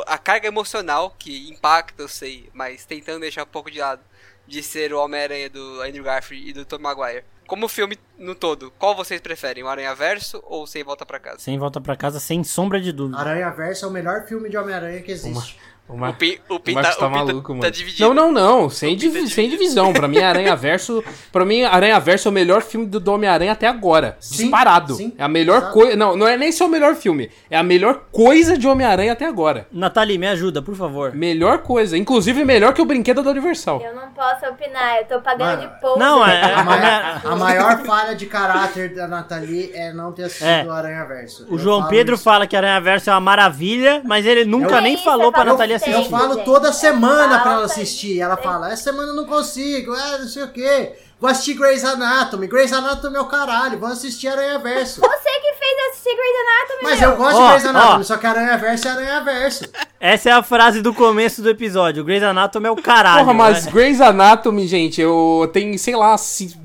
a 0.08 0.18
carga 0.18 0.48
emocional 0.48 1.16
que 1.18 1.50
impacta, 1.50 2.02
eu 2.04 2.08
sei, 2.08 2.50
mas 2.54 2.86
tentando 2.86 3.20
deixar 3.22 3.44
um 3.44 3.48
pouco 3.48 3.70
de 3.70 3.80
lado, 3.80 4.02
de 4.48 4.62
ser 4.64 4.94
o 4.94 5.00
Homem-Aranha 5.00 5.50
do 5.50 5.82
Andrew 5.82 6.04
Garfield 6.04 6.50
e 6.50 6.54
do 6.54 6.66
Tom 6.66 6.80
Maguire. 6.80 7.24
Como 7.48 7.68
filme 7.68 7.98
no 8.18 8.34
todo, 8.34 8.72
qual 8.80 8.96
vocês 8.96 9.20
preferem? 9.20 9.64
O 9.64 9.68
Aranha 9.68 9.94
Verso 9.94 10.42
ou 10.46 10.66
Sem 10.66 10.84
Volta 10.84 11.06
Pra 11.06 11.20
Casa? 11.20 11.40
Sem 11.40 11.60
volta 11.60 11.82
pra 11.82 11.98
casa, 11.98 12.18
sem 12.20 12.44
sombra 12.46 12.80
de 12.80 12.92
dúvida. 12.94 13.20
Aranha 13.20 13.50
Verso 13.50 13.84
é 13.84 13.88
o 13.90 13.92
melhor 13.92 14.26
filme 14.26 14.50
de 14.50 14.56
Homem-Aranha 14.58 15.02
que 15.02 15.12
existe. 15.12 15.58
Uma- 15.60 15.72
O 15.94 16.14
Pin, 16.14 16.38
o 16.50 16.60
Pin 16.60 16.72
O 16.72 16.76
Marcos 16.76 16.96
tá, 16.96 17.00
tá 17.02 17.08
o 17.08 17.10
tá- 17.12 17.16
maluco, 17.26 17.48
tá 17.54 17.60
mano. 17.60 17.72
dividido. 17.72 18.14
Não, 18.14 18.32
não, 18.32 18.32
não. 18.62 18.70
Sem, 18.70 18.96
O 18.96 19.00
Pin 19.00 19.12
tá 19.24 19.28
sem 19.30 19.50
divisão. 19.50 19.92
Pra 19.94 20.08
mim, 20.08 20.18
Aranha 20.24 20.56
Verso. 20.56 21.04
Pra 21.32 21.44
mim, 21.46 21.64
Aranha 21.64 22.00
Verso 22.00 22.28
é 22.28 22.32
o 22.32 22.34
melhor 22.34 22.62
filme 22.62 22.86
do, 22.86 23.00
do 23.00 23.12
Homem-Aranha 23.14 23.52
até 23.52 23.68
agora. 23.68 24.16
Sim, 24.20 24.44
Disparado. 24.44 24.96
sim, 24.96 25.14
é 25.18 25.24
a 25.24 25.28
melhor 25.28 25.72
coisa. 25.72 25.96
Não, 25.96 26.16
não 26.16 26.28
é 26.28 26.38
nem 26.38 26.52
só 26.52 26.66
o 26.66 26.70
melhor 26.70 26.96
filme. 26.96 27.30
É 27.50 27.58
a 27.58 27.64
melhor 27.64 28.04
coisa 28.12 28.58
de 28.58 28.68
Homem-Aranha 28.68 29.12
até 29.14 29.26
agora. 29.26 29.68
Nathalie, 29.72 30.18
me 30.18 30.28
ajuda, 30.28 30.62
por 30.62 30.76
favor. 30.76 31.14
Melhor 31.14 31.60
coisa. 31.60 31.98
Inclusive, 31.98 32.44
melhor 32.46 32.74
que 32.74 32.82
o 32.82 32.86
brinquedo 32.86 33.22
da 33.24 33.32
Universal. 33.32 33.82
Eu 33.82 33.96
não 33.96 34.10
posso 34.12 34.46
opinar, 34.48 34.98
eu 34.98 35.06
tô 35.06 35.22
pagando 35.22 35.58
Mano, 35.58 35.62
de 35.62 35.82
pouco. 35.82 36.00
Não, 36.00 36.26
é- 36.26 36.42
A, 36.54 36.64
mai- 36.64 36.80
a- 36.86 37.22
a 37.24 37.36
maior 37.36 37.84
falha 37.86 38.16
de 38.16 38.26
caráter 38.26 38.94
da 38.94 39.08
Nathalie 39.08 39.72
é 39.74 39.92
não 39.94 40.12
ter 40.12 40.24
assistido 40.24 40.48
É. 40.48 40.64
o 40.66 40.72
Aranha 40.72 41.04
Verso. 41.06 41.46
O 41.50 41.56
Eu 41.56 41.58
João 41.60 41.88
Pedro 41.88 42.16
isso. 42.16 42.24
fala 42.24 42.46
que 42.48 42.56
Aranha 42.56 42.80
Verso 42.80 43.10
é 43.10 43.14
uma 43.14 43.20
maravilha, 43.20 44.02
mas 44.06 44.26
ele 44.26 44.46
nunca 44.46 44.76
Eu- 44.78 44.82
nem 44.82 44.96
Isso, 44.96 45.04
falou 45.04 45.32
pra 45.32 45.40
falo 45.46 45.52
Sempre. 45.86 45.94
Eu 45.94 45.98
assistir. 46.00 46.12
falo 46.18 46.34
gente. 46.36 46.46
toda 46.46 46.74
semana 46.74 47.28
pra 47.28 47.38
falta 47.40 47.50
ela 47.50 47.66
assistir. 47.66 48.20
Ela 48.22 48.38
fala, 48.38 48.72
essa 48.72 48.84
semana 48.84 49.10
eu 49.10 49.16
não 49.16 49.26
consigo, 49.26 49.94
é, 49.94 50.20
não 50.20 50.28
sei 50.28 50.44
o 50.44 50.48
quê. 50.52 50.94
Vou 51.20 51.30
assistir 51.30 51.54
Grey's 51.54 51.86
Anatomy. 51.86 52.48
Grey's 52.48 52.74
Anatomy 52.74 53.16
é 53.16 53.22
o 53.22 53.26
caralho. 53.26 53.78
Vou 53.78 53.88
assistir 53.90 54.28
Aranha 54.28 54.58
Verso. 54.58 55.02
Você 55.02 55.08
que 55.08 55.54
fez 55.54 55.92
assistir 55.92 56.16
Grey's 56.16 56.36
Anatomy, 56.42 56.80
Mas 56.84 57.00
meu. 57.00 57.10
eu 57.12 57.16
gosto 57.16 57.38
Ó, 57.38 57.44
de 57.44 57.50
Grey's 57.50 57.66
Anatomy, 57.68 58.00
ó. 58.00 58.04
só 58.04 58.18
que 58.18 58.26
Aranha 58.26 58.58
Verso 58.58 58.88
é 58.88 58.92
Aranha 58.92 59.22
Verso. 59.22 59.66
Essa 60.02 60.30
é 60.30 60.32
a 60.32 60.42
frase 60.42 60.82
do 60.82 60.92
começo 60.96 61.44
do 61.44 61.50
episódio. 61.52 62.04
Grey's 62.04 62.24
Anatomy 62.24 62.66
é 62.66 62.72
o 62.72 62.76
caralho. 62.76 63.20
Porra, 63.20 63.36
mas 63.36 63.66
né? 63.68 63.72
Grey's 63.72 64.02
Anatomy, 64.02 64.66
gente, 64.68 65.00
eu 65.00 65.48
tenho, 65.54 65.78
sei 65.78 65.96
lá, 65.96 66.16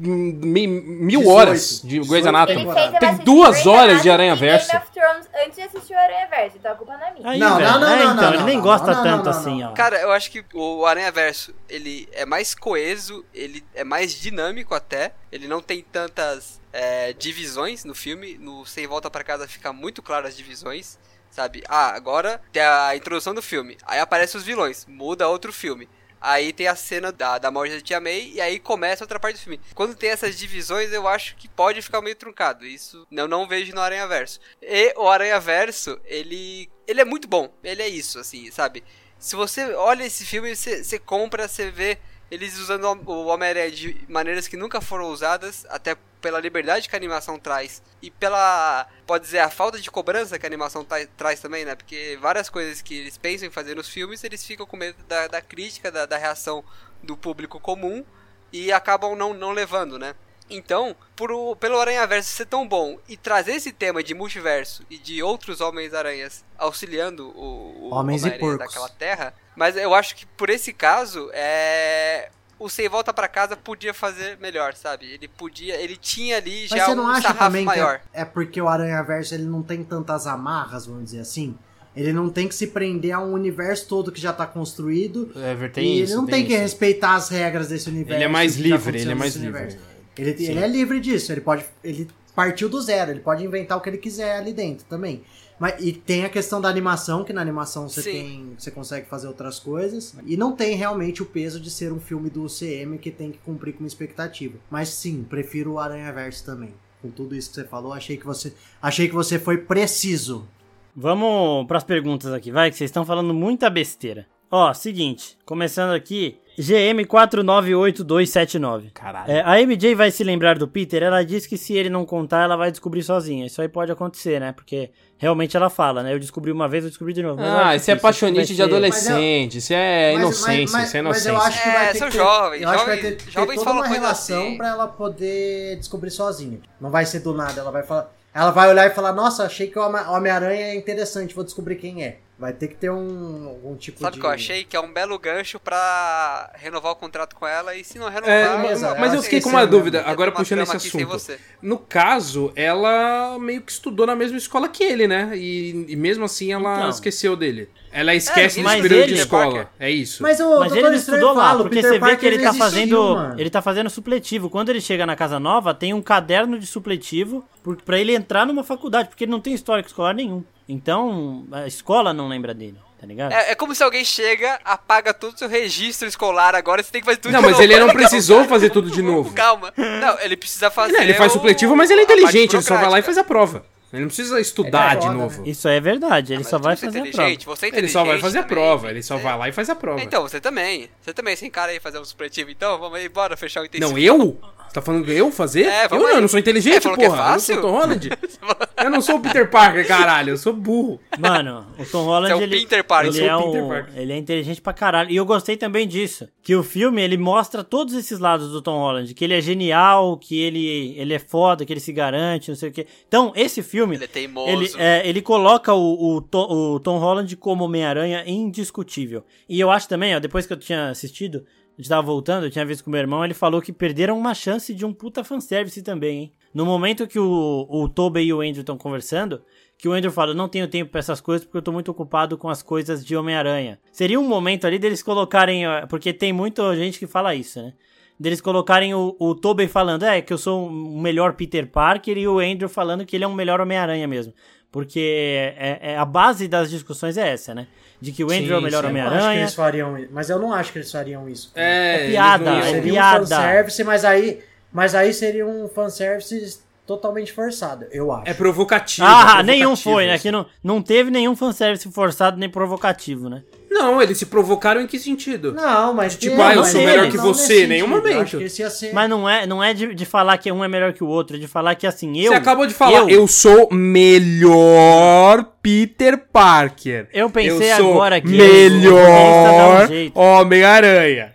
mil 0.00 1.20
18, 1.20 1.28
horas 1.28 1.82
de 1.84 1.98
Grey's 1.98 2.24
18 2.24 2.28
Anatomy. 2.28 2.64
Tem 2.98 3.08
assistir 3.10 3.24
duas 3.24 3.50
Grey's 3.50 3.66
horas 3.66 3.82
Anatomy 3.82 4.02
de 4.02 4.10
Aranha 4.10 4.36
Verso. 4.36 4.68
Game 4.72 4.82
of 4.82 4.92
Thrones 4.92 5.25
antes 5.44 5.56
de 5.56 5.62
assistir 5.62 5.94
o 5.94 5.98
Aranha 5.98 6.26
Verso, 6.28 6.56
então 6.56 6.72
a 6.72 6.74
culpa 6.74 6.96
não 6.96 7.06
é 7.06 7.12
minha. 7.12 7.30
Aí, 7.30 7.38
Não, 7.38 7.56
velho. 7.56 7.70
não, 7.70 7.80
não, 7.80 7.88
É, 7.88 7.96
não, 8.04 8.12
então, 8.12 8.24
não, 8.24 8.34
ele 8.34 8.42
nem 8.44 8.60
gosta 8.60 8.86
não, 8.94 9.02
tanto 9.02 9.24
não, 9.24 9.32
não, 9.32 9.40
assim, 9.40 9.62
não. 9.62 9.70
ó. 9.70 9.74
Cara, 9.74 10.00
eu 10.00 10.12
acho 10.12 10.30
que 10.30 10.44
o 10.54 10.84
Aranha 10.86 11.10
Verso, 11.12 11.54
ele 11.68 12.08
é 12.12 12.24
mais 12.24 12.54
coeso, 12.54 13.24
ele 13.34 13.64
é 13.74 13.84
mais 13.84 14.12
dinâmico 14.14 14.74
até. 14.74 15.12
Ele 15.30 15.46
não 15.48 15.60
tem 15.60 15.82
tantas 15.82 16.60
é, 16.72 17.12
divisões 17.12 17.84
no 17.84 17.94
filme. 17.94 18.36
No 18.38 18.64
Sem 18.66 18.86
Volta 18.86 19.10
Pra 19.10 19.24
Casa 19.24 19.46
fica 19.48 19.72
muito 19.72 20.02
claro 20.02 20.26
as 20.26 20.36
divisões, 20.36 20.98
sabe? 21.30 21.62
Ah, 21.68 21.94
agora 21.94 22.40
tem 22.52 22.62
a 22.62 22.94
introdução 22.96 23.34
do 23.34 23.42
filme. 23.42 23.76
Aí 23.86 23.98
aparecem 24.00 24.38
os 24.38 24.44
vilões, 24.44 24.86
muda 24.86 25.28
outro 25.28 25.52
filme. 25.52 25.88
Aí 26.20 26.52
tem 26.52 26.66
a 26.66 26.74
cena 26.74 27.12
da, 27.12 27.38
da 27.38 27.50
morte 27.50 27.74
da 27.74 27.80
Tia 27.80 28.00
May 28.00 28.32
e 28.34 28.40
aí 28.40 28.58
começa 28.58 29.04
outra 29.04 29.20
parte 29.20 29.36
do 29.36 29.42
filme. 29.42 29.60
Quando 29.74 29.94
tem 29.94 30.10
essas 30.10 30.36
divisões, 30.36 30.92
eu 30.92 31.06
acho 31.06 31.36
que 31.36 31.48
pode 31.48 31.82
ficar 31.82 32.00
meio 32.00 32.16
truncado. 32.16 32.66
Isso 32.66 33.06
eu 33.10 33.28
não 33.28 33.46
vejo 33.46 33.74
no 33.74 33.80
Aranha 33.80 34.06
Verso. 34.06 34.40
E 34.60 34.94
o 34.96 35.08
Aranha 35.08 35.38
Verso, 35.38 36.00
ele, 36.04 36.70
ele 36.86 37.00
é 37.00 37.04
muito 37.04 37.28
bom. 37.28 37.52
Ele 37.62 37.82
é 37.82 37.88
isso, 37.88 38.18
assim, 38.18 38.50
sabe? 38.50 38.82
Se 39.18 39.36
você 39.36 39.74
olha 39.74 40.04
esse 40.04 40.24
filme, 40.24 40.54
você, 40.54 40.82
você 40.82 40.98
compra, 40.98 41.48
você 41.48 41.70
vê 41.70 41.98
eles 42.30 42.58
usando 42.58 42.84
o 42.84 43.26
Homem-Aranha 43.26 43.70
de 43.70 44.04
maneiras 44.08 44.48
que 44.48 44.56
nunca 44.56 44.80
foram 44.80 45.10
usadas, 45.10 45.64
até 45.68 45.96
pela 46.20 46.40
liberdade 46.40 46.88
que 46.88 46.96
a 46.96 46.98
animação 46.98 47.38
traz 47.38 47.82
e 48.02 48.10
pela, 48.10 48.86
pode 49.06 49.24
dizer, 49.24 49.38
a 49.40 49.50
falta 49.50 49.78
de 49.80 49.90
cobrança 49.90 50.38
que 50.38 50.46
a 50.46 50.48
animação 50.48 50.84
tra- 50.84 51.06
traz 51.16 51.40
também, 51.40 51.64
né? 51.64 51.74
Porque 51.74 52.18
várias 52.20 52.48
coisas 52.48 52.80
que 52.82 52.96
eles 52.98 53.16
pensam 53.18 53.46
em 53.48 53.50
fazer 53.50 53.74
nos 53.76 53.88
filmes, 53.88 54.24
eles 54.24 54.44
ficam 54.44 54.66
com 54.66 54.76
medo 54.76 54.96
da, 55.08 55.28
da 55.28 55.40
crítica, 55.42 55.90
da, 55.90 56.06
da 56.06 56.16
reação 56.16 56.64
do 57.02 57.16
público 57.16 57.60
comum 57.60 58.04
e 58.52 58.72
acabam 58.72 59.14
não, 59.16 59.34
não 59.34 59.52
levando, 59.52 59.98
né? 59.98 60.14
Então, 60.48 60.94
por 61.16 61.32
o- 61.32 61.56
pelo 61.56 61.80
Aranha-Verso 61.80 62.30
ser 62.30 62.46
tão 62.46 62.66
bom 62.66 62.98
e 63.08 63.16
trazer 63.16 63.52
esse 63.54 63.72
tema 63.72 64.00
de 64.02 64.14
multiverso 64.14 64.84
e 64.88 64.96
de 64.96 65.20
outros 65.22 65.60
Homens-Aranhas 65.60 66.44
auxiliando 66.56 67.28
o, 67.36 67.88
o 67.88 67.94
Homens 67.94 68.22
e 68.22 68.26
Homem-Aranha 68.26 68.38
porcos. 68.58 68.74
daquela 68.74 68.88
terra, 68.88 69.34
mas 69.56 69.76
eu 69.76 69.92
acho 69.92 70.14
que 70.14 70.24
por 70.24 70.48
esse 70.48 70.72
caso, 70.72 71.30
é... 71.32 72.30
o 72.58 72.68
Sem 72.68 72.88
Volta 72.88 73.12
Pra 73.12 73.28
Casa 73.28 73.56
podia 73.56 73.92
fazer 73.92 74.38
melhor, 74.38 74.74
sabe? 74.74 75.06
Ele 75.06 75.28
podia, 75.28 75.76
ele 75.76 75.96
tinha 75.96 76.36
ali 76.38 76.66
Mas 76.70 76.78
já 76.78 76.86
você 76.86 76.92
um 76.92 76.96
não 76.96 77.08
acha 77.08 77.22
sarrafo 77.22 77.44
também 77.44 77.64
maior. 77.64 77.98
que 77.98 78.18
é, 78.18 78.22
é 78.22 78.24
porque 78.24 78.60
o 78.60 78.68
Aranha 78.68 79.02
Verso 79.02 79.34
ele 79.34 79.44
não 79.44 79.62
tem 79.62 79.84
tantas 79.84 80.26
amarras, 80.26 80.86
vamos 80.86 81.04
dizer 81.04 81.20
assim? 81.20 81.54
Ele 81.94 82.12
não 82.12 82.28
tem 82.28 82.46
que 82.46 82.54
se 82.54 82.66
prender 82.66 83.12
a 83.12 83.20
um 83.20 83.32
universo 83.32 83.88
todo 83.88 84.12
que 84.12 84.20
já 84.20 84.32
tá 84.32 84.46
construído. 84.46 85.32
É, 85.36 85.68
tem 85.68 85.84
e 85.96 86.02
isso, 86.02 86.12
ele 86.12 86.16
não 86.20 86.26
tem, 86.26 86.44
que 86.44 86.52
isso. 86.52 86.62
respeitar 86.62 87.14
as 87.14 87.30
regras 87.30 87.68
desse 87.68 87.88
universo. 87.88 88.18
Ele 88.18 88.24
é 88.24 88.28
mais 88.28 88.54
que 88.54 88.62
tá 88.62 88.68
livre, 88.68 89.00
ele 89.00 89.10
é 89.12 89.14
mais 89.14 89.34
livre. 89.34 89.48
universo. 89.48 89.78
Ele, 90.18 90.36
Sim. 90.36 90.44
ele 90.50 90.60
é 90.60 90.68
livre 90.68 91.00
disso, 91.00 91.32
ele 91.32 91.40
pode. 91.40 91.64
Ele 91.82 92.08
partiu 92.34 92.68
do 92.68 92.80
zero, 92.82 93.12
ele 93.12 93.20
pode 93.20 93.42
inventar 93.42 93.78
o 93.78 93.80
que 93.80 93.88
ele 93.88 93.96
quiser 93.96 94.36
ali 94.36 94.52
dentro 94.52 94.84
também. 94.86 95.24
Mas, 95.58 95.74
e 95.80 95.92
tem 95.92 96.24
a 96.24 96.28
questão 96.28 96.60
da 96.60 96.68
animação, 96.68 97.24
que 97.24 97.32
na 97.32 97.40
animação 97.40 97.88
você 97.88 98.02
Sim. 98.02 98.10
tem. 98.10 98.52
Você 98.58 98.70
consegue 98.70 99.08
fazer 99.08 99.26
outras 99.26 99.58
coisas. 99.58 100.14
E 100.26 100.36
não 100.36 100.52
tem 100.52 100.76
realmente 100.76 101.22
o 101.22 101.26
peso 101.26 101.58
de 101.58 101.70
ser 101.70 101.92
um 101.92 102.00
filme 102.00 102.28
do 102.28 102.44
UCM 102.44 102.98
que 102.98 103.10
tem 103.10 103.32
que 103.32 103.38
cumprir 103.38 103.72
com 103.72 103.80
uma 103.80 103.88
expectativa. 103.88 104.58
Mas 104.70 104.90
sim, 104.90 105.24
prefiro 105.28 105.72
o 105.72 105.78
Aranha 105.78 106.12
Verso 106.12 106.44
também. 106.44 106.74
Com 107.00 107.10
tudo 107.10 107.34
isso 107.34 107.48
que 107.50 107.54
você 107.54 107.64
falou, 107.64 107.92
achei 107.92 108.16
que 108.16 108.26
você. 108.26 108.52
Achei 108.80 109.08
que 109.08 109.14
você 109.14 109.38
foi 109.38 109.58
preciso. 109.58 110.46
Vamos 110.94 111.66
pras 111.66 111.84
perguntas 111.84 112.32
aqui, 112.32 112.50
vai, 112.50 112.70
que 112.70 112.76
vocês 112.76 112.88
estão 112.88 113.04
falando 113.04 113.34
muita 113.34 113.68
besteira. 113.68 114.26
Ó, 114.50 114.72
seguinte, 114.72 115.36
começando 115.44 115.92
aqui, 115.94 116.38
GM498279. 116.58 118.90
Caralho. 118.94 119.30
É, 119.30 119.42
a 119.44 119.60
MJ 119.60 119.94
vai 119.94 120.10
se 120.10 120.24
lembrar 120.24 120.56
do 120.58 120.66
Peter, 120.68 121.02
ela 121.02 121.22
diz 121.24 121.46
que 121.46 121.56
se 121.58 121.74
ele 121.74 121.90
não 121.90 122.04
contar, 122.06 122.44
ela 122.44 122.56
vai 122.56 122.70
descobrir 122.70 123.02
sozinha. 123.02 123.46
Isso 123.46 123.60
aí 123.60 123.68
pode 123.68 123.92
acontecer, 123.92 124.40
né? 124.40 124.52
Porque 124.52 124.90
realmente 125.18 125.56
ela 125.56 125.68
fala, 125.68 126.02
né? 126.02 126.14
Eu 126.14 126.18
descobri 126.18 126.50
uma 126.52 126.68
vez, 126.68 126.84
eu 126.84 126.90
descobri 126.90 127.12
de 127.12 127.22
novo. 127.22 127.36
Mas 127.40 127.48
Ah, 127.48 127.66
acho 127.68 127.76
isso 127.76 127.90
é 127.90 127.94
vai 127.96 128.12
de 128.44 128.62
adolescente, 128.62 129.58
isso 129.58 129.72
é 129.72 130.12
Mas- 130.12 130.20
inocência, 130.22 130.78
mas- 130.78 130.88
isso 130.88 130.96
é 130.96 131.02
mas 131.02 131.26
inocência. 131.26 131.30
eu 131.30 131.36
acho 131.36 131.62
que 131.62 131.68
vai 131.68 131.86
É, 131.86 131.92
ter 131.92 131.98
são 131.98 132.08
que 132.08 132.16
jovens, 132.16 132.62
eu 132.62 132.68
acho 132.68 132.78
que 132.84 132.90
vai 132.90 132.96
ter, 132.98 133.16
ter 133.16 133.30
jovens 133.30 133.56
toda 133.58 133.70
uma 133.72 133.80
coisa 133.82 133.94
relação 134.00 134.42
assim. 134.46 134.56
pra 134.56 134.68
ela 134.68 134.86
poder 134.88 135.76
descobrir 135.76 136.10
sozinha. 136.10 136.58
Não 136.80 136.90
vai 136.90 137.04
ser 137.04 137.20
do 137.20 137.34
nada, 137.34 137.60
ela 137.60 137.70
vai 137.70 137.82
falar, 137.82 138.10
ela 138.32 138.50
vai 138.50 138.68
olhar 138.70 138.86
e 138.86 138.90
falar: 138.94 139.12
"Nossa, 139.12 139.44
achei 139.44 139.66
que 139.66 139.78
o 139.78 139.82
Homem- 139.82 140.06
Homem-Aranha 140.06 140.66
é 140.68 140.74
interessante, 140.76 141.34
vou 141.34 141.44
descobrir 141.44 141.76
quem 141.76 142.02
é". 142.04 142.18
Vai 142.38 142.52
ter 142.52 142.68
que 142.68 142.74
ter 142.74 142.90
um 142.90 143.48
algum 143.48 143.74
tipo 143.76 143.98
Sabe 143.98 144.10
o 144.10 144.14
de 144.16 144.20
que 144.20 144.26
eu 144.26 144.30
achei? 144.30 144.62
Que 144.64 144.76
é 144.76 144.80
um 144.80 144.92
belo 144.92 145.18
gancho 145.18 145.58
pra 145.58 146.50
renovar 146.56 146.92
o 146.92 146.96
contrato 146.96 147.34
com 147.34 147.46
ela 147.46 147.74
e 147.74 147.82
se 147.82 147.98
não 147.98 148.10
renovar. 148.10 148.28
É, 148.28 148.58
beleza, 148.60 148.94
mas 149.00 149.14
eu 149.14 149.22
fiquei 149.22 149.38
que 149.38 149.44
com 149.44 149.48
uma 149.50 149.62
é 149.62 149.66
dúvida, 149.66 149.98
mesmo. 150.00 150.12
agora 150.12 150.30
puxando 150.30 150.58
esse 150.60 150.76
assunto. 150.76 151.06
você. 151.06 151.38
No 151.62 151.78
caso, 151.78 152.52
ela 152.54 153.38
meio 153.38 153.62
que 153.62 153.72
estudou 153.72 154.06
na 154.06 154.14
mesma 154.14 154.36
escola 154.36 154.68
que 154.68 154.84
ele, 154.84 155.08
né? 155.08 155.30
E, 155.34 155.86
e 155.88 155.96
mesmo 155.96 156.26
assim 156.26 156.52
ela 156.52 156.76
Então. 156.76 156.90
esqueceu 156.90 157.34
dele. 157.36 157.70
Ela 157.90 158.14
esquece 158.14 158.58
É, 158.60 158.62
do 158.62 158.64
mas 158.66 158.82
período 158.82 159.00
ele- 159.04 159.14
de 159.14 159.20
escola. 159.20 159.44
Parker. 159.54 159.68
É 159.80 159.90
isso. 159.90 160.22
Mas 160.22 160.38
o 160.38 160.60
Mas 160.60 160.72
ele 160.76 160.94
estudou 160.96 161.32
lá, 161.32 161.48
fala, 161.48 161.62
porque 161.62 161.76
Peter 161.76 161.88
você 161.90 161.94
vê 161.94 162.00
Parker 162.00 162.18
que 162.18 162.26
ele 162.26 162.38
tá 162.42 162.52
fazendo. 162.52 163.14
mano. 163.14 163.40
Ele 163.40 163.48
tá 163.48 163.62
fazendo 163.62 163.88
supletivo. 163.88 164.50
Quando 164.50 164.68
ele 164.68 164.82
chega 164.82 165.06
na 165.06 165.16
casa 165.16 165.40
nova, 165.40 165.72
tem 165.72 165.94
um 165.94 166.02
caderno 166.02 166.58
de 166.58 166.66
supletivo 166.66 167.42
pra 167.86 167.98
ele 167.98 168.14
entrar 168.14 168.44
numa 168.44 168.62
faculdade, 168.62 169.08
porque 169.08 169.24
ele 169.24 169.30
não 169.30 169.40
tem 169.40 169.54
histórico 169.54 169.88
escolar 169.88 170.12
nenhum. 170.14 170.44
Então, 170.68 171.46
a 171.52 171.66
escola 171.66 172.12
não 172.12 172.28
lembra 172.28 172.52
dele, 172.52 172.76
tá 173.00 173.06
ligado? 173.06 173.32
É, 173.32 173.52
é 173.52 173.54
como 173.54 173.74
se 173.74 173.82
alguém 173.84 174.04
chega, 174.04 174.58
apaga 174.64 175.14
todo 175.14 175.34
o 175.34 175.38
seu 175.38 175.48
registro 175.48 176.08
escolar 176.08 176.54
agora, 176.54 176.82
você 176.82 176.90
tem 176.90 177.00
que 177.00 177.04
fazer 177.06 177.18
tudo 177.18 177.32
Não, 177.32 177.40
de 177.40 177.46
mas 177.46 177.52
novo. 177.52 177.62
ele 177.62 177.78
não 177.78 177.88
precisou 177.92 178.38
calma, 178.38 178.50
fazer 178.50 178.70
tudo 178.70 178.90
de 178.90 179.00
novo. 179.02 179.32
Calma. 179.32 179.72
Não, 179.76 180.18
ele 180.20 180.36
precisa 180.36 180.70
fazer. 180.70 180.92
Não, 180.94 181.00
ele 181.02 181.14
faz 181.14 181.30
o- 181.30 181.34
supletivo, 181.34 181.76
mas 181.76 181.90
ele 181.90 182.00
é 182.00 182.02
a 182.02 182.04
inteligente, 182.04 182.54
ele 182.56 182.62
só 182.62 182.76
vai 182.76 182.88
lá 182.90 182.98
e 182.98 183.02
faz 183.02 183.16
a 183.16 183.24
prova. 183.24 183.64
Ele 183.92 184.02
não 184.02 184.08
precisa 184.08 184.40
estudar 184.40 184.96
É 184.96 184.98
de 184.98 185.08
novo. 185.08 185.48
Isso 185.48 185.68
aí 185.68 185.76
é 185.76 185.80
verdade, 185.80 186.32
ele 186.32 186.40
Mas 186.42 186.48
só 186.50 186.58
vai 186.58 186.72
é 186.74 186.76
fazer 186.76 186.88
a 186.88 186.90
prova. 187.02 187.08
inteligente, 187.08 187.46
Você 187.46 187.66
é 187.66 187.78
Ele 187.78 187.88
só 187.88 188.04
vai 188.04 188.18
fazer 188.18 188.38
a 188.40 188.42
também, 188.42 188.56
prova, 188.56 188.90
ele 188.90 189.02
só 189.02 189.16
você- 189.16 189.22
vai 189.22 189.38
lá 189.38 189.48
e 189.48 189.52
faz 189.52 189.70
a 189.70 189.76
prova. 189.76 190.02
Então, 190.02 190.22
você 190.22 190.40
também. 190.40 190.90
Você 191.00 191.14
também, 191.14 191.36
sem 191.36 191.48
cara 191.48 191.70
aí 191.70 191.78
fazer 191.78 192.00
um 192.00 192.04
supletivo. 192.04 192.50
Então, 192.50 192.76
vamos 192.80 192.98
aí, 192.98 193.08
bora 193.08 193.36
fechar 193.36 193.62
o 193.62 193.64
intensivo. 193.64 193.92
Não, 193.92 193.96
eu? 193.98 194.38
Tá 194.76 194.82
falando 194.82 195.10
eu 195.10 195.32
fazer? 195.32 195.62
É, 195.62 195.86
eu 195.86 195.98
não, 195.98 196.08
eu 196.10 196.20
não 196.20 196.28
sou 196.28 196.36
É, 196.36 196.40
inteligente, 196.42 196.82
falou 196.82 196.98
que 196.98 197.04
é 197.04 197.08
porra. 197.08 197.18
fácil? 197.32 197.54
Eu 197.54 197.62
não 197.62 197.62
sou 197.62 197.70
o 197.70 197.72
Tom 197.72 197.78
Holland. 197.80 198.10
eu 198.84 198.90
não 198.90 199.00
sou 199.00 199.16
o 199.16 199.20
Peter 199.20 199.50
Parker, 199.50 199.88
caralho. 199.88 200.30
Eu 200.32 200.36
sou 200.36 200.52
burro. 200.52 201.00
Mano, 201.18 201.66
o 201.78 201.84
Tom 201.86 202.04
Holland, 202.04 202.26
Você 202.28 202.32
é 202.32 202.36
o 202.36 202.42
ele, 202.42 202.60
Peter 202.60 202.84
Parker. 202.84 203.08
ele, 203.16 203.20
Eu 203.20 203.24
é 203.24 203.38
sou 203.38 203.40
o 203.40 203.44
Peter 203.52 203.64
um- 203.64 203.68
Parker. 203.68 203.92
ele 203.98 204.12
é 204.12 204.16
inteligente 204.18 204.60
pra 204.60 204.74
caralho. 204.74 205.10
E 205.10 205.16
eu 205.16 205.24
gostei 205.24 205.56
também 205.56 205.88
disso, 205.88 206.28
que 206.42 206.54
o 206.54 206.62
filme, 206.62 207.00
ele 207.00 207.16
mostra 207.16 207.64
todos 207.64 207.94
esses 207.94 208.18
lados 208.18 208.52
do 208.52 208.60
Tom 208.60 208.76
Holland, 208.78 209.14
que 209.14 209.24
ele 209.24 209.32
é 209.32 209.40
genial, 209.40 210.18
que 210.18 210.38
ele, 210.42 210.94
ele 210.98 211.14
é 211.14 211.18
foda, 211.18 211.64
que 211.64 211.72
ele 211.72 211.80
se 211.80 211.92
garante, 211.94 212.50
não 212.50 212.56
sei 212.56 212.68
o 212.68 212.72
quê. 212.72 212.86
Então, 213.08 213.32
esse 213.34 213.62
filme, 213.62 213.96
Ele 213.96 214.04
é 214.04 214.08
teimoso. 214.08 214.50
ele, 214.50 214.70
é, 214.76 215.08
ele 215.08 215.22
coloca 215.22 215.72
o, 215.72 216.16
o, 216.16 216.20
To- 216.20 216.74
o 216.74 216.80
Tom 216.80 216.98
Holland 216.98 217.34
como 217.38 217.64
Homem-Aranha 217.64 218.24
indiscutível. 218.26 219.24
E 219.48 219.58
eu 219.58 219.70
acho 219.70 219.88
também, 219.88 220.14
ó, 220.14 220.18
depois 220.20 220.46
que 220.46 220.52
eu 220.52 220.56
tinha 220.58 220.90
assistido, 220.90 221.44
gente 221.82 221.88
tava 221.88 222.02
voltando, 222.02 222.46
eu 222.46 222.50
tinha 222.50 222.64
visto 222.64 222.82
com 222.82 222.90
meu 222.90 223.00
irmão, 223.00 223.24
ele 223.24 223.34
falou 223.34 223.60
que 223.60 223.72
perderam 223.72 224.18
uma 224.18 224.34
chance 224.34 224.74
de 224.74 224.84
um 224.84 224.92
puta 224.92 225.22
fanservice 225.22 225.82
também, 225.82 226.18
hein? 226.18 226.32
No 226.54 226.64
momento 226.64 227.06
que 227.06 227.18
o, 227.18 227.66
o 227.68 227.88
Tobey 227.88 228.26
e 228.26 228.32
o 228.32 228.40
Andrew 228.40 228.60
estão 228.60 228.78
conversando, 228.78 229.42
que 229.76 229.88
o 229.88 229.92
Andrew 229.92 230.10
fala, 230.10 230.32
não 230.32 230.48
tenho 230.48 230.66
tempo 230.68 230.90
pra 230.90 231.00
essas 231.00 231.20
coisas 231.20 231.44
porque 231.44 231.58
eu 231.58 231.62
tô 231.62 231.70
muito 231.70 231.90
ocupado 231.90 232.38
com 232.38 232.48
as 232.48 232.62
coisas 232.62 233.04
de 233.04 233.14
Homem-Aranha. 233.14 233.78
Seria 233.92 234.18
um 234.18 234.26
momento 234.26 234.66
ali 234.66 234.78
deles 234.78 235.02
colocarem, 235.02 235.64
porque 235.90 236.14
tem 236.14 236.32
muita 236.32 236.74
gente 236.74 236.98
que 236.98 237.06
fala 237.06 237.34
isso, 237.34 237.60
né? 237.60 237.74
Deles 238.18 238.40
colocarem 238.40 238.94
o, 238.94 239.14
o 239.18 239.34
Tobey 239.34 239.68
falando, 239.68 240.04
é, 240.04 240.22
que 240.22 240.32
eu 240.32 240.38
sou 240.38 240.66
um 240.66 240.98
melhor 240.98 241.34
Peter 241.34 241.70
Parker, 241.70 242.16
e 242.16 242.26
o 242.26 242.38
Andrew 242.38 242.70
falando 242.70 243.04
que 243.04 243.14
ele 243.14 243.24
é 243.24 243.28
um 243.28 243.34
melhor 243.34 243.60
Homem-Aranha 243.60 244.08
mesmo. 244.08 244.32
Porque 244.70 245.54
é, 245.58 245.78
é- 245.92 245.96
a 245.96 246.04
base 246.04 246.48
das 246.48 246.70
discussões 246.70 247.16
é 247.16 247.28
essa, 247.32 247.54
né? 247.54 247.66
De 248.00 248.12
que 248.12 248.22
o 248.22 248.26
Andrew 248.26 248.46
Sim, 248.46 248.52
é 248.52 248.58
o 248.58 248.62
melhor 248.62 248.84
sim. 248.84 248.90
Eu 248.90 248.96
acho 248.96 249.04
que 249.04 249.08
Homem-Aranha. 249.08 249.40
eles 249.40 249.54
fariam 249.54 249.98
isso. 249.98 250.08
Mas 250.12 250.28
eu 250.30 250.38
não 250.38 250.52
acho 250.52 250.70
que 250.72 250.78
eles 250.78 250.92
fariam 250.92 251.28
isso. 251.28 251.50
É, 251.54 252.04
É 252.04 252.10
piada, 252.10 252.50
é 252.50 252.62
seria 252.62 252.92
piada. 252.92 253.16
um 253.16 253.26
fanservice, 253.26 253.84
mas 253.84 254.04
aí, 254.04 254.40
mas 254.72 254.94
aí 254.94 255.14
seria 255.14 255.46
um 255.46 255.66
fanservice 255.68 256.60
totalmente 256.86 257.32
forçado, 257.32 257.86
eu 257.90 258.12
acho. 258.12 258.28
É 258.28 258.34
provocativo. 258.34 259.06
Ah, 259.08 259.38
é 259.40 259.42
nenhum 259.42 259.70
provocativo, 259.74 259.94
foi, 259.94 260.06
né? 260.06 260.18
Que 260.18 260.30
não, 260.30 260.46
não 260.62 260.80
teve 260.82 261.10
nenhum 261.10 261.34
fanservice 261.34 261.90
forçado 261.90 262.36
nem 262.36 262.48
provocativo, 262.48 263.28
né? 263.28 263.42
Não, 263.70 264.00
eles 264.00 264.16
se 264.16 264.26
provocaram 264.26 264.80
em 264.80 264.86
que 264.86 264.98
sentido? 264.98 265.52
Não, 265.52 265.92
mas 265.92 266.16
Tipo, 266.16 266.36
tem- 266.36 266.44
ah, 266.44 266.54
eu 266.54 266.60
mas 266.60 266.68
sou 266.68 266.80
não 266.80 266.86
melhor 266.88 267.10
que 267.10 267.16
você, 267.18 267.46
sentido. 267.54 267.68
nenhum 267.68 267.84
Eu 267.86 267.96
momento. 267.96 268.22
Acho 268.22 268.38
que 268.38 268.44
esse 268.44 268.62
ia 268.62 268.70
ser... 268.70 268.92
Mas 268.94 269.10
não 269.10 269.28
é, 269.28 269.46
não 269.46 269.62
é 269.62 269.74
de, 269.74 269.94
de 269.94 270.04
falar 270.06 270.38
que 270.38 270.50
um 270.50 270.64
é 270.64 270.68
melhor 270.68 270.92
que 270.92 271.04
o 271.04 271.06
outro, 271.08 271.36
é 271.36 271.38
de 271.40 271.46
falar 271.48 271.74
que 271.74 271.86
assim, 271.86 272.18
eu. 272.18 272.32
Você 272.32 272.38
acabou 272.38 272.66
de 272.66 272.72
falar, 272.74 273.10
eu, 273.10 273.26
sou 273.26 273.68
melhor 273.70 275.44
Peter 275.60 276.16
Parker. 276.32 277.08
Eu 277.12 277.28
pensei 277.28 277.72
eu 277.72 277.76
sou 277.76 277.90
agora 277.92 278.20
que 278.20 278.28
melhor 278.28 279.88
um. 279.90 280.20
Homem-Aranha. 280.20 281.34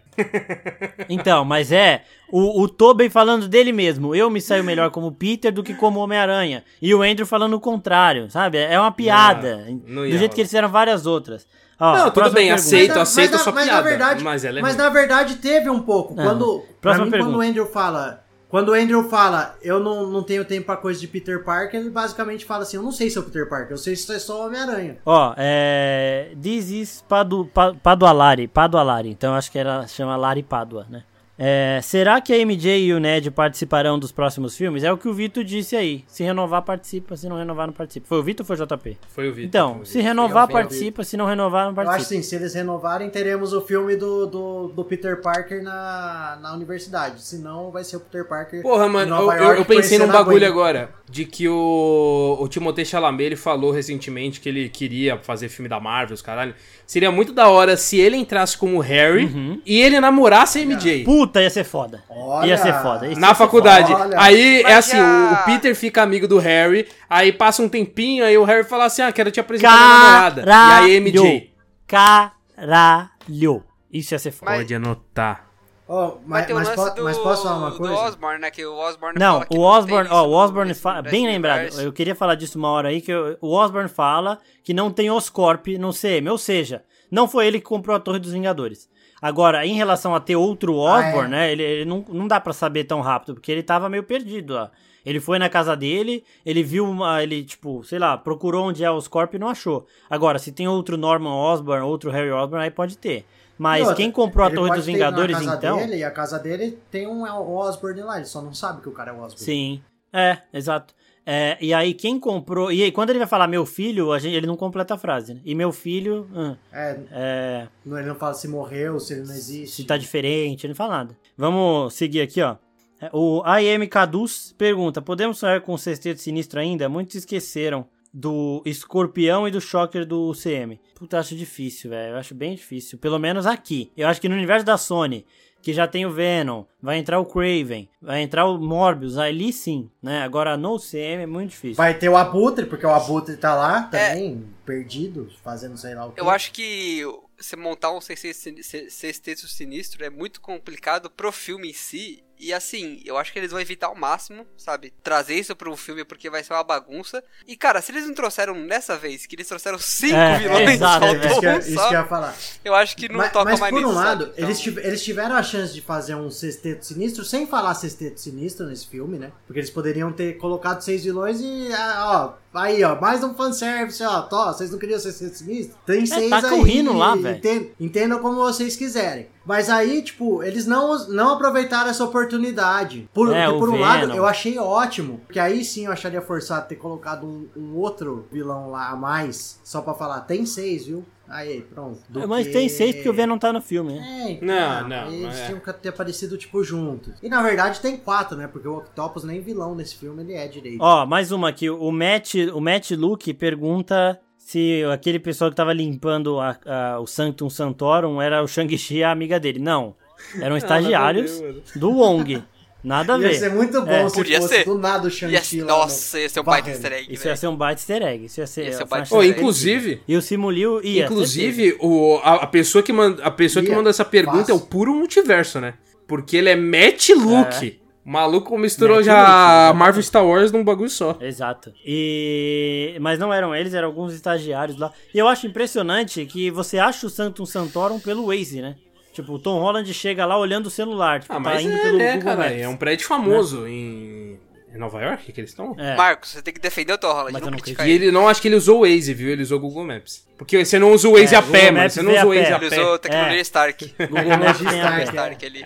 Então, 1.10 1.44
mas 1.46 1.72
é. 1.72 2.04
O, 2.32 2.62
o 2.64 2.68
Tobey 2.70 3.10
falando 3.10 3.48
dele 3.48 3.74
mesmo. 3.74 4.16
Eu 4.16 4.30
me 4.30 4.40
saio 4.40 4.64
melhor 4.64 4.90
como 4.90 5.12
Peter 5.12 5.52
do 5.52 5.64
que 5.64 5.74
como 5.74 6.00
Homem-Aranha. 6.00 6.64
E 6.82 6.94
o 6.96 7.02
Andrew 7.02 7.26
falando 7.26 7.56
o 7.56 7.60
contrário, 7.60 8.30
sabe? 8.30 8.58
É 8.58 8.80
uma 8.80 8.92
piada. 8.92 9.66
não 9.86 10.04
do 10.04 10.08
ia 10.08 10.18
jeito 10.18 10.34
que 10.34 10.42
eles 10.42 10.50
fizeram 10.50 10.70
várias 10.70 11.06
outras. 11.06 11.46
Ó, 11.84 11.98
Não, 11.98 12.12
tudo 12.12 12.26
bem, 12.30 12.48
pergunta. 12.50 12.54
aceito, 12.56 12.90
Mas 12.90 12.98
aceito 12.98 13.32
mas 13.32 13.42
a 13.42 13.44
sua 13.44 13.54
mas 13.54 13.64
piada. 13.66 13.82
Na 13.82 13.90
verdade, 13.90 14.24
mas 14.24 14.46
é 14.46 14.62
mas 14.62 14.76
na 14.78 14.90
verdade 14.90 15.36
teve 15.38 15.70
um 15.70 15.82
pouco. 15.82 16.14
Não. 16.14 16.24
Quando, 16.24 16.64
Próxima 16.80 17.06
mim, 17.06 17.12
pergunta. 17.12 17.32
quando 17.34 17.40
o 17.44 17.50
Andrew 17.50 17.66
fala... 17.66 18.22
Quando 18.48 18.68
o 18.70 18.74
Andrew 18.74 19.02
fala, 19.08 19.56
eu 19.62 19.80
não, 19.80 20.08
não 20.08 20.22
tenho 20.24 20.44
tempo 20.44 20.66
pra 20.66 20.76
coisa 20.76 21.00
de 21.00 21.08
Peter 21.08 21.42
Parker, 21.42 21.80
ele 21.80 21.90
basicamente 21.90 22.44
fala 22.44 22.64
assim, 22.64 22.76
eu 22.76 22.84
não 22.84 22.92
sei 22.92 23.10
se 23.10 23.18
é 23.18 23.22
o 23.22 23.24
Peter 23.24 23.48
Parker, 23.48 23.72
eu 23.72 23.78
sei 23.78 23.96
se 23.96 24.14
é 24.14 24.20
só 24.20 24.42
o 24.42 24.46
Homem-Aranha. 24.48 24.98
Ó, 25.06 25.34
é. 25.38 26.34
This 26.42 26.70
is 26.70 27.06
Padu, 27.08 27.46
Pa- 27.46 27.74
Padualari. 27.82 28.50
Padualari. 28.50 29.10
Então 29.10 29.34
acho 29.34 29.50
que 29.50 29.58
era 29.58 29.88
chama 29.88 30.18
Lari 30.18 30.44
Padua, 30.44 30.86
né? 30.90 31.04
É, 31.44 31.80
será 31.82 32.22
que 32.22 32.32
a 32.32 32.38
MJ 32.46 32.86
e 32.86 32.94
o 32.94 33.00
Ned 33.00 33.32
participarão 33.32 33.98
dos 33.98 34.12
próximos 34.12 34.56
filmes? 34.56 34.84
É 34.84 34.94
o 34.94 34.98
que 34.98 35.08
o 35.08 35.14
Vitor 35.14 35.44
disse 35.44 35.76
aí. 35.76 36.04
Se 36.06 36.24
renovar, 36.24 36.62
participa. 36.62 37.18
Se 37.18 37.28
não 37.28 37.36
renovar, 37.36 37.66
não 37.66 37.74
participa. 37.74 38.06
Foi 38.08 38.20
o 38.20 38.24
Vitor 38.24 38.44
ou 38.44 38.56
foi 38.56 38.64
o 38.64 38.68
JP? 38.68 38.98
Foi 39.08 39.28
o 39.28 39.34
Vitor. 39.34 39.48
Então, 39.48 39.80
o 39.80 39.86
se 39.86 40.00
renovar, 40.00 40.48
participa. 40.48 41.04
Se 41.04 41.18
não 41.18 41.26
renovar, 41.26 41.66
não 41.66 41.74
Eu 41.74 41.82
acho 41.82 41.90
participa. 41.90 42.20
assim, 42.20 42.22
se 42.22 42.36
eles 42.36 42.54
renovarem, 42.54 43.10
teremos 43.10 43.54
o 43.54 43.62
filme 43.62 43.96
do, 43.96 44.28
do, 44.28 44.68
do 44.68 44.86
Peter 44.86 45.20
Parker 45.20 45.64
na, 45.64 46.38
na 46.40 46.54
universidade. 46.54 47.24
Se 47.24 47.40
não, 47.40 47.72
vai 47.72 47.84
ser 47.84 47.98
o 47.98 48.02
Peter 48.02 48.28
Parker 48.28 48.62
Porra, 48.62 48.88
mano, 48.88 49.10
Nova 49.16 49.36
eu, 49.36 49.44
York 49.44 49.60
eu 49.62 49.66
pensei 49.66 49.98
num 49.98 50.10
bagulho 50.10 50.46
agora. 50.46 50.92
De 51.10 51.26
que 51.26 51.50
o, 51.50 52.38
o 52.40 52.48
Timothée 52.48 52.86
Chalamet, 52.86 53.26
ele 53.26 53.36
falou 53.36 53.72
recentemente 53.72 54.40
que 54.40 54.48
ele 54.48 54.70
queria 54.70 55.18
fazer 55.18 55.50
filme 55.50 55.68
da 55.68 55.80
Marvel, 55.80 56.14
os 56.14 56.22
caralho. 56.22 56.54
Seria 56.92 57.10
muito 57.10 57.32
da 57.32 57.48
hora 57.48 57.78
se 57.78 57.98
ele 57.98 58.18
entrasse 58.18 58.58
como 58.58 58.78
Harry 58.82 59.24
Uhum. 59.24 59.62
e 59.66 59.80
ele 59.80 59.98
namorasse 60.02 60.60
a 60.60 60.62
MJ. 60.62 61.06
Puta, 61.06 61.42
ia 61.42 61.50
ser 61.50 61.64
foda. 61.64 62.04
Olha. 62.10 62.48
Ia 62.48 62.58
ser 62.58 62.74
foda. 62.82 63.06
Isso 63.08 63.16
ia 63.16 63.22
Na 63.22 63.30
ser 63.30 63.36
faculdade. 63.36 63.94
Olha. 63.94 64.20
Aí 64.20 64.60
é 64.60 64.64
Mas 64.64 64.78
assim, 64.80 64.98
já- 64.98 65.42
o, 65.42 65.46
Peter 65.46 65.74
fica 65.74 66.02
amigo 66.02 66.28
do 66.28 66.38
Harry, 66.38 66.86
aí 67.10 67.32
passa 67.32 67.62
um 67.64 67.70
tempinho, 67.70 68.26
aí 68.26 68.38
o 68.38 68.44
Harry 68.44 68.66
fala 68.66 68.84
assim: 68.88 69.04
Ah, 69.04 69.12
quero 69.14 69.32
te 69.32 69.40
apresentar 69.40 69.72
minha 69.74 69.88
namorada. 69.88 70.44
E 70.46 70.52
aí, 70.52 70.96
MJ. 70.98 71.50
Caralho. 71.88 73.64
Isso 73.94 74.14
ia 74.14 74.20
ser 74.20 74.32
foda. 74.32 74.52
Mas- 74.52 74.62
Pode 74.62 74.76
anotar. 74.76 75.46
Oh, 75.94 76.18
Mas 76.26 76.50
mas, 76.50 76.70
po- 76.70 76.90
do, 76.92 77.04
mas 77.04 77.18
posso 77.18 77.44
falar 77.44 77.58
uma 77.58 77.72
do 77.72 77.78
coisa? 77.78 77.94
Osborne, 77.94 78.40
né? 78.40 78.50
Que 78.50 78.66
o 78.66 78.74
Osborne 78.78 79.20
Não, 79.20 79.34
fala 79.34 79.46
que 79.46 79.58
o 79.58 79.62
Osborne, 79.62 80.10
ó, 80.10 80.26
o 80.26 80.32
Osborne 80.32 80.74
fala, 80.74 81.02
bem 81.02 81.28
lembrado, 81.28 81.58
universo. 81.60 81.82
eu 81.82 81.92
queria 81.92 82.16
falar 82.16 82.36
disso 82.36 82.58
uma 82.58 82.70
hora 82.70 82.88
aí, 82.88 83.02
que 83.02 83.12
eu- 83.12 83.38
o 83.42 83.54
Osborne 83.54 83.90
fala 83.90 84.40
que 84.64 84.74
não 84.74 84.90
tem 84.90 85.12
Oscorp 85.12 85.68
no 85.78 85.92
CM, 85.92 86.30
ou 86.30 86.38
seja, 86.38 86.84
não 87.12 87.28
foi 87.28 87.46
ele 87.48 87.60
que 87.60 87.66
comprou 87.66 87.94
a 87.94 88.00
Torre 88.00 88.20
dos 88.20 88.32
Vingadores. 88.32 88.90
Agora, 89.22 89.66
em 89.66 89.74
relação 89.74 90.16
a 90.16 90.20
ter 90.22 90.36
outro 90.38 90.80
Ah, 90.86 91.00
Osborne, 91.00 91.28
é. 91.28 91.38
né, 91.38 91.52
ele, 91.52 91.64
ele 91.64 91.86
não, 91.86 92.06
não 92.08 92.26
dá 92.28 92.40
pra 92.40 92.54
saber 92.54 92.86
tão 92.86 93.02
rápido, 93.02 93.34
porque 93.34 93.52
ele 93.52 93.62
tava 93.62 93.90
meio 93.90 94.04
perdido, 94.04 94.56
ó. 94.56 94.70
Ele 95.06 95.20
foi 95.20 95.40
na 95.40 95.50
casa 95.50 95.76
dele, 95.76 96.24
ele 96.46 96.64
viu 96.64 96.86
uma, 96.88 97.22
ele, 97.22 97.44
tipo, 97.44 97.84
sei 97.84 98.00
lá, 98.00 98.18
procurou 98.18 98.68
onde 98.70 98.84
é 98.84 98.90
o 98.90 98.96
Oscorp 98.96 99.34
e 99.34 99.40
não 99.40 99.50
achou. 99.50 99.86
Agora, 100.10 100.40
se 100.40 100.52
tem 100.52 100.68
outro 100.68 100.96
Norman 100.96 101.34
Osborn, 101.36 101.84
outro 101.84 102.12
Harry 102.12 102.32
Osborn, 102.32 102.64
aí 102.64 102.72
pode 102.72 102.98
ter. 102.98 103.26
Mas 103.62 103.82
outra, 103.82 103.96
quem 103.96 104.12
comprou 104.12 104.48
a 104.48 104.50
Torre 104.50 104.76
dos 104.76 104.86
Vingadores, 104.88 105.40
então... 105.40 105.78
Dele, 105.78 105.98
e 105.98 106.04
a 106.04 106.10
casa 106.10 106.40
dele 106.40 106.80
tem 106.90 107.06
um 107.06 107.24
Osborne 107.24 108.02
lá, 108.02 108.18
ele 108.18 108.26
só 108.26 108.42
não 108.42 108.54
sabe 108.56 108.82
que 108.82 108.90
o 108.90 108.92
cara 108.92 109.12
é 109.12 109.14
o 109.14 109.18
Osborne. 109.18 109.38
Sim. 109.46 109.82
É, 110.12 110.40
exato. 110.52 110.96
É, 111.24 111.56
e 111.62 111.72
aí, 111.72 111.94
quem 111.94 112.20
comprou. 112.20 112.72
E 112.72 112.82
aí, 112.82 112.92
quando 112.92 113.12
ele 113.12 113.20
vai 113.20 113.28
falar 113.28 113.48
meu 113.48 113.64
filho, 113.64 114.18
gente, 114.18 114.36
ele 114.36 114.48
não 114.48 114.58
completa 114.58 114.96
a 114.96 114.98
frase, 114.98 115.36
né? 115.36 115.42
E 115.46 115.54
meu 115.54 115.72
filho. 115.72 116.28
hum, 116.34 116.56
É, 116.74 117.00
é, 117.12 117.68
não- 117.86 118.00
ele 118.00 118.08
não 118.08 118.16
fala 118.16 118.34
se 118.34 118.48
morreu, 118.48 119.00
se 119.00 119.14
ele 119.14 119.22
não 119.28 119.32
existe. 119.34 119.76
se 119.76 119.84
tá 119.84 119.96
diferente, 119.96 120.66
ele 120.66 120.72
não 120.72 120.76
fala 120.76 120.98
nada. 120.98 121.18
Vamos 121.38 121.94
seguir 121.94 122.22
aqui, 122.22 122.42
ó. 122.42 122.56
É, 123.00 123.10
O 123.14 123.44
IM 123.60 123.88
Caduz 123.88 124.56
pergunta: 124.58 125.00
Podemos 125.04 125.38
sonhar 125.38 125.62
com 125.62 125.74
o 125.76 125.78
sexteto 125.78 126.20
sinistro 126.20 126.60
ainda? 126.60 126.90
Muitos 126.90 127.14
esqueceram 127.16 127.86
do 128.14 128.62
Escorpião 128.66 129.48
e 129.48 129.52
do 129.52 129.62
Shocker 129.62 130.06
do 130.06 130.30
UCM. 130.30 130.80
Puta, 130.96 131.20
acho 131.20 131.36
difícil, 131.36 131.90
velho. 131.90 132.14
Eu 132.14 132.18
acho 132.18 132.36
bem 132.36 132.56
difícil. 132.56 132.98
Pelo 132.98 133.18
menos 133.18 133.46
aqui. 133.46 133.92
Eu 133.96 134.08
acho 134.08 134.20
que 134.20 134.28
no 134.28 134.36
universo 134.36 134.66
da 134.66 134.78
Sony, 134.78 135.26
que 135.62 135.74
já 135.74 135.88
tem 135.88 136.06
o 136.06 136.12
Venom, 136.12 136.66
vai 136.82 136.98
entrar 136.98 137.20
o 137.20 137.26
Craven, 137.26 137.88
vai 138.02 138.22
entrar 138.22 138.46
o 138.46 138.58
Morbius, 138.58 139.18
ali 139.18 139.54
sim, 139.54 139.90
né? 140.02 140.24
Agora 140.24 140.58
no 140.58 140.76
UCM 140.76 141.22
é 141.22 141.28
muito 141.28 141.52
difícil. 141.52 141.76
Vai 141.76 141.94
ter 141.98 142.10
o 142.10 142.18
Abutre, 142.18 142.66
porque 142.66 142.86
o 142.86 142.90
Abutre 142.90 143.38
tá 143.38 143.56
lá 143.56 143.84
também, 143.84 144.46
perdido, 144.66 145.30
fazendo 145.44 145.78
sei 145.78 145.94
lá 145.94 146.08
o 146.08 146.12
quê. 146.12 146.20
Eu 146.20 146.30
acho 146.30 146.52
que 146.52 147.04
você 147.38 147.56
montar 147.56 147.92
um 147.92 148.02
sexteto 148.02 149.48
sinistro 149.48 150.04
é 150.04 150.10
muito 150.10 150.42
complicado 150.42 151.10
pro 151.10 151.32
filme 151.32 151.70
em 151.70 151.74
si. 151.74 152.24
E 152.42 152.52
assim, 152.52 153.00
eu 153.06 153.18
acho 153.18 153.32
que 153.32 153.38
eles 153.38 153.52
vão 153.52 153.60
evitar 153.62 153.86
ao 153.88 153.96
máximo, 153.96 154.48
sabe? 154.58 154.92
Trazer 155.04 155.36
isso 155.36 155.56
para 155.56 155.70
um 155.70 155.78
filme 155.78 156.04
porque 156.04 156.28
vai 156.28 156.44
ser 156.44 156.54
uma 156.54 156.64
bagunça. 156.64 157.24
E 157.48 157.56
cara, 157.56 157.82
se 157.84 157.92
eles 157.92 158.08
não 158.08 158.16
trouxeram 158.16 158.56
nessa 158.56 158.98
vez, 158.98 159.28
que 159.28 159.36
eles 159.36 159.48
trouxeram 159.48 159.78
cinco 159.78 160.16
É, 160.16 160.40
vilões 160.40 160.70
exato, 160.72 161.06
só, 161.06 161.12
é, 161.14 161.18
Isso 161.28 161.40
que, 161.40 161.46
eu- 161.46 161.60
isso 161.60 161.74
que 161.76 161.94
eu 161.96 162.00
ia 162.00 162.06
falar. 162.06 162.36
eu 162.66 162.74
acho 162.74 162.98
que 162.98 163.08
não 163.08 163.18
mas, 163.20 163.32
toca 163.32 163.46
mas 163.52 163.60
mais 163.60 163.72
por 163.72 163.84
um 163.84 163.88
nisso, 163.88 163.96
lado? 164.00 164.32
Então, 164.36 164.46
eles, 164.50 164.68
eles 164.68 165.04
tiveram 165.04 165.36
a 165.36 165.44
chance 165.44 165.72
de 165.74 165.82
fazer 165.82 166.16
um 166.16 166.32
sexteto 166.32 166.84
sinistro 166.84 167.24
sem 167.24 167.46
falar 167.46 167.76
sexteto 167.76 168.20
sinistro 168.20 168.66
nesse 168.66 168.88
filme, 168.88 169.20
né? 169.20 169.32
Porque 169.46 169.60
eles 169.60 169.70
poderiam 169.70 170.12
ter 170.12 170.38
colocado 170.38 170.82
seis 170.82 171.04
vilões 171.04 171.40
e, 171.42 171.70
ah, 171.74 172.36
ó, 172.54 172.60
aí, 172.60 172.84
ó, 172.84 173.00
mais 173.00 173.24
um 173.24 173.36
fanservice, 173.36 174.02
ó, 174.04 174.22
tó, 174.24 174.52
vocês 174.52 174.72
não 174.72 174.80
queriam 174.80 175.00
sexteto 175.00 175.36
sinistro? 175.36 175.78
Tem 175.86 176.06
seis 176.08 176.30
taca 176.30 176.50
aí. 176.56 176.60
o 176.60 176.64
rino 176.64 176.94
lá, 176.98 177.16
velho. 177.16 177.38
enten- 177.38 177.72
Entendam 177.80 178.20
como 178.20 178.38
vocês 178.38 178.76
quiserem. 178.76 179.28
Mas 179.46 179.70
aí, 179.70 180.02
tipo, 180.04 180.44
eles 180.44 180.66
não, 180.68 181.08
não 181.10 181.34
aproveitaram 181.34 181.90
essa 181.90 182.04
oportunidade. 182.04 183.10
Por, 183.14 183.34
É, 183.34 183.48
por 183.50 183.70
um 183.70 183.80
lado, 183.80 184.02
Venom. 184.02 184.16
eu 184.16 184.26
achei 184.26 184.58
ótimo. 184.58 185.20
Porque 185.26 185.40
aí 185.40 185.64
sim 185.64 185.86
eu 185.86 185.92
acharia 185.92 186.22
forçado 186.22 186.68
ter 186.68 186.76
colocado 186.76 187.26
um, 187.26 187.48
um 187.56 187.76
outro 187.76 188.28
vilão 188.32 188.70
lá 188.70 188.90
a 188.90 188.96
mais. 188.96 189.60
Só 189.64 189.82
pra 189.82 189.94
falar, 189.94 190.22
tem 190.22 190.46
seis, 190.46 190.86
viu? 190.86 191.04
Aí, 191.28 191.62
pronto. 191.62 192.00
Do 192.10 192.28
Mas 192.28 192.46
que- 192.48 192.52
tem 192.54 192.68
seis 192.68 192.94
porque 192.94 193.10
o 193.10 193.14
Venom 193.14 193.38
tá 193.38 193.54
no 193.54 193.62
filme, 193.62 193.94
né? 193.94 194.26
É, 194.28 194.32
então, 194.34 194.48
Não, 194.48 194.88
não, 194.90 195.12
Eles 195.12 195.40
é. 195.40 195.46
tinham 195.46 195.60
que 195.62 195.72
ter 195.74 195.88
aparecido, 195.90 196.38
tipo, 196.38 196.62
juntos. 196.62 197.14
E 197.24 197.30
na 197.30 197.42
verdade 197.42 197.80
tem 197.80 197.96
quatro, 197.96 198.36
né? 198.38 198.48
Porque 198.48 198.68
o 198.68 198.78
Octopus 198.80 199.24
nem 199.24 199.40
vilão 199.40 199.74
nesse 199.74 199.96
filme 199.96 200.22
ele 200.24 200.34
é 200.34 200.46
direito. 200.48 200.82
Ó, 200.82 201.06
mais 201.06 201.32
uma 201.32 201.48
aqui. 201.48 201.70
O 201.70 201.90
Matt, 201.90 202.36
o 202.54 202.60
Matt 202.60 202.92
Luke 202.92 203.34
pergunta 203.34 204.20
se 204.52 204.84
aquele 204.92 205.20
pessoal 205.20 205.50
que 205.50 205.56
tava 205.56 205.72
limpando 205.74 206.40
a- 206.40 206.58
a- 206.66 207.00
o 207.00 207.08
Sanctum 207.08 207.50
Santorum 207.50 208.22
era 208.22 208.44
o 208.44 208.48
Shang-Chi 208.48 208.98
e 208.98 209.04
a 209.04 209.12
amiga 209.12 209.40
dele. 209.40 209.60
Não. 209.60 209.96
Eram 210.42 210.58
estagiários 210.58 211.32
nada 211.40 211.46
a 211.46 211.52
ver, 211.52 211.54
mano. 211.54 211.64
do 211.76 211.90
Wong. 211.92 212.44
Nada 212.84 213.16
a 213.16 213.20
Ia 213.20 213.34
ser 213.36 213.50
ver. 213.50 213.56
muito 213.56 213.80
bom 213.82 213.92
É. 213.92 214.10
se 214.10 214.16
Podia 214.16 214.42
fosse 214.42 214.56
ser. 214.56 214.66
do 214.66 214.78
nada 214.78 215.04
o 215.04 215.08
Ia 215.08 215.12
Shang-Chi 215.12 215.62
nossa, 215.62 216.20
ia 216.20 216.28
ser 216.30 216.40
um 216.40 216.44
baita 216.44 216.70
easter 216.72 216.92
egg, 216.94 217.14
Isso 217.14 217.22
ia 217.22 217.26
velho. 217.26 217.38
ser 217.38 217.48
um 217.48 217.56
baita 217.56 217.80
easter 217.82 218.02
egg. 218.04 218.26
Isso 218.26 218.40
ia 218.40 218.48
ser. 218.48 218.66
Ia 218.66 218.74
ser 218.74 218.84
um 218.84 218.88
baita 218.88 219.26
inclusive, 219.28 220.02
E 220.08 220.18
o 220.18 220.22
Simuliu 220.22 220.84
ia. 220.84 221.06
inclusive 221.06 221.78
o, 221.80 222.20
a, 222.24 222.36
a 222.44 222.48
pessoa 222.48 222.82
que 222.84 222.92
manda, 222.92 223.24
a 223.24 223.30
pessoa 223.32 223.64
que 223.64 223.70
Ia. 223.70 223.76
manda 223.78 223.90
essa 223.92 224.04
pergunta 224.04 224.40
Fácil. 224.40 224.54
é 224.54 224.58
o 224.58 224.60
puro 224.62 224.94
multiverso, 224.96 225.60
né? 225.62 225.76
Porque 226.08 226.36
ele 226.38 226.50
é 226.50 226.56
Matt 226.56 227.10
Luke. 227.10 227.80
O 227.81 227.81
maluco 228.04 228.58
misturou 228.58 228.98
Matt 228.98 229.06
já 229.06 229.14
exatamente. 229.22 229.78
Marvel 229.80 230.04
Star 230.04 230.26
Wars 230.26 230.52
num 230.52 230.64
bagulho 230.64 230.90
só. 230.90 231.18
Exato. 231.22 231.72
E 231.86 232.98
mas 233.00 233.20
não 233.20 233.34
eram 233.34 233.56
eles, 233.56 233.74
eram 233.74 233.88
alguns 233.88 234.14
estagiários 234.14 234.78
lá. 234.78 234.92
E 235.14 235.18
eu 235.20 235.28
acho 235.28 235.46
impressionante 235.48 236.26
que 236.26 236.50
você 236.52 236.78
acha 236.80 237.06
o 237.06 237.10
Sanctum 237.10 237.46
Santorum 237.46 238.00
pelo 238.00 238.28
Waze, 238.28 238.62
né? 238.62 238.76
Tipo, 239.14 239.34
o 239.34 239.40
Tom 239.40 239.60
Holland 239.60 239.94
chega 239.94 240.26
lá 240.26 240.38
olhando 240.38 240.68
o 240.68 240.70
celular, 240.72 241.20
tipo, 241.20 241.34
Ah, 241.34 241.36
tá 241.36 241.42
mas 241.42 241.62
indo 241.64 241.74
é, 241.76 241.82
pelo 241.82 241.98
né, 241.98 242.08
Google 242.14 242.24
cara? 242.24 242.38
Maps. 242.50 242.62
É 242.62 242.68
um 242.68 242.78
prédio 242.78 243.06
famoso 243.08 243.68
em... 243.68 244.40
em 244.74 244.78
Nova 244.78 245.02
York 245.02 245.34
que 245.34 245.42
eles 245.42 245.50
estão? 245.50 245.76
É. 245.78 245.98
Marcos, 245.98 246.30
você 246.32 246.42
tem 246.42 246.54
que 246.54 246.62
defender 246.62 246.94
o 246.94 246.98
Tom 246.98 247.10
Holland, 247.12 247.34
Mas 247.34 247.42
eu 247.42 247.46
não 247.48 247.52
não 247.52 247.60
criticar 247.60 247.86
E 247.88 247.92
ele. 247.92 248.06
ele 248.06 248.12
não 248.14 248.30
acho 248.30 248.42
que 248.42 248.48
ele 248.48 248.56
usou 248.56 248.80
o 248.80 248.82
Waze, 248.88 249.14
viu? 249.14 249.30
Ele 249.30 249.44
usou 249.44 249.58
o 249.58 249.62
Google 249.62 249.84
Maps. 249.84 250.26
Porque 250.38 250.64
você 250.64 250.80
não 250.80 250.94
usa 250.94 251.10
o 251.10 251.12
Waze 251.12 251.36
É, 251.36 251.38
a 251.38 251.42
Google 251.42 251.60
pé, 251.60 251.66
mano. 251.72 251.78
Maps 251.80 251.94
Você 251.94 252.02
não 252.02 252.12
usa 252.12 252.22
a 252.22 252.26
o 252.26 252.30
Waze 252.30 252.42
pé. 252.42 252.54
a 252.54 252.56
Ele 252.58 252.70
pé. 252.70 252.80
usou 252.82 253.00
tecnologia 253.00 253.38
É. 253.38 253.42
Stark. 253.42 253.96
Google 254.00 254.38
Maps 254.38 254.58
tem 254.64 254.68
a 254.68 254.74
Stark, 254.74 254.96
pé. 254.98 255.04
Stark 255.04 255.46
ali. 255.46 255.66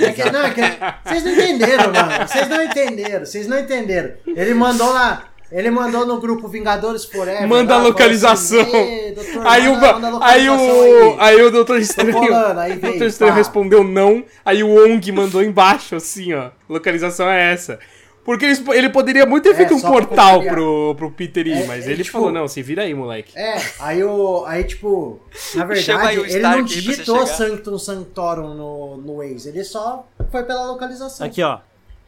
É 0.00 0.12
que, 0.12 0.30
não, 0.30 0.44
é 0.44 0.50
que, 0.50 0.60
vocês 1.04 1.24
não 1.24 1.32
entenderam, 1.32 1.92
mano. 1.92 2.28
Vocês 2.28 2.48
não 2.48 2.62
entenderam. 2.62 3.26
Vocês 3.26 3.46
não 3.48 3.58
entenderam. 3.58 4.12
Ele 4.26 4.54
mandou 4.54 4.92
lá. 4.92 5.24
Ele 5.52 5.68
mandou 5.68 6.06
no 6.06 6.20
grupo 6.20 6.46
Vingadores 6.46 7.04
Forever. 7.04 7.48
Manda 7.48 7.74
a 7.74 7.76
lá, 7.78 7.82
falou 7.82 7.88
localização. 7.90 8.60
assim, 8.60 8.76
"Ei, 8.76 9.12
doutor, 9.12 9.46
Aí 9.46 9.68
o, 9.68 9.74
a 9.74 10.26
aí 10.28 10.48
localização 10.48 11.08
o, 11.08 11.20
aí." 11.20 11.34
aí 11.34 11.42
o 11.42 11.50
Doutor 11.50 11.80
Estranho, 11.80 12.12
colando, 12.12 12.60
aí 12.60 12.72
o 12.78 12.80
Doutor 12.80 13.06
Estranho 13.08 13.32
pá. 13.32 13.38
respondeu 13.38 13.82
não, 13.82 14.24
aí 14.44 14.62
o 14.62 14.68
Wong 14.68 15.10
mandou 15.10 15.42
embaixo, 15.42 15.96
assim, 15.96 16.32
ó, 16.34 16.50
localização 16.68 17.28
é 17.28 17.52
essa. 17.52 17.80
Porque 18.24 18.44
ele 18.44 18.90
poderia 18.90 19.24
muito 19.24 19.44
ter 19.44 19.50
É, 19.50 19.54
feito 19.54 19.74
um 19.74 19.80
portal 19.80 20.42
pro, 20.42 20.94
pro 20.94 21.10
Peter 21.10 21.46
ir, 21.46 21.52
É, 21.62 21.66
mas 21.66 21.86
é, 21.86 21.90
ele 21.92 22.04
tipo- 22.04 22.18
falou, 22.18 22.30
não, 22.30 22.46
se 22.46 22.62
vira 22.62 22.82
aí, 22.82 22.92
moleque. 22.94 23.36
É, 23.36 23.56
aí 23.78 24.04
o. 24.04 24.44
Aí, 24.46 24.62
tipo, 24.64 25.18
na 25.54 25.64
verdade, 25.66 26.18
ele 26.20 26.40
não 26.40 26.62
digitou. 26.62 27.26
Sanctum 27.26 27.78
Sanctorum 27.78 28.54
no, 28.54 28.96
no 28.98 29.16
Waze, 29.16 29.48
ele 29.48 29.64
só 29.64 30.06
foi 30.30 30.42
pela 30.44 30.66
localização. 30.66 31.26
Aqui, 31.26 31.42
ó. 31.42 31.58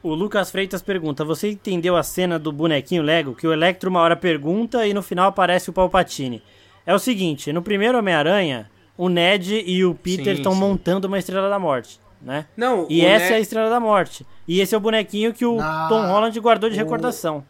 O 0.02 0.14
Lucas 0.14 0.50
Freitas 0.50 0.82
pergunta: 0.82 1.24
Você 1.24 1.50
entendeu 1.50 1.96
a 1.96 2.02
cena 2.02 2.38
do 2.38 2.52
bonequinho 2.52 3.02
Lego? 3.02 3.34
Que 3.34 3.46
o 3.46 3.52
Electro 3.52 3.88
uma 3.88 4.00
hora 4.00 4.16
pergunta 4.16 4.86
e 4.86 4.92
no 4.92 5.00
final 5.02 5.28
aparece 5.28 5.70
o 5.70 5.72
Palpatine. 5.72 6.42
É 6.84 6.94
o 6.94 6.98
seguinte: 6.98 7.52
no 7.52 7.62
primeiro 7.62 7.96
Homem-Aranha, 7.98 8.68
o 8.98 9.08
Ned 9.08 9.62
e 9.64 9.84
o 9.84 9.94
Peter 9.94 10.34
estão 10.34 10.54
montando 10.54 11.06
uma 11.08 11.18
Estrela 11.18 11.48
da 11.48 11.58
Morte, 11.58 12.00
né? 12.22 12.46
Não, 12.56 12.86
E 12.88 13.04
essa 13.04 13.32
é 13.32 13.36
a 13.36 13.40
Estrela 13.40 13.68
da 13.68 13.80
Morte. 13.80 14.26
E 14.46 14.60
esse 14.60 14.74
é 14.74 14.78
o 14.78 14.80
bonequinho 14.80 15.32
que 15.32 15.44
o 15.44 15.56
Na- 15.56 15.88
Tom 15.88 16.06
Holland 16.06 16.38
guardou 16.40 16.68
de 16.70 16.76
o- 16.76 16.78
recordação. 16.78 17.44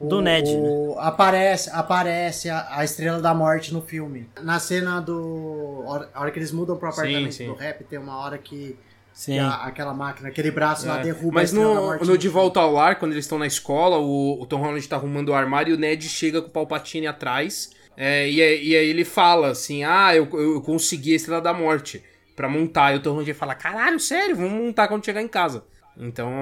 Do 0.00 0.16
O- 0.18 0.20
Ned, 0.22 0.50
né? 0.54 0.60
o- 0.62 0.96
Aparece, 0.98 1.68
aparece 1.70 2.48
a, 2.48 2.66
a 2.70 2.82
Estrela 2.84 3.20
da 3.20 3.34
Morte 3.34 3.72
no 3.74 3.82
filme. 3.82 4.26
Na 4.42 4.58
cena 4.58 4.98
do. 4.98 5.84
A 6.14 6.20
hora, 6.22 6.30
que 6.30 6.38
eles 6.38 6.52
mudam 6.52 6.76
pro 6.76 6.88
apartamento 6.88 7.32
sim. 7.34 7.46
do 7.46 7.54
rap, 7.54 7.84
tem 7.84 7.98
uma 7.98 8.16
hora 8.16 8.38
que, 8.38 8.78
Sim. 9.12 9.38
a- 9.38 9.64
aquela 9.64 9.92
máquina, 9.92 10.28
aquele 10.30 10.50
braço 10.50 10.86
lá 10.88 11.00
É, 11.00 11.02
derruba 11.02 11.40
a 11.40 11.42
Mas 11.42 11.50
Estrela 11.50 11.74
da 11.74 11.80
no, 11.80 11.86
Morte. 11.86 12.06
no 12.06 12.16
De 12.16 12.28
Volta 12.30 12.60
ao 12.60 12.72
Lar, 12.72 12.98
quando 12.98 13.12
eles 13.12 13.26
estão 13.26 13.38
na 13.38 13.46
escola, 13.46 13.98
o, 13.98 14.40
o 14.40 14.46
Tom 14.46 14.56
Holland 14.62 14.88
tá 14.88 14.96
arrumando 14.96 15.28
o 15.30 15.34
armário 15.34 15.72
e 15.72 15.76
o 15.76 15.78
Ned 15.78 16.08
chega 16.08 16.40
com 16.40 16.48
o 16.48 16.50
Palpatine 16.50 17.06
atrás. 17.06 17.70
é, 17.94 18.26
e, 18.30 18.40
aí- 18.40 18.68
e 18.68 18.76
aí 18.76 18.88
ele 18.88 19.04
fala 19.04 19.48
assim: 19.50 19.84
Ah, 19.84 20.16
eu, 20.16 20.26
eu 20.32 20.62
consegui 20.62 21.12
a 21.12 21.16
Estrela 21.16 21.42
da 21.42 21.52
Morte 21.52 22.02
pra 22.40 22.48
montar. 22.48 22.94
E 22.94 22.96
o 22.96 23.00
Tom 23.02 23.22
fala: 23.34 23.54
Caralho, 23.54 24.00
sério, 24.00 24.34
vamos 24.34 24.52
montar 24.52 24.88
quando 24.88 25.04
chegar 25.04 25.20
em 25.20 25.28
casa. 25.28 25.62
Então, 25.98 26.32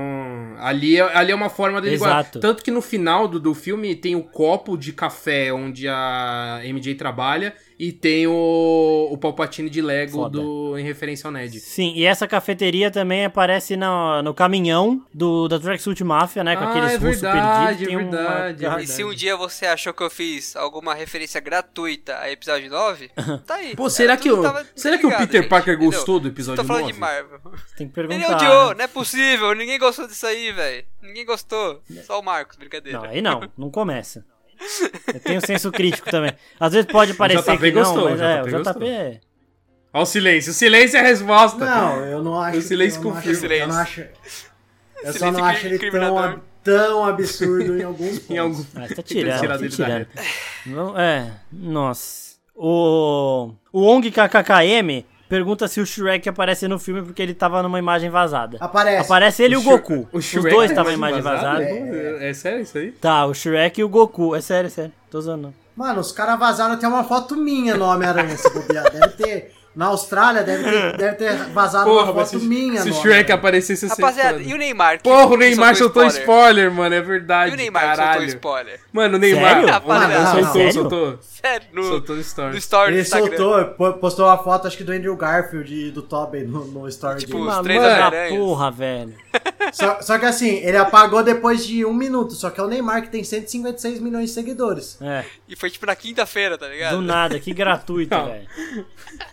ali, 0.58 0.96
é- 0.96 1.16
ali 1.16 1.32
é 1.32 1.34
uma 1.34 1.48
forma 1.48 1.80
dele 1.80 1.96
Exato. 1.96 2.12
guardar. 2.12 2.40
Tanto 2.40 2.62
que 2.62 2.70
no 2.70 2.80
final 2.80 3.26
do, 3.26 3.40
do 3.40 3.52
filme 3.54 3.96
tem 3.96 4.14
o 4.14 4.22
copo 4.22 4.76
de 4.76 4.92
café 4.92 5.52
onde 5.52 5.88
a 5.88 6.60
MJ 6.62 6.94
trabalha 6.94 7.52
e 7.78 7.92
tem 7.92 8.26
o, 8.26 9.08
o 9.12 9.16
Palpatine 9.18 9.70
de 9.70 9.80
Lego 9.80 10.12
Foda. 10.12 10.38
do, 10.40 10.76
em 10.78 10.82
referência 10.82 11.28
ao 11.28 11.32
Ned. 11.32 11.60
Sim, 11.60 11.92
e 11.94 12.04
essa 12.04 12.26
cafeteria 12.26 12.90
também 12.90 13.24
aparece 13.24 13.76
no, 13.76 14.20
no 14.22 14.34
caminhão 14.34 15.04
do, 15.14 15.46
da 15.48 15.58
Tracksuit 15.60 16.02
Mafia, 16.02 16.42
né? 16.42 16.56
Com 16.56 16.64
Ah, 16.64 16.70
aqueles 16.70 16.92
é 16.92 16.96
russos 16.96 17.20
verdade, 17.22 17.78
perdidos. 17.86 17.92
É 17.92 17.96
uma 17.96 18.10
verdade, 18.24 18.64
é 18.64 18.68
garra- 18.68 18.82
E 18.82 18.86
se 18.86 19.04
um 19.04 19.14
dia 19.14 19.36
você 19.36 19.66
achou 19.66 19.94
que 19.94 20.02
eu 20.02 20.10
fiz 20.10 20.56
alguma 20.56 20.92
referência 20.94 21.40
gratuita 21.40 22.18
a 22.18 22.30
episódio 22.30 22.68
9, 22.70 23.10
tá 23.46 23.54
aí. 23.54 23.76
Pô, 23.76 23.88
será 23.88 24.14
É, 24.14 24.16
que, 24.16 24.28
tava 24.42 24.66
será 24.74 24.98
que 24.98 25.06
o 25.06 25.10
Peter 25.16 25.42
gente, 25.42 25.48
Parker 25.48 25.74
entendeu? 25.74 25.90
gostou 25.92 26.18
do 26.18 26.28
episódio 26.28 26.62
Tô 26.62 26.66
falando 26.66 26.82
9? 26.82 26.92
de 26.94 26.98
Marvel. 26.98 27.40
Tem 27.76 27.88
que 27.88 28.00
Ele 28.00 28.08
perguntar. 28.08 28.36
odiou, 28.36 28.68
né? 28.70 28.74
não 28.78 28.84
é 28.84 28.88
possível. 28.88 29.54
Ninguém 29.54 29.78
gostou 29.78 30.06
disso 30.08 30.26
aí, 30.26 30.50
velho. 30.50 30.84
Ninguém 31.00 31.24
gostou. 31.24 31.80
Só 32.04 32.18
o 32.18 32.22
Marcos, 32.24 32.56
brincadeira. 32.56 32.98
Não, 32.98 33.04
aí 33.08 33.22
não, 33.22 33.40
não 33.56 33.70
começa. 33.70 34.24
Eu 35.14 35.20
tenho 35.20 35.40
senso 35.46 35.70
crítico 35.72 36.10
também. 36.10 36.32
Às 36.58 36.72
vezes 36.72 36.90
pode 36.90 37.14
parecer 37.14 37.42
JP 37.52 37.58
que 37.58 37.70
não, 37.72 37.82
gostou, 37.82 38.10
mas 38.10 38.20
o 38.20 38.24
é, 38.24 38.42
o 38.42 38.46
JP 38.46 38.56
gostou. 38.64 38.82
é... 38.88 39.20
Olha 39.92 40.02
o 40.02 40.06
silêncio. 40.06 40.50
O 40.50 40.54
silêncio 40.54 40.96
é 40.96 41.00
a 41.00 41.04
resposta. 41.04 41.64
Não, 41.64 42.04
eu 42.04 42.22
não 42.22 42.40
acho. 42.40 42.58
O 42.58 42.62
silêncio 42.62 42.98
eu 43.00 43.04
não 43.04 43.12
confirma. 43.12 43.38
acho- 43.46 43.52
Eu 43.54 43.68
não 43.68 43.76
acho. 43.76 44.00
Eu 44.00 44.08
só 45.06 45.12
Silêncio 45.12 45.32
não 45.32 45.44
acho 45.44 45.66
ele 45.66 45.90
tão, 45.90 46.18
ab- 46.18 46.40
tão 46.64 47.04
absurdo 47.04 47.78
em 47.78 47.82
alguns 47.84 48.18
pontos. 48.18 48.30
Em 48.30 48.38
algum... 48.38 48.64
Ah, 48.74 48.88
tá 48.94 49.02
tirando, 49.02 49.48
tá 49.48 49.68
tirando. 49.68 50.06
Não, 50.66 50.98
é, 50.98 51.32
nossa. 51.52 52.36
O, 52.54 53.52
o 53.72 53.80
ONG 53.82 54.10
KKKM 54.10 55.04
pergunta 55.28 55.68
se 55.68 55.80
o 55.80 55.86
Shrek 55.86 56.28
aparece 56.28 56.66
no 56.68 56.78
filme 56.78 57.02
porque 57.02 57.22
ele 57.22 57.34
tava 57.34 57.62
numa 57.62 57.78
imagem 57.78 58.10
vazada. 58.10 58.56
Aparece. 58.60 59.04
Aparece 59.04 59.42
ele 59.42 59.54
e 59.54 59.56
o 59.56 59.62
Goku. 59.62 60.08
O 60.12 60.18
Os 60.18 60.24
Shrek 60.24 60.50
dois 60.54 60.68
tá 60.68 60.72
estavam 60.72 60.92
em 60.92 60.94
imagem 60.94 61.20
vazada? 61.20 61.58
vazada. 61.58 61.64
É, 61.64 62.30
é 62.30 62.34
sério 62.34 62.60
isso 62.62 62.78
aí? 62.78 62.92
Tá, 62.92 63.26
o 63.26 63.34
Shrek 63.34 63.80
e 63.80 63.84
o 63.84 63.88
Goku. 63.88 64.34
É 64.34 64.40
sério, 64.40 64.66
é 64.68 64.70
sério. 64.70 64.92
Tô 65.10 65.18
usando 65.18 65.42
não. 65.42 65.54
Mano, 65.76 66.00
os 66.00 66.10
caras 66.10 66.38
vazaram 66.40 66.74
até 66.74 66.88
uma 66.88 67.04
foto 67.04 67.36
minha 67.36 67.76
no 67.76 67.84
Homem-Aranha, 67.84 68.36
se 68.36 68.50
bobear. 68.52 68.90
Deve 68.90 69.08
ter. 69.10 69.52
Na 69.76 69.86
Austrália 69.86 70.42
deve 70.42 70.64
ter, 70.64 70.96
deve 70.98 71.16
ter 71.16 71.34
vazado 71.52 71.84
Porra, 71.88 72.10
uma 72.10 72.24
foto 72.24 72.40
se, 72.40 72.46
minha 72.46 72.82
se 72.82 72.90
o 72.90 72.92
Shrek 72.94 73.04
Homem-Aranha. 73.08 73.34
aparecesse 73.34 73.86
assim... 73.86 74.02
Rapaziada, 74.02 74.38
e 74.42 74.52
o 74.52 74.56
Neymar? 74.56 74.96
que 74.98 75.04
Porra, 75.04 75.26
o 75.26 75.36
Neymar 75.36 75.76
soltou 75.76 76.04
spoiler? 76.06 76.20
spoiler, 76.22 76.72
mano, 76.72 76.94
é 76.94 77.00
verdade, 77.00 77.50
E 77.50 77.54
o 77.54 77.56
Neymar 77.56 77.82
que 77.82 77.88
soltou 77.88 78.04
caralho. 78.06 78.24
spoiler? 78.28 78.80
Mano, 78.92 79.16
o 79.16 79.18
Neymar... 79.20 79.54
Sério? 79.62 79.86
Mano, 79.86 80.26
soltou, 80.32 80.52
sério? 80.52 80.72
soltou. 80.72 81.18
Sério, 81.20 81.68
no, 81.72 81.84
Soltou 81.84 82.16
no 82.16 82.22
story. 82.22 82.52
no 82.52 82.58
story 82.58 82.94
Ele 82.94 83.04
soltou, 83.04 83.64
po- 83.66 83.92
postou 83.94 84.26
uma 84.26 84.38
foto, 84.38 84.66
acho 84.66 84.76
que 84.76 84.82
do 84.82 84.90
Andrew 84.92 85.14
Garfield 85.14 85.72
e 85.72 85.90
do 85.92 86.02
Tobey 86.02 86.42
no, 86.42 86.64
no 86.64 86.88
story 86.88 87.20
Tipo, 87.20 87.32
dele. 87.34 87.42
os 87.42 87.46
Maluco 87.48 87.64
três 87.64 88.30
porra, 88.36 88.70
velho. 88.72 89.14
Só, 89.72 90.00
só 90.02 90.18
que 90.18 90.24
assim, 90.26 90.48
ele 90.56 90.76
apagou 90.76 91.22
depois 91.22 91.66
de 91.66 91.84
um 91.84 91.92
minuto. 91.92 92.34
Só 92.34 92.50
que 92.50 92.60
é 92.60 92.62
o 92.62 92.66
Neymar 92.66 93.02
que 93.02 93.10
tem 93.10 93.22
156 93.24 94.00
milhões 94.00 94.28
de 94.30 94.34
seguidores. 94.34 94.98
É, 95.00 95.24
E 95.48 95.54
foi 95.56 95.70
tipo 95.70 95.86
na 95.86 95.94
quinta-feira, 95.96 96.56
tá 96.58 96.68
ligado? 96.68 96.96
do 96.96 97.02
nada, 97.02 97.38
que 97.38 97.52
gratuito, 97.52 98.14
Não. 98.14 98.26
velho. 98.26 98.48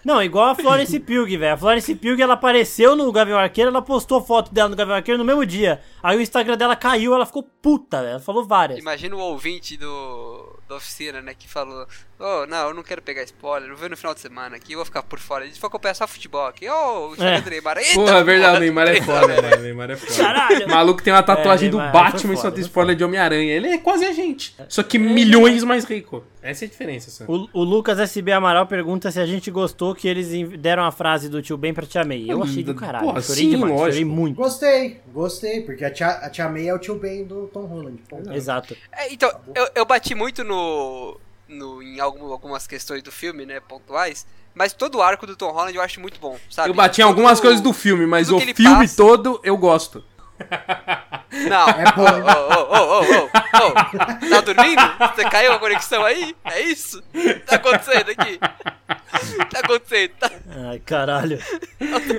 Não, 0.03 0.21
igual 0.23 0.49
a 0.49 0.55
Florence 0.55 0.99
Pugh, 0.99 1.25
velho. 1.37 1.53
A 1.53 1.57
Florence 1.57 1.93
Pugh, 1.95 2.19
ela 2.21 2.33
apareceu 2.35 2.95
no 2.95 3.11
Gavião 3.11 3.37
Arqueiro, 3.37 3.69
ela 3.69 3.81
postou 3.81 4.21
foto 4.23 4.53
dela 4.53 4.69
no 4.69 4.75
Gavião 4.75 4.95
Arqueiro 4.95 5.17
no 5.17 5.25
mesmo 5.25 5.45
dia. 5.45 5.81
Aí 6.01 6.17
o 6.17 6.21
Instagram 6.21 6.57
dela 6.57 6.75
caiu, 6.75 7.13
ela 7.13 7.25
ficou 7.25 7.43
puta, 7.43 7.99
velho. 8.01 8.11
Ela 8.11 8.19
falou 8.19 8.45
várias. 8.45 8.79
Imagina 8.79 9.15
o 9.15 9.19
ouvinte 9.19 9.75
do, 9.77 10.59
da 10.67 10.75
oficina, 10.75 11.21
né, 11.21 11.33
que 11.37 11.47
falou: 11.47 11.87
Oh, 12.19 12.45
não, 12.47 12.69
eu 12.69 12.73
não 12.73 12.81
quero 12.83 13.01
pegar 13.01 13.21
spoiler, 13.23 13.69
eu 13.69 13.75
vou 13.75 13.83
ver 13.83 13.89
no 13.89 13.97
final 13.97 14.13
de 14.13 14.19
semana 14.21 14.55
aqui, 14.55 14.73
eu 14.73 14.77
vou 14.77 14.85
ficar 14.85 15.03
por 15.03 15.19
fora. 15.19 15.43
A 15.43 15.47
gente 15.47 15.59
vai 15.59 15.67
acompanhar 15.67 15.93
só 15.93 16.07
futebol 16.07 16.45
aqui. 16.47 16.67
Oh, 16.69 17.09
o 17.17 17.23
É. 17.23 17.41
do 17.41 17.49
Neymar. 17.49 17.77
Eita, 17.77 17.93
Porra, 17.93 18.17
é 18.17 18.23
verdade, 18.23 18.57
o 18.57 18.59
Neymar 18.61 18.87
é 18.87 19.01
foda, 19.01 19.41
mano. 19.41 19.57
O 19.57 19.61
Neymar 19.61 19.91
é 19.91 19.95
foda. 19.95 20.15
Caralho. 20.23 20.65
O 20.65 20.69
maluco 20.69 21.03
tem 21.03 21.13
uma 21.13 21.23
tatuagem 21.23 21.67
É, 21.67 21.71
do 21.71 21.77
Neymar, 21.77 21.93
Batman 21.93 22.19
foi 22.21 22.33
e 22.33 22.35
só 22.37 22.41
foda, 22.43 22.55
tem 22.55 22.63
foi 22.63 22.69
spoiler 22.69 22.95
de 22.95 23.03
Homem-Aranha. 23.03 23.53
Ele 23.53 23.67
é 23.67 23.77
quase 23.77 24.05
a 24.05 24.11
gente. 24.13 24.55
Só 24.69 24.81
que 24.81 24.97
milhões 24.97 25.63
mais 25.63 25.83
rico. 25.85 26.23
Essa 26.45 26.65
é 26.65 26.67
a 26.67 26.69
diferença, 26.69 27.09
Sam. 27.09 27.25
O, 27.27 27.47
o 27.53 27.63
Lucas 27.63 27.97
SB 27.99 28.31
Amaral 28.31 28.67
pergunta 28.67 29.11
se 29.11 29.19
a 29.19 29.25
gente 29.25 29.49
gostou 29.49 29.95
que 29.95 30.07
eles 30.07 30.29
deram 30.59 30.83
a 30.85 30.91
frase 30.91 31.27
do 31.27 31.41
tio 31.41 31.57
Ben 31.57 31.73
pra 31.73 31.85
Tia 31.85 32.03
May. 32.05 32.25
Eu 32.29 32.43
achei 32.43 32.63
do 32.63 32.75
caralho. 32.75 33.05
Porra, 33.05 33.21
chorei 33.21 33.43
sim, 33.43 33.49
demais, 33.49 33.73
chorei 33.73 33.85
lógico. 33.93 34.11
muito. 34.11 34.35
Gostei, 34.37 35.01
gostei, 35.13 35.61
porque 35.61 35.83
a 35.83 35.91
tia, 35.91 36.07
a 36.09 36.29
tia 36.29 36.47
May 36.47 36.67
é 36.67 36.73
o 36.73 36.79
tio 36.79 36.95
Ben 36.99 37.23
do 37.25 37.47
Tom 37.47 37.65
Holland. 37.65 37.99
Exato. 38.33 38.75
É, 38.91 39.11
então, 39.11 39.29
eu, 39.55 39.67
eu 39.75 39.85
bati 39.85 40.13
muito 40.13 40.43
no, 40.43 41.19
no 41.49 41.81
em 41.81 41.99
algum- 41.99 42.31
algumas 42.31 42.67
questões 42.67 43.01
do 43.01 43.11
filme, 43.11 43.45
né, 43.45 43.59
pontuais, 43.59 44.25
mas 44.53 44.71
todo 44.71 44.99
o 44.99 45.01
arco 45.01 45.25
do 45.25 45.35
Tom 45.35 45.51
Holland 45.51 45.75
eu 45.75 45.81
acho 45.81 45.99
muito 45.99 46.19
bom, 46.19 46.37
sabe? 46.49 46.69
Eu 46.69 46.73
bati 46.73 47.01
em 47.01 47.03
Todo- 47.03 47.11
algumas 47.11 47.39
coisas 47.39 47.59
do 47.61 47.73
filme, 47.73 48.05
mas 48.05 48.29
o 48.31 48.39
filme 48.39 48.53
passa- 48.79 48.95
todo 48.97 49.39
eu 49.43 49.57
gosto. 49.57 50.03
Não, 51.49 51.67
É 51.69 51.91
bom. 51.91 52.03
Ô, 52.03 52.61
ô, 52.61 52.75
ô, 52.75 52.99
ô, 52.99 53.01
ô, 53.01 53.67
ô. 53.67 54.29
Tá 54.29 54.41
dormindo? 54.41 54.81
Você 55.15 55.29
caiu 55.29 55.51
a 55.53 55.59
conexão 55.59 56.03
aí? 56.05 56.35
É 56.45 56.61
isso? 56.61 57.01
Tá 57.45 57.55
acontecendo 57.55 58.09
aqui? 58.11 58.37
Tá 58.39 59.59
acontecendo? 59.63 60.11
Tá, 60.19 60.31
Ai, 60.69 60.79
caralho. 60.79 61.39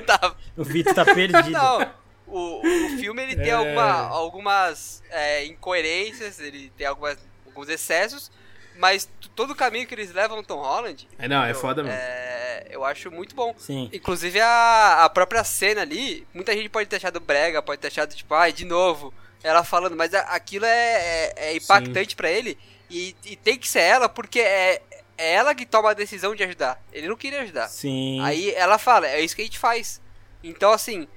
tava? 0.05 0.35
O 0.55 0.63
Vitor 0.63 0.93
tá 0.93 1.05
perdido. 1.05 1.49
Não, 1.51 1.89
o, 2.27 2.59
o 2.59 2.89
filme 2.99 3.21
ele 3.23 3.35
tem 3.35 3.49
É. 3.49 3.53
alguma- 3.53 4.07
algumas 4.09 5.03
é, 5.09 5.45
incoerências, 5.45 6.39
ele 6.39 6.71
tem 6.77 6.85
algumas, 6.87 7.17
alguns 7.45 7.69
excessos, 7.69 8.31
mas 8.77 9.09
todo 9.35 9.51
o 9.51 9.55
caminho 9.55 9.87
que 9.87 9.93
eles 9.95 10.11
levam 10.13 10.37
no 10.37 10.43
Tom 10.43 10.59
Holland, 10.61 11.07
É, 11.19 11.27
não, 11.27 11.43
é 11.43 11.51
eu, 11.51 11.55
foda 11.55 11.83
mesmo. 11.83 11.97
é, 11.97 12.67
eu 12.69 12.83
acho 12.85 13.09
muito 13.11 13.35
bom. 13.35 13.53
Sim. 13.57 13.89
Inclusive 13.93 14.39
a, 14.39 15.03
a 15.05 15.09
própria 15.09 15.43
cena 15.43 15.81
ali, 15.81 16.27
muita 16.33 16.53
gente 16.53 16.69
pode 16.69 16.89
ter 16.89 16.97
achado 16.97 17.19
brega, 17.19 17.61
pode 17.61 17.81
ter 17.81 17.87
achado 17.87 18.13
tipo, 18.15 18.33
ai, 18.33 18.51
de 18.53 18.65
novo, 18.65 19.13
ela 19.43 19.63
falando, 19.63 19.95
mas 19.95 20.13
a- 20.13 20.21
aquilo 20.21 20.65
é, 20.65 20.69
é, 20.69 21.33
é 21.49 21.55
impactante 21.55 22.15
pra 22.15 22.29
ele 22.29 22.57
e, 22.89 23.15
e 23.25 23.35
tem 23.35 23.57
que 23.57 23.67
ser 23.67 23.81
ela 23.81 24.07
porque 24.09 24.39
é, 24.39 24.81
é 25.17 25.33
ela 25.33 25.53
que 25.55 25.65
toma 25.65 25.91
a 25.91 25.93
decisão 25.93 26.35
de 26.35 26.43
ajudar. 26.43 26.81
Ele 26.91 27.07
não 27.07 27.15
queria 27.17 27.41
ajudar. 27.41 27.67
Sim. 27.67 28.19
Aí 28.23 28.51
ela 28.53 28.77
fala, 28.77 29.07
é 29.07 29.19
isso 29.21 29.35
que 29.35 29.41
a 29.41 29.45
gente 29.45 29.59
faz. 29.59 30.01
Então, 30.43 30.71
assim, 30.71 31.07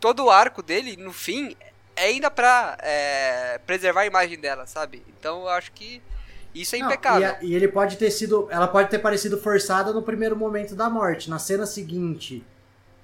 todo 0.00 0.24
o 0.24 0.30
arco 0.30 0.62
dele, 0.62 0.96
no 0.96 1.12
fim, 1.12 1.56
é 1.94 2.06
ainda 2.06 2.30
pra 2.30 2.76
é, 2.80 3.58
preservar 3.66 4.00
a 4.02 4.06
imagem 4.06 4.38
dela, 4.38 4.66
sabe? 4.66 5.02
Então 5.08 5.42
eu 5.42 5.48
acho 5.50 5.70
que 5.72 6.02
isso 6.54 6.76
é 6.76 6.78
Não, 6.78 6.86
impecável. 6.86 7.20
e, 7.20 7.24
a- 7.24 7.38
e 7.42 7.54
ele 7.54 7.68
pode 7.68 7.96
ter 7.96 8.10
sido. 8.10 8.46
Ela 8.50 8.68
pode 8.68 8.88
ter 8.90 8.98
parecido 8.98 9.38
forçada 9.38 9.92
no 9.92 10.02
primeiro 10.02 10.36
momento 10.36 10.74
da 10.74 10.88
morte. 10.90 11.28
Na 11.30 11.38
cena 11.38 11.64
seguinte, 11.66 12.44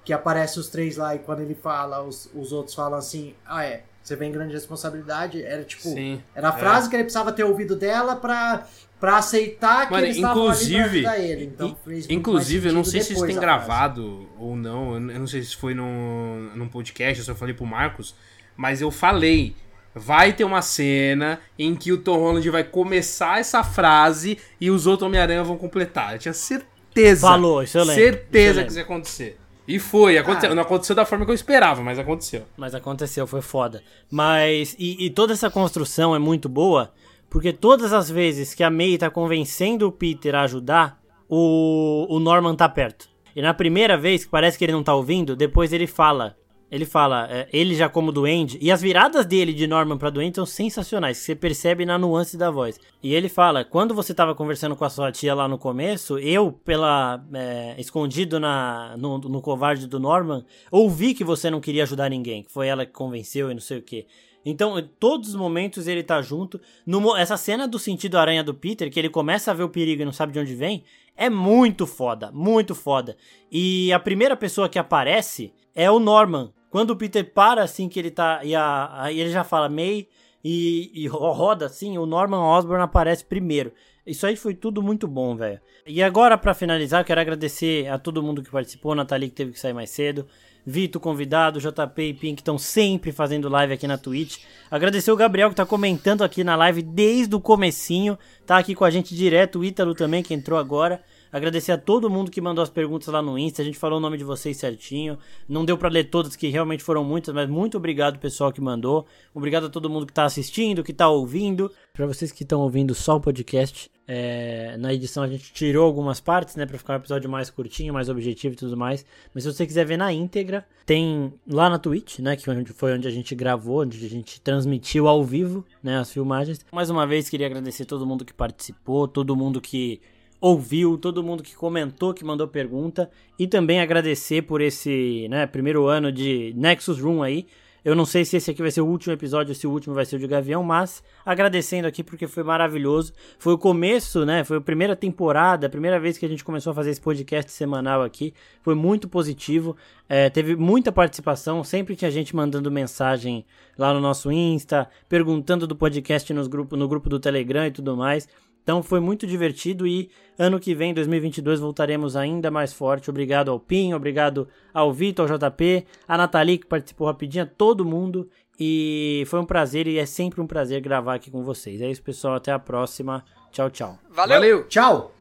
que 0.05 0.13
aparece 0.13 0.59
os 0.59 0.67
três 0.67 0.97
lá 0.97 1.15
e 1.15 1.19
quando 1.19 1.41
ele 1.41 1.55
fala, 1.55 2.01
os, 2.03 2.29
os 2.33 2.51
outros 2.51 2.75
falam 2.75 2.97
assim: 2.99 3.33
Ah, 3.45 3.63
é, 3.65 3.83
você 4.03 4.15
vem 4.15 4.31
grande 4.31 4.53
responsabilidade. 4.53 5.43
Era 5.43 5.63
tipo. 5.63 5.83
Sim. 5.83 6.21
Era 6.35 6.49
a 6.49 6.53
frase 6.53 6.89
que 6.89 6.95
ele 6.95 7.03
precisava 7.03 7.31
ter 7.31 7.43
ouvido 7.43 7.75
dela 7.75 8.15
pra, 8.15 8.65
pra 8.99 9.17
aceitar 9.17 9.85
que 9.87 9.91
Mano, 9.93 10.05
eles 10.05 10.15
estavam 10.15 10.47
ali 10.49 10.57
pra 10.57 10.65
inclusive- 10.65 10.97
ajudar 11.07 11.19
ele. 11.19 11.43
Então, 11.45 11.77
Inclusive, 12.09 12.69
eu 12.69 12.73
não 12.73 12.83
sei 12.83 13.01
se 13.01 13.13
isso 13.13 13.25
tem 13.25 13.35
frase. 13.35 13.39
gravado 13.39 14.27
ou 14.37 14.55
não. 14.55 14.93
Eu 14.95 15.19
não 15.19 15.27
sei 15.27 15.41
se 15.43 15.55
foi 15.55 15.73
num, 15.73 16.51
num 16.55 16.67
podcast, 16.67 17.19
eu 17.19 17.25
só 17.25 17.35
falei 17.35 17.53
pro 17.53 17.65
Marcos. 17.65 18.15
Mas 18.55 18.81
eu 18.81 18.91
falei. 18.91 19.55
Vai 19.99 20.33
ter 20.33 20.43
uma 20.43 20.61
cena 20.61 21.39
em 21.57 21.75
que 21.75 21.91
o 21.91 21.97
Tom 21.97 22.17
Holland 22.17 22.49
vai 22.49 22.63
começar 22.63 23.39
essa 23.39 23.63
frase 23.63 24.37
e 24.59 24.71
os 24.71 24.87
outros 24.87 25.07
Homem-Aranha 25.07 25.43
vão 25.43 25.57
completar. 25.57 26.13
Eu 26.13 26.19
tinha 26.19 26.33
certeza. 26.33 27.27
Falou, 27.27 27.61
isso 27.61 27.77
eu 27.77 27.83
lembro, 27.83 28.01
isso 28.01 28.09
eu 28.09 28.13
Certeza 28.13 28.63
que 28.63 28.69
isso 28.69 28.79
ia 28.79 28.83
acontecer. 28.83 29.37
E 29.69 29.77
foi, 29.77 30.17
aconteceu. 30.17 30.51
Ah. 30.51 30.55
Não 30.55 30.63
aconteceu 30.63 30.95
da 30.95 31.05
forma 31.05 31.25
que 31.25 31.31
eu 31.31 31.35
esperava, 31.35 31.83
mas 31.83 31.99
aconteceu. 31.99 32.43
Mas 32.57 32.73
aconteceu, 32.73 33.27
foi 33.27 33.41
foda. 33.41 33.83
Mas. 34.09 34.75
E, 34.79 35.05
e 35.05 35.11
toda 35.11 35.33
essa 35.33 35.47
construção 35.47 36.15
é 36.15 36.19
muito 36.19 36.49
boa, 36.49 36.91
porque 37.29 37.53
todas 37.53 37.93
as 37.93 38.09
vezes 38.09 38.55
que 38.55 38.63
a 38.63 38.71
May 38.71 38.97
tá 38.97 39.11
convencendo 39.11 39.87
o 39.87 39.91
Peter 39.91 40.33
a 40.33 40.41
ajudar, 40.41 40.99
o, 41.29 42.07
o 42.09 42.19
Norman 42.19 42.55
tá 42.55 42.67
perto. 42.67 43.07
E 43.35 43.43
na 43.43 43.53
primeira 43.53 43.95
vez, 43.95 44.25
que 44.25 44.31
parece 44.31 44.57
que 44.57 44.65
ele 44.65 44.73
não 44.73 44.81
tá 44.81 44.95
ouvindo, 44.95 45.35
depois 45.35 45.71
ele 45.71 45.85
fala. 45.85 46.35
Ele 46.71 46.85
fala, 46.85 47.27
é, 47.31 47.47
ele 47.51 47.73
já 47.73 47.89
como 47.89 48.11
duende, 48.11 48.59
e 48.61 48.71
as 48.71 48.81
viradas 48.81 49.25
dele 49.25 49.53
de 49.53 49.65
Norman 49.65 49.97
pra 49.97 50.11
duende 50.11 50.35
são 50.35 50.45
sensacionais, 50.45 51.17
que 51.17 51.25
você 51.25 51.35
percebe 51.35 51.85
na 51.85 51.97
nuance 51.97 52.37
da 52.37 52.51
voz. 52.51 52.79
E 53.01 53.13
ele 53.13 53.27
fala, 53.27 53.65
quando 53.65 53.95
você 53.95 54.13
tava 54.13 54.35
conversando 54.35 54.75
com 54.75 54.85
a 54.85 54.89
sua 54.89 55.11
tia 55.11 55.33
lá 55.33 55.47
no 55.47 55.57
começo, 55.57 56.19
eu, 56.19 56.51
pela 56.51 57.23
é, 57.33 57.75
escondido 57.79 58.39
na, 58.39 58.95
no, 58.97 59.17
no 59.17 59.41
covarde 59.41 59.87
do 59.87 59.99
Norman, 59.99 60.45
ouvi 60.71 61.15
que 61.15 61.23
você 61.23 61.49
não 61.49 61.59
queria 61.59 61.83
ajudar 61.83 62.09
ninguém, 62.09 62.43
que 62.43 62.51
foi 62.51 62.67
ela 62.67 62.85
que 62.85 62.91
convenceu 62.91 63.49
e 63.49 63.53
não 63.53 63.61
sei 63.61 63.79
o 63.79 63.81
que. 63.81 64.05
Então, 64.45 64.79
em 64.79 64.87
todos 64.99 65.29
os 65.29 65.35
momentos 65.35 65.87
ele 65.87 66.03
tá 66.03 66.21
junto. 66.21 66.61
No 66.85 67.15
essa 67.15 67.35
cena 67.35 67.67
do 67.67 67.77
sentido 67.77 68.17
aranha 68.17 68.43
do 68.43 68.53
Peter, 68.53 68.89
que 68.89 68.99
ele 68.99 69.09
começa 69.09 69.51
a 69.51 69.53
ver 69.53 69.63
o 69.63 69.69
perigo 69.69 70.01
e 70.01 70.05
não 70.05 70.13
sabe 70.13 70.33
de 70.33 70.39
onde 70.39 70.55
vem, 70.55 70.83
é 71.15 71.29
muito 71.29 71.85
foda, 71.85 72.31
muito 72.31 72.73
foda. 72.73 73.17
E 73.51 73.91
a 73.91 73.99
primeira 73.99 74.37
pessoa 74.37 74.69
que 74.69 74.79
aparece 74.79 75.51
é 75.75 75.89
o 75.91 75.99
Norman. 75.99 76.51
Quando 76.69 76.91
o 76.91 76.95
Peter 76.95 77.23
para 77.33 77.63
assim 77.63 77.89
que 77.89 77.99
ele 77.99 78.11
tá. 78.11 78.41
E 78.43 78.55
a, 78.55 78.89
aí 79.03 79.19
ele 79.19 79.31
já 79.31 79.43
fala 79.43 79.67
May 79.69 80.07
e, 80.43 80.91
e 80.93 81.07
ro- 81.07 81.31
roda 81.31 81.65
assim, 81.65 81.97
o 81.97 82.05
Norman 82.05 82.39
Osborn 82.41 82.83
aparece 82.83 83.23
primeiro. 83.25 83.71
Isso 84.05 84.25
aí 84.25 84.35
foi 84.35 84.53
tudo 84.55 84.81
muito 84.81 85.07
bom, 85.07 85.35
velho. 85.35 85.59
E 85.85 86.01
agora, 86.01 86.37
pra 86.37 86.53
finalizar, 86.53 87.03
quero 87.05 87.21
agradecer 87.21 87.87
a 87.87 87.97
todo 87.99 88.23
mundo 88.23 88.41
que 88.41 88.49
participou, 88.49 88.95
Nathalie 88.95 89.29
que 89.29 89.35
teve 89.35 89.51
que 89.51 89.59
sair 89.59 89.73
mais 89.73 89.89
cedo. 89.89 90.25
Vitor, 90.65 91.01
convidado, 91.01 91.59
JP 91.59 92.01
e 92.01 92.13
Pink 92.13 92.41
estão 92.41 92.57
sempre 92.57 93.11
fazendo 93.11 93.49
live 93.49 93.73
aqui 93.73 93.87
na 93.87 93.97
Twitch. 93.97 94.37
Agradecer 94.69 95.11
o 95.11 95.15
Gabriel 95.15 95.49
que 95.49 95.55
tá 95.55 95.65
comentando 95.65 96.23
aqui 96.23 96.43
na 96.43 96.55
live 96.55 96.81
desde 96.81 97.33
o 97.35 97.39
comecinho, 97.39 98.17
tá 98.45 98.57
aqui 98.57 98.75
com 98.75 98.85
a 98.85 98.89
gente 98.89 99.15
direto, 99.15 99.59
o 99.59 99.63
Ítalo 99.65 99.95
também 99.95 100.21
que 100.21 100.33
entrou 100.33 100.59
agora. 100.59 101.01
Agradecer 101.31 101.71
a 101.71 101.77
todo 101.77 102.09
mundo 102.09 102.31
que 102.31 102.41
mandou 102.41 102.63
as 102.63 102.69
perguntas 102.69 103.07
lá 103.07 103.21
no 103.21 103.37
Insta, 103.37 103.61
a 103.61 103.65
gente 103.65 103.77
falou 103.77 103.99
o 103.99 104.01
nome 104.01 104.17
de 104.17 104.23
vocês 104.23 104.57
certinho. 104.57 105.17
Não 105.47 105.63
deu 105.63 105.77
pra 105.77 105.89
ler 105.89 106.05
todas, 106.05 106.35
que 106.35 106.47
realmente 106.47 106.83
foram 106.83 107.03
muitas, 107.03 107.33
mas 107.33 107.47
muito 107.47 107.77
obrigado 107.77 108.19
pessoal 108.19 108.51
que 108.51 108.59
mandou. 108.59 109.05
Obrigado 109.33 109.67
a 109.67 109.69
todo 109.69 109.89
mundo 109.89 110.05
que 110.05 110.13
tá 110.13 110.25
assistindo, 110.25 110.83
que 110.83 110.93
tá 110.93 111.07
ouvindo. 111.09 111.71
Pra 111.93 112.07
vocês 112.07 112.31
que 112.31 112.43
estão 112.43 112.61
ouvindo 112.61 112.95
só 112.95 113.17
o 113.17 113.21
podcast, 113.21 113.91
é, 114.07 114.75
na 114.77 114.91
edição 114.91 115.21
a 115.21 115.27
gente 115.27 115.53
tirou 115.53 115.85
algumas 115.85 116.19
partes, 116.19 116.55
né, 116.55 116.65
pra 116.65 116.79
ficar 116.79 116.93
um 116.93 116.95
episódio 116.95 117.29
mais 117.29 117.51
curtinho, 117.51 117.93
mais 117.93 118.09
objetivo 118.09 118.55
e 118.55 118.57
tudo 118.57 118.75
mais. 118.75 119.05
Mas 119.33 119.43
se 119.43 119.53
você 119.53 119.67
quiser 119.67 119.85
ver 119.85 119.97
na 119.97 120.11
íntegra, 120.11 120.65
tem 120.83 121.31
lá 121.47 121.69
na 121.69 121.77
Twitch, 121.77 122.17
né, 122.17 122.35
que 122.35 122.43
foi 122.73 122.93
onde 122.93 123.07
a 123.07 123.11
gente 123.11 123.35
gravou, 123.35 123.81
onde 123.81 124.03
a 124.03 124.09
gente 124.09 124.41
transmitiu 124.41 125.07
ao 125.07 125.23
vivo, 125.23 125.63
né, 125.83 125.99
as 125.99 126.11
filmagens. 126.11 126.65
Mais 126.71 126.89
uma 126.89 127.05
vez 127.05 127.29
queria 127.29 127.45
agradecer 127.45 127.85
todo 127.85 128.03
mundo 128.03 128.25
que 128.25 128.33
participou, 128.33 129.07
todo 129.07 129.35
mundo 129.35 129.61
que 129.61 130.01
ouviu, 130.39 130.97
todo 130.97 131.23
mundo 131.23 131.43
que 131.43 131.55
comentou, 131.55 132.13
que 132.13 132.23
mandou 132.23 132.47
pergunta 132.47 133.09
e 133.37 133.47
também 133.47 133.81
agradecer 133.81 134.43
por 134.43 134.61
esse, 134.61 135.27
né, 135.29 135.45
primeiro 135.45 135.87
ano 135.87 136.11
de 136.11 136.53
Nexus 136.55 136.99
Room 136.99 137.21
aí. 137.21 137.45
Eu 137.83 137.95
não 137.95 138.05
sei 138.05 138.25
se 138.25 138.35
esse 138.35 138.51
aqui 138.51 138.61
vai 138.61 138.71
ser 138.71 138.81
o 138.81 138.85
último 138.85 139.13
episódio 139.13 139.55
se 139.55 139.65
o 139.65 139.71
último 139.71 139.95
vai 139.95 140.05
ser 140.05 140.17
o 140.17 140.19
de 140.19 140.27
Gavião, 140.27 140.61
mas 140.61 141.01
agradecendo 141.25 141.87
aqui 141.87 142.03
porque 142.03 142.27
foi 142.27 142.43
maravilhoso. 142.43 143.13
Foi 143.37 143.53
o 143.53 143.57
começo, 143.57 144.25
né? 144.25 144.43
Foi 144.43 144.57
a 144.57 144.61
primeira 144.61 144.95
temporada, 144.95 145.67
a 145.67 145.69
primeira 145.69 145.99
vez 145.99 146.17
que 146.17 146.25
a 146.25 146.29
gente 146.29 146.43
começou 146.43 146.71
a 146.71 146.73
fazer 146.73 146.89
esse 146.89 146.99
podcast 146.99 147.49
semanal 147.51 148.03
aqui. 148.03 148.33
Foi 148.61 148.75
muito 148.75 149.07
positivo. 149.07 149.77
É, 150.09 150.29
teve 150.29 150.55
muita 150.55 150.91
participação, 150.91 151.63
sempre 151.63 151.95
tinha 151.95 152.11
gente 152.11 152.35
mandando 152.35 152.69
mensagem 152.69 153.45
lá 153.77 153.93
no 153.93 154.01
nosso 154.01 154.29
Insta, 154.29 154.89
perguntando 155.07 155.65
do 155.65 155.75
podcast 155.75 156.33
nos 156.33 156.47
grupo, 156.47 156.75
no 156.75 156.87
grupo 156.87 157.07
do 157.07 157.19
Telegram 157.19 157.65
e 157.65 157.71
tudo 157.71 157.95
mais. 157.95 158.27
Então 158.69 158.83
foi 158.83 158.99
muito 158.99 159.25
divertido 159.25 159.87
e 159.87 160.11
ano 160.37 160.59
que 160.59 160.75
vem, 160.75 160.93
2022, 160.93 161.59
voltaremos 161.59 162.15
ainda 162.15 162.51
mais 162.51 162.71
forte. 162.71 163.09
Obrigado 163.09 163.49
ao 163.49 163.59
Pim, 163.59 163.93
obrigado 163.93 164.47
ao 164.71 164.93
Vitor, 164.93 165.27
ao 165.31 165.39
JP, 165.39 165.87
a 166.07 166.15
Nathalie 166.15 166.59
que 166.59 166.67
participou 166.67 167.07
rapidinho, 167.07 167.45
a 167.45 167.47
todo 167.47 167.83
mundo. 167.83 168.29
E 168.59 169.23
foi 169.25 169.39
um 169.39 169.45
prazer 169.45 169.87
e 169.87 169.97
é 169.97 170.05
sempre 170.05 170.39
um 170.39 170.45
prazer 170.45 170.81
gravar 170.81 171.15
aqui 171.15 171.31
com 171.31 171.43
vocês. 171.43 171.81
É 171.81 171.89
isso, 171.89 172.03
pessoal. 172.03 172.35
Até 172.35 172.51
a 172.51 172.59
próxima. 172.59 173.25
Tchau, 173.51 173.71
tchau. 173.71 173.97
Valeu. 174.07 174.35
Valeu. 174.35 174.67
Tchau! 174.67 175.18